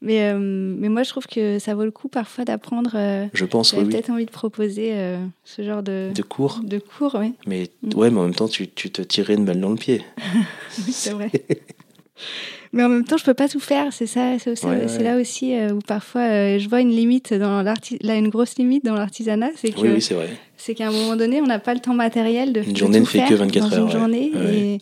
[0.03, 2.93] Mais, euh, mais moi, je trouve que ça vaut le coup parfois d'apprendre.
[2.95, 3.85] Euh, je pense, oui.
[3.85, 6.61] peut-être envie de proposer euh, ce genre de, de cours.
[6.63, 7.33] De cours, oui.
[7.47, 7.95] Mais, mm.
[7.99, 10.03] ouais, mais en même temps, tu, tu te tirais une balle dans le pied.
[10.87, 11.31] oui, c'est vrai.
[12.73, 13.93] mais en même temps, je peux pas tout faire.
[13.93, 17.75] C'est ça, c'est là aussi où parfois je vois une limite dans là,
[18.17, 20.27] une grosse limite dans l'artisanat, c'est que oui, oui,
[20.59, 22.63] c'est qu'à un moment donné, on n'a pas le temps matériel de.
[22.63, 23.87] Une journée ne fait que 24 heures.
[23.87, 24.79] Une journée et,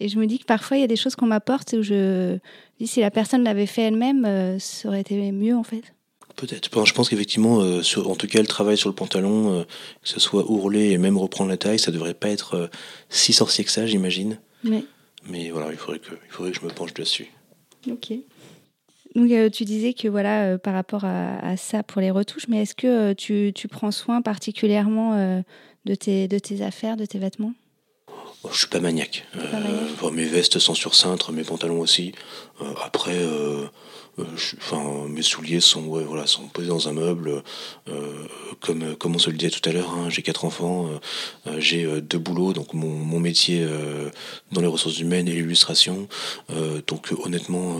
[0.00, 2.38] et, je me dis que parfois il y a des choses qu'on m'apporte où je
[2.86, 5.82] si la personne l'avait fait elle-même, euh, ça aurait été mieux en fait.
[6.36, 6.68] Peut-être.
[6.86, 9.64] Je pense qu'effectivement, euh, en tout cas, le travail sur le pantalon, euh,
[10.02, 12.70] que ce soit ourler et même reprendre la taille, ça devrait pas être
[13.08, 14.38] si sorcier que ça, j'imagine.
[14.62, 17.26] Mais voilà, il faudrait, que, il faudrait que je me penche dessus.
[17.90, 18.12] Ok.
[19.16, 23.14] Donc, tu disais que voilà, par rapport à, ça pour les retouches, mais est-ce que
[23.14, 25.42] tu, tu, prends soin particulièrement
[25.86, 27.54] de, tes, de tes affaires, de tes vêtements?
[28.50, 29.26] Je suis pas maniaque.
[30.12, 32.12] mes vestes sont sur cintre, mes pantalons aussi.
[32.82, 33.18] après,
[34.18, 37.42] enfin, mes souliers sont, voilà, sont posés dans un meuble.
[38.60, 40.88] comme, comme on se le disait tout à l'heure, hein, j'ai quatre enfants,
[41.58, 43.66] j'ai deux boulots, donc mon, mon métier
[44.52, 46.08] dans les ressources humaines et l'illustration.
[46.86, 47.76] donc honnêtement,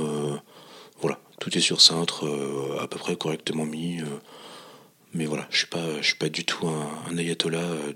[1.01, 2.27] voilà, tout est sur cintre,
[2.81, 4.01] à peu près correctement mis
[5.15, 7.93] mais voilà, je suis pas, je suis pas du tout un, ayatollah euh,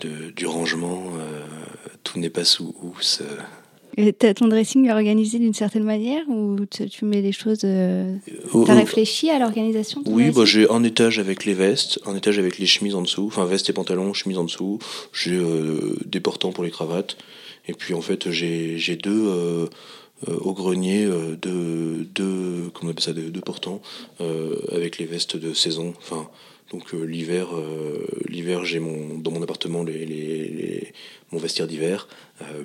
[0.00, 1.04] du, du rangement.
[1.18, 1.42] Euh,
[2.04, 3.22] tout n'est pas sous housse.
[3.96, 7.62] Et ton dressing est organisé d'une certaine manière ou tu mets les choses.
[7.64, 12.14] Euh, tu as réfléchi à l'organisation Oui, bah, j'ai un étage avec les vestes, un
[12.14, 14.78] étage avec les chemises en dessous, enfin vestes et pantalons, chemises en dessous.
[15.12, 15.40] J'ai
[16.06, 17.16] des portants pour les cravates.
[17.66, 19.68] Et puis en fait, j'ai deux
[20.26, 23.80] euh, au grenier euh, de deux, comment on appelle ça, de, portants
[24.20, 25.94] euh, avec les vestes de saison.
[25.98, 26.28] Enfin,
[26.70, 27.48] donc l'hiver,
[28.28, 30.92] l'hiver j'ai mon dans mon appartement les, les,
[31.32, 32.08] mon vestiaire d'hiver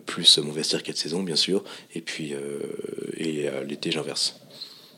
[0.06, 1.64] plus mon vestiaire 4 saisons bien sûr
[1.96, 2.34] et puis
[3.18, 4.42] et l'été j'inverse.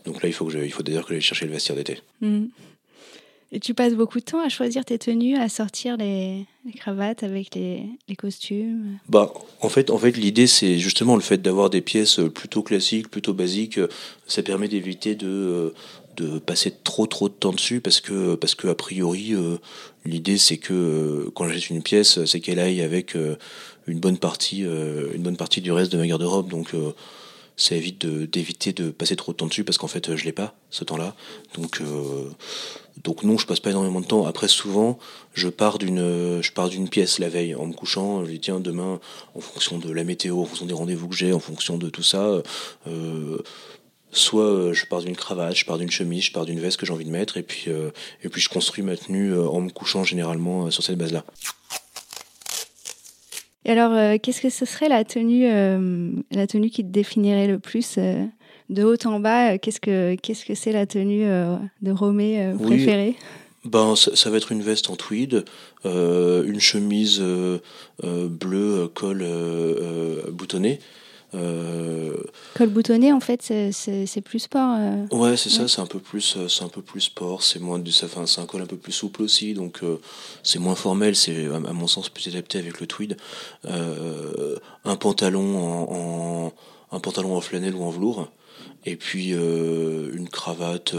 [0.06, 2.00] Donc là il faut que je, il faut d'ailleurs que j'aille chercher le vestiaire d'été.
[2.22, 2.46] Mmh.
[3.52, 6.46] Et tu passes beaucoup de temps à choisir tes tenues, à sortir les,
[6.76, 7.88] cravates avec les,
[8.18, 8.98] costumes?
[9.08, 13.10] Bah, En fait, en fait l'idée, c'est justement le fait d'avoir des pièces plutôt classiques,
[13.10, 13.80] plutôt basiques.
[14.28, 15.74] Ça permet d'éviter de,
[16.16, 19.58] de passer trop trop de temps dessus parce que, parce que a priori, euh,
[20.06, 23.38] l'idée, c'est que euh, quand j'achète une pièce, c'est qu'elle aille avec euh,
[23.88, 26.50] une, bonne partie, une bonne partie du reste de ma garde-robe.
[26.50, 26.74] Donc,
[27.58, 30.56] ça évite d'éviter de, passer trop de temps dessus parce qu'en fait je l'ai pas
[30.72, 31.16] ce temps-là.
[31.54, 31.82] Donc
[33.02, 34.26] donc non je passe pas énormément de temps.
[34.26, 35.00] Après souvent
[35.34, 38.26] je pars d'une je pars d'une pièce la veille en me couchant.
[38.26, 39.00] Je dis tiens demain
[39.36, 42.04] en fonction de la météo en fonction des rendez-vous que j'ai en fonction de tout
[42.04, 42.42] ça
[44.18, 46.94] soit je pars d'une cravate je pars d'une chemise je pars d'une veste que j'ai
[46.94, 47.92] envie de mettre et puis euh,
[48.24, 51.24] et puis je construis ma tenue en me couchant généralement sur cette base là
[53.66, 57.48] et alors, euh, qu'est-ce que ce serait la tenue, euh, la tenue qui te définirait
[57.48, 58.24] le plus euh,
[58.70, 61.26] de haut en bas Qu'est-ce que qu'est-ce que c'est la tenue
[61.82, 63.16] de Romé préférée?
[63.64, 65.44] Ben, ça, va être une veste en tweed,
[65.84, 67.24] une chemise
[68.04, 69.26] bleue col
[70.32, 71.05] boutonné, euh,
[72.56, 74.78] Col boutonné, en fait, c'est plus sport.
[74.80, 75.06] Euh.
[75.12, 77.80] Ouais, c'est ça, c'est un peu plus, euh, c'est un peu plus sport, c'est moins
[77.80, 79.82] du, c'est un col un peu plus souple aussi, donc
[80.44, 83.18] c'est moins formel, c'est à, mon sens plus adapté avec le tweed.
[83.66, 85.58] un pantalon
[85.90, 86.54] en,
[86.92, 88.30] un pantalon en flanelle ou en velours,
[88.86, 90.96] et puis une cravate.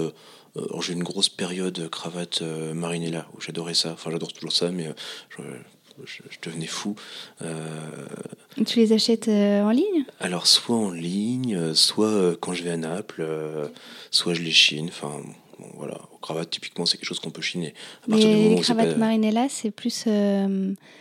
[0.81, 3.93] j'ai une grosse période cravate marinella où j'adorais ça.
[3.93, 4.89] Enfin, j'adore toujours ça, mais
[6.05, 6.95] je, devenais fou.
[7.43, 8.07] Euh,
[8.67, 10.05] tu les achètes euh, en ligne?
[10.21, 13.27] Alors, soit en ligne, euh, soit quand je vais à Naples,
[14.11, 14.89] soit je les chine.
[14.89, 15.13] Enfin,
[15.59, 15.99] bon, voilà.
[16.15, 17.75] Aux cravates, typiquement, c'est quelque chose qu'on peut chiner.
[18.09, 20.05] Mais les cravates Marinella, c'est plus.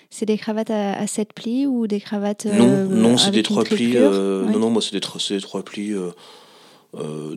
[0.10, 2.46] c'est des cravates à, 7 plis ou des cravates.
[2.46, 3.96] non, non c'est des 3 plis.
[3.96, 5.94] Non, non, moi, c'est des, des 3 plis.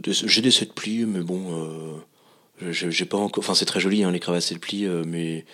[0.05, 2.01] J'ai des 7 plis, mais bon.
[2.71, 3.43] j'ai pas encore.
[3.43, 5.45] Enfin, c'est très joli, hein, les cravates 7 plis, mais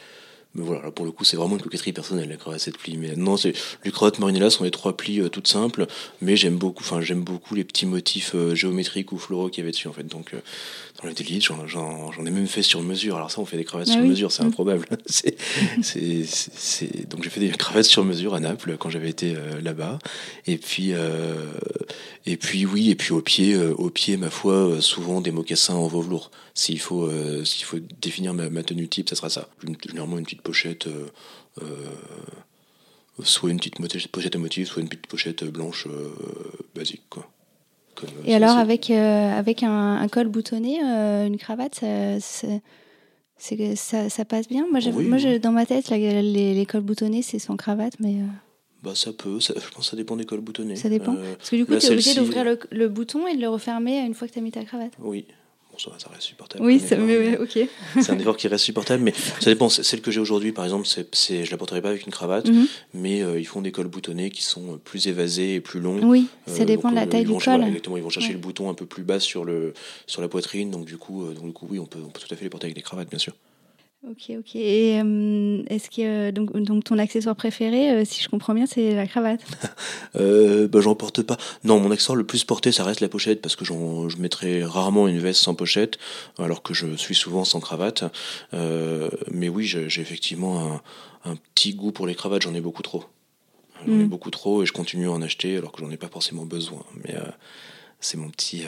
[0.55, 2.97] mais voilà, pour le coup, c'est vraiment une coquetterie personnelle, la cravate cette pli.
[2.97, 3.55] Mais non, c'est,
[3.85, 5.87] les cravates Marinella sont les trois plis euh, toutes simples,
[6.23, 9.65] mais j'aime beaucoup, enfin, j'aime beaucoup les petits motifs euh, géométriques ou floraux qu'il y
[9.65, 10.07] avait dessus, en fait.
[10.07, 10.39] Donc, euh,
[11.03, 13.17] dans les délices, j'en, j'en, ai même fait sur mesure.
[13.17, 14.47] Alors ça, on fait des cravates ah sur mesure, c'est mm.
[14.47, 14.87] improbable.
[15.07, 15.37] c'est,
[15.83, 19.99] c'est, c'est, Donc, j'ai fait des cravates sur mesure à Naples quand j'avais été là-bas.
[20.47, 20.93] Et puis,
[22.27, 25.89] et puis, oui, et puis au pied, au pied, ma foi, souvent des mocassins en
[25.89, 26.31] velours.
[26.55, 27.11] S'il faut,
[27.45, 29.49] s'il faut définir ma, ma, tenue type, ça sera ça.
[29.89, 31.09] Généralement, une petite pochette, euh,
[31.63, 31.67] euh,
[33.25, 33.77] soit une petite
[34.13, 36.11] pochette à motif, soit une petite pochette blanche euh,
[36.75, 37.03] basique.
[37.11, 37.29] Quoi.
[38.25, 42.49] Et alors, avec, avec un, col boutonné, une cravate, ça,
[43.39, 44.67] ça, ça, passe bien?
[44.71, 48.17] Moi, moi dans ma tête, les, les, cols boutonnés, c'est sans cravate, mais.
[48.83, 50.77] Bah, ça peut, je pense que ça dépend des cols boutonnés.
[50.77, 51.15] Ça dépend.
[51.39, 54.01] Parce que du coup, tu es obligé d'ouvrir le, le, bouton et de le refermer
[54.01, 54.93] une fois que tu as mis ta cravate.
[54.99, 55.25] Oui,
[55.81, 56.65] ça, reste supportable.
[56.65, 56.99] Oui, c'est
[57.39, 57.69] ok.
[58.01, 59.69] c'est un effort qui reste supportable, mais ça dépend.
[59.69, 62.67] Celle que j'ai aujourd'hui, par exemple, c'est, je la porterai pas avec une cravate, mhm.
[62.95, 66.01] mais euh, ils font des cols boutonnés qui sont plus évasés et plus longs.
[66.03, 67.63] Oui, ça euh, dépend de la euh, taille du col.
[67.63, 69.75] exactement, ils vont chercher le bouton un peu plus bas sur, le,
[70.07, 72.33] sur la poitrine, donc du coup, donc, du coup oui, on peut, on peut tout
[72.33, 73.35] à fait les porter avec des cravates, bien sûr.
[74.11, 74.57] Ok, ok.
[74.57, 78.95] Et euh, est-ce que donc, donc ton accessoire préféré, euh, si je comprends bien, c'est
[78.95, 79.41] la cravate?
[80.17, 81.37] Euh, bah, J'en porte pas.
[81.65, 85.09] Non, mon accessoire le plus porté, ça reste la pochette parce que je mettrai rarement
[85.09, 85.99] une veste sans pochette,
[86.39, 88.05] alors que je suis souvent sans cravate.
[88.53, 90.81] mais oui, j'ai effectivement
[91.25, 92.43] un, petit goût pour les cravates.
[92.43, 93.07] J'en ai beaucoup trop.
[93.85, 94.09] J'en ai mm.
[94.09, 96.85] beaucoup trop et je continue à en acheter alors que j'en ai pas forcément besoin.
[97.03, 97.15] Mais
[97.99, 98.63] c'est mon petit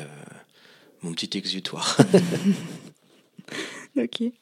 [1.02, 1.96] mon petit exutoire.
[3.96, 4.32] ok.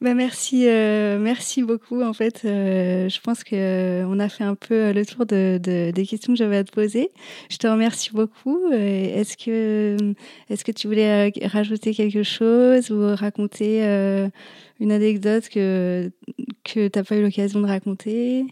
[0.00, 2.02] Bah merci, euh, merci beaucoup.
[2.02, 5.58] En fait, euh, je pense que euh, on a fait un peu le tour de,
[5.60, 7.10] de des questions que j'avais à te poser.
[7.50, 8.70] Je te remercie beaucoup.
[8.70, 9.96] Est-ce que,
[10.50, 13.82] est-ce que tu voulais rajouter quelque chose ou raconter
[14.78, 16.12] une anecdote que
[16.62, 18.46] que t'as pas eu l'occasion de raconter?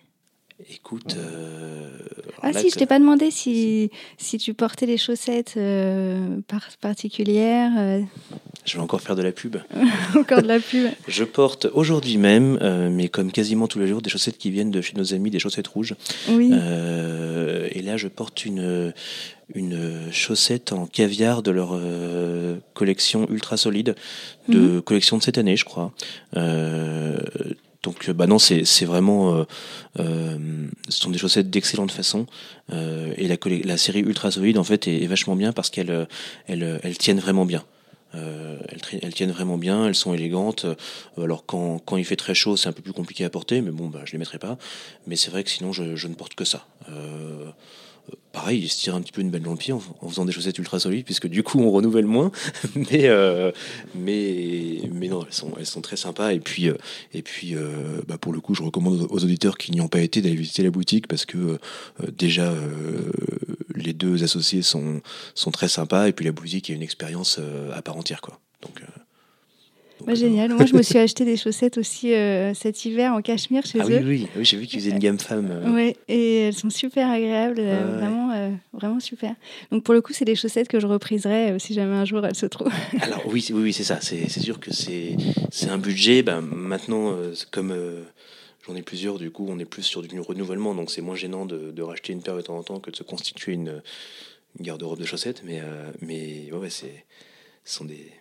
[0.70, 1.16] Écoute.
[1.18, 1.90] Euh,
[2.42, 6.38] ah si, je t'ai pas demandé si, si tu portais des chaussettes euh,
[6.80, 7.72] particulières.
[7.76, 8.00] Euh.
[8.64, 9.58] Je vais encore faire de la pub.
[10.16, 10.88] encore de la pub.
[11.08, 12.58] je porte aujourd'hui même,
[12.90, 15.38] mais comme quasiment tous les jours, des chaussettes qui viennent de chez nos amis, des
[15.38, 15.94] chaussettes rouges.
[16.30, 16.50] Oui.
[16.52, 18.94] et là, je porte une,
[19.54, 21.78] une chaussette en caviar de leur
[22.72, 23.94] collection ultra solide,
[24.48, 24.82] de mhm.
[24.82, 25.92] collection de cette année, je crois.
[27.82, 29.44] Donc, bah non, c'est vraiment, euh,
[30.00, 32.26] euh, ce sont des chaussettes d'excellente façon.
[32.72, 36.08] Euh, et la, la, série Ultra Solide, en fait, est, vachement bien parce qu'elles
[36.46, 37.64] elles, elles tiennent vraiment bien.
[38.14, 38.56] Euh,
[39.02, 40.66] elles, tiennent vraiment bien, elles sont élégantes.
[41.18, 43.70] Alors quand, quand il fait très chaud, c'est un peu plus compliqué à porter, mais
[43.70, 44.56] bon, bah, je les mettrai pas.
[45.06, 46.66] Mais c'est vrai que sinon, je, je, ne porte que ça.
[46.90, 47.50] Euh,
[48.36, 50.58] pareil, il se tire un petit peu une balle dans pied en, faisant des chaussettes
[50.58, 52.30] ultra solides, puisque du coup on renouvelle moins.
[52.74, 53.50] mais, euh,
[53.94, 56.32] mais, mais non, elles sont, elles sont très sympas.
[56.32, 56.76] Et puis, euh,
[57.14, 60.00] et puis euh, bah pour le coup, je recommande aux auditeurs qui n'y ont pas
[60.00, 61.58] été d'aller visiter la boutique, parce que
[62.12, 62.52] déjà,
[63.74, 65.00] les deux associés sont,
[65.34, 67.40] sont très sympas, et puis la boutique est une expérience
[67.74, 68.20] à part entière.
[68.20, 68.38] Quoi.
[70.04, 70.52] Bah, génial.
[70.52, 73.84] Moi, je me suis acheté des chaussettes aussi euh, cet hiver en cachemire chez ah,
[73.88, 73.98] eux.
[73.98, 75.48] Oui, oui, oui j'ai vu qu'ils faisaient une gamme femme.
[75.50, 75.70] Euh.
[75.72, 79.34] Oui, et elles sont super agréables, euh, vraiment, vraiment super.
[79.70, 82.34] Donc pour le coup, c'est des chaussettes que je repriserai si jamais un jour elles
[82.34, 82.72] se trouvent.
[83.00, 84.00] Alors oui, oui, oui c'est ça.
[84.00, 85.16] C'est sûr que c'est
[85.68, 86.22] un budget.
[86.22, 87.16] Ben, maintenant,
[87.50, 87.74] comme
[88.66, 91.46] j'en ai plusieurs, du coup, on est plus sur du renouvellement, donc c'est moins gênant
[91.46, 93.82] de, de, racheter une paire de temps en temps que de se constituer une,
[94.58, 95.42] une garde-robe de chaussettes.
[95.44, 95.62] Mais,
[96.00, 97.04] mais ouais, c'est
[97.64, 98.12] ce sont des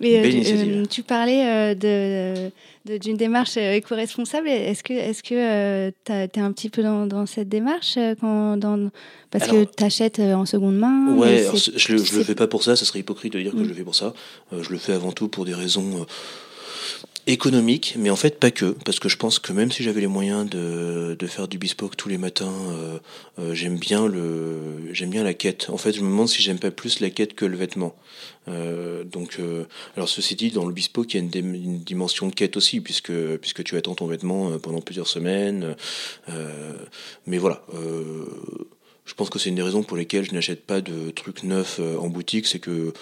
[0.00, 2.50] mais, euh, euh, tu parlais euh,
[2.84, 4.48] de, d'une démarche éco-responsable.
[4.48, 8.90] Est-ce que est-ce que tu es un petit peu dans, dans cette démarche quand, dans,
[9.30, 12.76] Parce que tu achètes en seconde main Ouais, je ne le fais pas pour ça,
[12.76, 14.12] ça serait hypocrite de dire que je le fais pour ça.
[14.52, 16.06] je le fais avant tout pour des raisons
[17.26, 20.06] économique, mais en fait pas que, parce que je pense que même si j'avais les
[20.06, 22.98] moyens de, de faire du bespoke tous les matins, euh,
[23.38, 25.68] euh, j'aime bien le, j'aime bien la quête.
[25.70, 27.94] En fait, je me demande si j'aime pas plus la quête que le vêtement.
[28.48, 29.38] Euh, donc,
[29.96, 33.12] alors ceci dit, dans le bespoke, il y a une, dimension de quête aussi, puisque
[33.38, 35.76] puisque tu attends ton vêtement pendant plusieurs semaines.
[37.26, 37.62] mais voilà
[39.04, 41.78] je pense que c'est une des raisons pour lesquelles je n'achète pas de trucs neufs
[41.78, 42.92] euh, en boutique, c'est que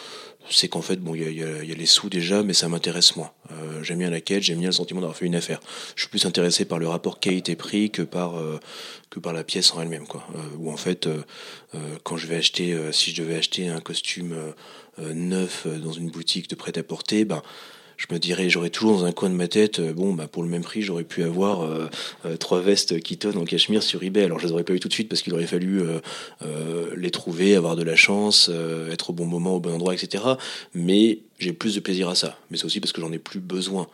[0.50, 3.30] c'est qu'en fait bon il y a, les sous déjà, mais ça m'intéresse moins.
[3.52, 5.60] Euh, j'aime bien la quête, j'aime bien le sentiment d'avoir fait une affaire.
[5.94, 8.58] Je suis plus intéressé par le rapport qualité-prix que par euh,
[9.08, 10.26] que par la pièce en elle-même quoi.
[10.58, 11.08] ou en fait
[12.02, 14.34] quand je vais acheter, si je devais acheter un costume
[14.98, 17.42] neuf dans une boutique de prêt-à-porter, ben
[18.08, 20.42] je me dirais, j'aurais toujours dans un coin de ma tête, euh, bon, bah, pour
[20.42, 21.88] le même prix, j'aurais pu avoir euh,
[22.26, 24.24] euh, trois vestes Keaton en cachemire sur eBay.
[24.24, 25.82] Alors, je les aurais pas eu tout de suite parce qu'il aurait fallu
[26.96, 28.50] les trouver, avoir de la chance,
[28.90, 30.24] être au bon moment, au bon endroit, etc.
[30.74, 32.38] Mais j'ai plus de plaisir à ça.
[32.50, 33.86] Mais c'est aussi parce que j'en ai plus besoin.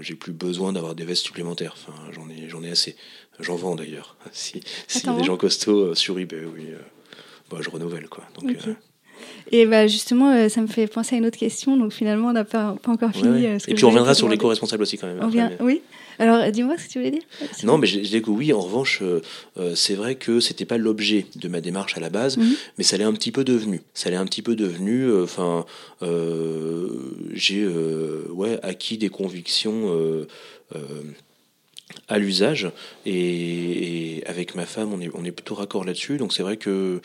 [0.00, 1.74] j'ai plus besoin d'avoir des vestes supplémentaires.
[1.76, 2.96] Enfin, j'en ai, j'en ai assez.
[3.40, 4.16] J'en vends d'ailleurs.
[4.32, 4.60] Si,
[5.04, 6.68] y a des gens costauds sur eBay, oui,
[7.50, 8.24] bah, je renouvelle quoi.
[8.40, 8.56] Donc,
[9.52, 11.76] et bah justement, euh, ça me fait penser à une autre question.
[11.76, 13.46] Donc finalement, on n'a pas, pas encore fini.
[13.46, 15.56] Euh, et puis on reviendra sur l'éco-responsable aussi quand même.
[15.60, 15.82] Oui.
[16.20, 17.22] Alors dis-moi ce que tu voulais dire.
[17.64, 18.52] Non, mais je, dis que oui.
[18.52, 19.20] En revanche, euh,
[19.74, 22.54] c'est vrai que c'était pas l'objet de ma démarche à la base, mhm.
[22.78, 23.80] mais ça l'est un petit peu devenu.
[23.94, 25.12] Ça l'est un petit peu devenu.
[25.22, 25.64] Enfin,
[27.32, 27.66] j'ai
[28.30, 30.26] ouais acquis des convictions
[32.08, 32.70] à l'usage
[33.06, 37.00] et, avec ma femme on est, on est plutôt raccord là-dessus donc c'est vrai que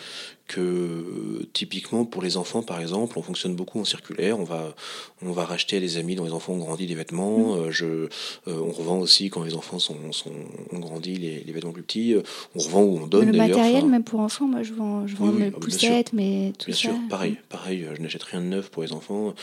[0.49, 4.39] que typiquement pour les enfants par exemple on fonctionne beaucoup en circulaire.
[4.39, 4.75] On va
[5.21, 7.55] on va racheter à des amis dont les enfants ont grandi des vêtements.
[7.55, 7.59] Mmh.
[7.59, 8.07] euh, je euh,
[8.47, 10.31] on revend aussi quand les enfants sont, sont
[10.71, 12.15] ont grandi les, les, vêtements plus petits.
[12.15, 12.23] Euh,
[12.55, 15.27] on revend ou on donne le matériel même pour enfants moi je vends je vends
[15.27, 18.91] mes poussettes mais tout bien sûr pareil pareil je n'achète rien de neuf pour les
[18.91, 19.35] enfants.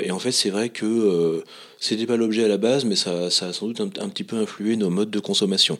[0.00, 1.44] Et en fait c'est vrai que
[1.80, 4.24] c'était pas l'objet à la base mais ça, ça a sans doute un, un, petit
[4.24, 5.78] peu influé nos modes de consommation.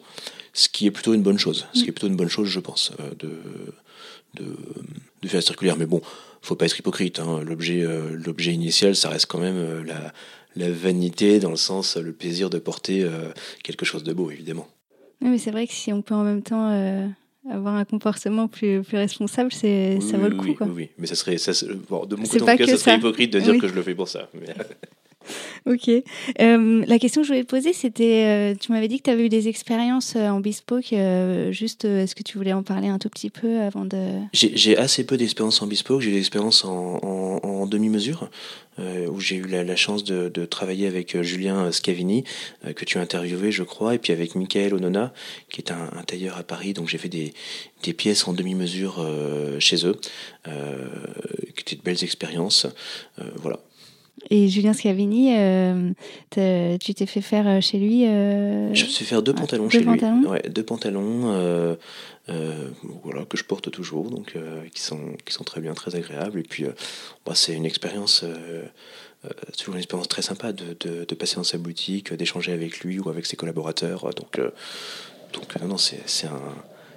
[0.54, 1.66] Ce qui est plutôt une bonne chose.
[1.72, 3.30] Ce qui est plutôt une bonne chose je pense de
[4.34, 4.56] de,
[5.22, 5.76] de faire circulaire.
[5.76, 6.00] Mais bon,
[6.40, 7.18] faut pas être hypocrite.
[7.18, 7.40] Hein.
[7.44, 10.12] L'objet, euh, l'objet initial, ça reste quand même euh, la,
[10.56, 13.30] la, vanité, dans le sens, le plaisir de porter euh,
[13.62, 14.68] quelque chose de beau, évidemment.
[15.20, 16.66] Oui, mais c'est vrai que si on peut en même temps
[17.48, 20.46] avoir un comportement plus, plus responsable, c'est, ça vaut le coup.
[20.46, 20.66] Oui, quoi.
[20.66, 21.52] oui, mais ça serait, ça,
[21.88, 23.82] bon, de mon côté, en tout cas, ça serait hypocrite de dire que je le
[23.82, 24.28] fais pour ça.
[24.34, 24.46] Mais...
[25.66, 25.88] Ok.
[26.40, 29.26] Euh, la question que je voulais poser, c'était, euh, tu m'avais dit que tu avais
[29.26, 30.94] eu des expériences euh, en bespoke.
[31.50, 34.18] juste, est-ce que tu voulais en parler un tout petit peu avant de...
[34.32, 36.00] J'ai assez peu d'expérience en bespoke.
[36.00, 38.28] J'ai des expériences en, demi-mesure,
[38.78, 42.24] où j'ai eu la, chance de, travailler avec Julien Scavini,
[42.74, 45.12] que tu as interviewé, je crois, et puis avec Michael Onona,
[45.50, 46.72] qui est un, tailleur à Paris.
[46.74, 47.32] Donc j'ai fait des,
[47.94, 49.06] pièces en demi-mesure
[49.58, 49.96] chez eux,
[50.44, 52.66] qui étaient de belles expériences.
[53.36, 53.60] voilà.
[54.30, 55.92] Et Julien Scavini, euh,
[56.78, 59.68] tu t'es fait faire euh, chez lui euh, Je me suis fait faire deux pantalons
[59.68, 59.88] chez lui.
[60.26, 61.76] Ouais, deux pantalons
[63.04, 64.36] voilà, que je porte toujours, donc
[64.72, 66.40] qui, sont, qui sont très bien, très agréables.
[66.40, 66.64] Et puis,
[67.26, 68.24] bah, c'est une expérience.
[69.58, 72.98] toujours une expérience très sympa de, de, de passer dans sa boutique, d'échanger avec lui
[73.00, 74.10] ou avec ses collaborateurs.
[74.14, 74.40] Donc,
[75.32, 76.40] donc non, c'est un,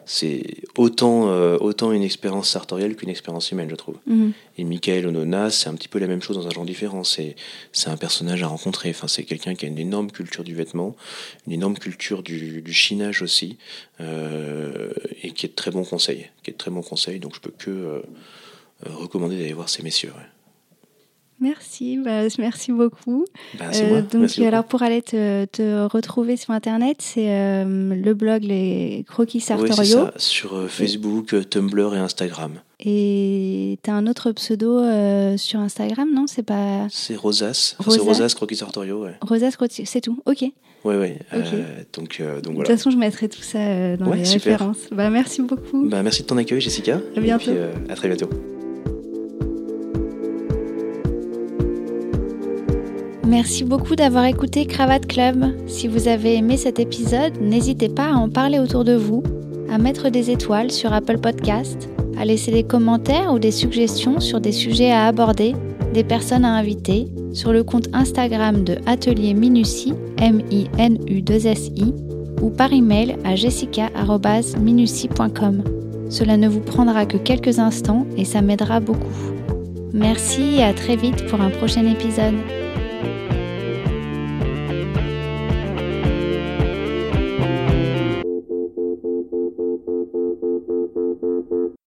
[0.05, 0.43] c'est
[0.77, 3.95] autant, euh, autant une expérience sartorielle qu'une expérience humaine, je trouve.
[4.05, 4.33] Mhm.
[4.57, 7.03] Et Michael Onona, c'est un petit peu la même chose dans un genre différent.
[7.03, 7.35] C'est,
[7.71, 8.91] c'est un personnage à rencontrer.
[8.91, 10.95] Enfin, c'est quelqu'un qui a une énorme culture du vêtement,
[11.47, 13.57] une énorme culture du, du chinage aussi,
[13.99, 14.91] euh,
[15.23, 16.29] et qui est de très bons conseils.
[16.43, 17.19] Qui est de très bons conseils.
[17.19, 18.01] Donc, je peux que euh,
[18.85, 20.11] recommander d'aller voir ces messieurs.
[21.41, 23.25] Merci, bah, merci beaucoup.
[23.59, 29.05] Bah, euh, donc, alors pour aller te, retrouver sur Internet, c'est euh, le blog Les
[29.07, 29.99] Croquis Sartorio.
[29.99, 32.53] Oui, ça, sur euh, Facebook, Tumblr et Instagram.
[32.79, 34.79] Et tu as un autre pseudo
[35.37, 36.25] sur Instagram, non?
[36.27, 36.87] C'est pas.
[36.89, 37.75] C'est Rosas.
[37.85, 39.15] c'est Rosas Croquis Sartorio, ouais.
[39.21, 40.21] Rosas Croquis, c'est tout.
[40.25, 40.43] Ok.
[40.83, 41.13] Oui, oui.
[41.93, 42.35] donc, donc voilà.
[42.43, 44.87] De toute façon, je mettrai tout ça dans les références.
[44.91, 45.87] Bah, merci beaucoup.
[45.89, 47.01] Bah, merci de ton accueil, Jessica.
[47.15, 47.51] À bientôt.
[47.51, 48.29] Et puis, à très bientôt.
[53.27, 55.55] Merci beaucoup d'avoir écouté Cravate Club.
[55.65, 59.23] Si vous avez aimé cet épisode, n'hésitez pas à en parler autour de vous,
[59.71, 61.89] à mettre des étoiles sur Apple Podcast,
[62.19, 65.55] à laisser des commentaires ou des suggestions sur des sujets à aborder,
[65.93, 71.95] des personnes à inviter, sur le compte Instagram de Atelier Minutie, M-I-N-U-2-S-I,
[72.43, 75.63] ou par email à jessica.minutie.com.
[76.09, 79.33] Cela ne vous prendra que quelques instants et ça m'aidera beaucoup.
[79.93, 82.35] Merci et à très vite pour un prochain épisode.